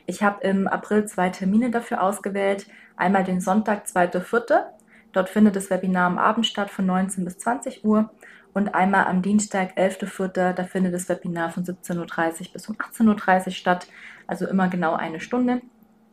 Ich 0.07 0.23
habe 0.23 0.47
im 0.47 0.69
April 0.69 1.07
zwei 1.07 1.31
Termine 1.31 1.71
dafür 1.71 2.03
ausgewählt. 2.03 2.67
Einmal 2.97 3.25
den 3.25 3.41
Sonntag, 3.41 3.87
2.4. 3.87 4.65
Dort 5.13 5.29
findet 5.29 5.57
das 5.57 5.71
Webinar 5.71 6.07
am 6.07 6.19
Abend 6.19 6.47
statt 6.47 6.71
von 6.71 6.87
19 6.87 7.25
bis 7.25 7.39
20 7.39 7.85
Uhr. 7.85 8.11
Und 8.53 8.75
einmal 8.75 9.07
am 9.07 9.23
Dienstag, 9.23 9.77
11.4., 9.77 10.53
da 10.53 10.65
findet 10.65 10.95
das 10.95 11.09
Webinar 11.09 11.51
von 11.51 11.65
17.30 11.65 11.97
Uhr 11.99 12.53
bis 12.53 12.69
um 12.69 12.77
18.30 12.77 13.47
Uhr 13.47 13.53
statt. 13.53 13.87
Also 14.27 14.47
immer 14.47 14.69
genau 14.69 14.95
eine 14.95 15.21
Stunde. 15.21 15.61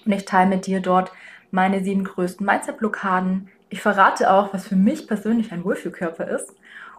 Und 0.06 0.12
ich 0.12 0.26
teile 0.26 0.50
mit 0.50 0.66
dir 0.66 0.80
dort 0.80 1.12
meine 1.52 1.84
sieben 1.84 2.04
größten 2.04 2.46
Mindset-Blockaden. 2.46 3.50
Ich 3.70 3.82
verrate 3.82 4.32
auch, 4.32 4.54
was 4.54 4.68
für 4.68 4.76
mich 4.76 5.08
persönlich 5.08 5.52
ein 5.52 5.64
Wohlfühlkörper 5.64 6.28
ist. 6.28 6.56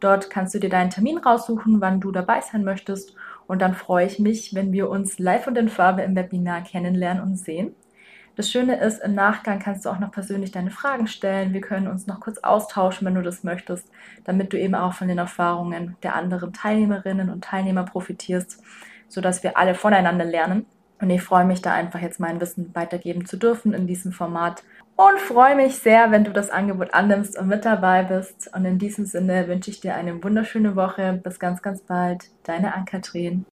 Dort 0.00 0.30
kannst 0.30 0.54
du 0.54 0.58
dir 0.58 0.70
deinen 0.70 0.88
Termin 0.88 1.18
raussuchen, 1.18 1.82
wann 1.82 2.00
du 2.00 2.10
dabei 2.10 2.40
sein 2.40 2.64
möchtest. 2.64 3.14
Und 3.46 3.60
dann 3.60 3.74
freue 3.74 4.06
ich 4.06 4.18
mich, 4.18 4.54
wenn 4.54 4.72
wir 4.72 4.88
uns 4.88 5.18
live 5.18 5.46
und 5.46 5.58
in 5.58 5.68
Farbe 5.68 6.00
im 6.00 6.16
Webinar 6.16 6.62
kennenlernen 6.62 7.22
und 7.22 7.36
sehen. 7.36 7.74
Das 8.40 8.50
Schöne 8.50 8.80
ist, 8.80 9.02
im 9.02 9.14
Nachgang 9.14 9.58
kannst 9.58 9.84
du 9.84 9.90
auch 9.90 9.98
noch 9.98 10.12
persönlich 10.12 10.50
deine 10.50 10.70
Fragen 10.70 11.06
stellen. 11.06 11.52
Wir 11.52 11.60
können 11.60 11.88
uns 11.88 12.06
noch 12.06 12.20
kurz 12.20 12.38
austauschen, 12.38 13.06
wenn 13.06 13.14
du 13.14 13.20
das 13.20 13.44
möchtest, 13.44 13.86
damit 14.24 14.54
du 14.54 14.58
eben 14.58 14.74
auch 14.74 14.94
von 14.94 15.08
den 15.08 15.18
Erfahrungen 15.18 15.94
der 16.02 16.14
anderen 16.14 16.54
Teilnehmerinnen 16.54 17.28
und 17.28 17.44
Teilnehmer 17.44 17.84
profitierst, 17.84 18.62
sodass 19.08 19.42
wir 19.42 19.58
alle 19.58 19.74
voneinander 19.74 20.24
lernen. 20.24 20.64
Und 21.02 21.10
ich 21.10 21.20
freue 21.20 21.44
mich 21.44 21.60
da 21.60 21.74
einfach 21.74 22.00
jetzt 22.00 22.18
mein 22.18 22.40
Wissen 22.40 22.74
weitergeben 22.74 23.26
zu 23.26 23.36
dürfen 23.36 23.74
in 23.74 23.86
diesem 23.86 24.10
Format 24.10 24.64
und 24.96 25.20
freue 25.20 25.54
mich 25.54 25.76
sehr, 25.76 26.10
wenn 26.10 26.24
du 26.24 26.32
das 26.32 26.48
Angebot 26.48 26.94
annimmst 26.94 27.38
und 27.38 27.46
mit 27.46 27.66
dabei 27.66 28.04
bist. 28.04 28.50
Und 28.54 28.64
in 28.64 28.78
diesem 28.78 29.04
Sinne 29.04 29.48
wünsche 29.48 29.70
ich 29.70 29.82
dir 29.82 29.96
eine 29.96 30.24
wunderschöne 30.24 30.76
Woche. 30.76 31.20
Bis 31.22 31.38
ganz, 31.38 31.60
ganz 31.60 31.82
bald. 31.82 32.30
Deine 32.44 32.74
Ann-Kathrin. 32.74 33.44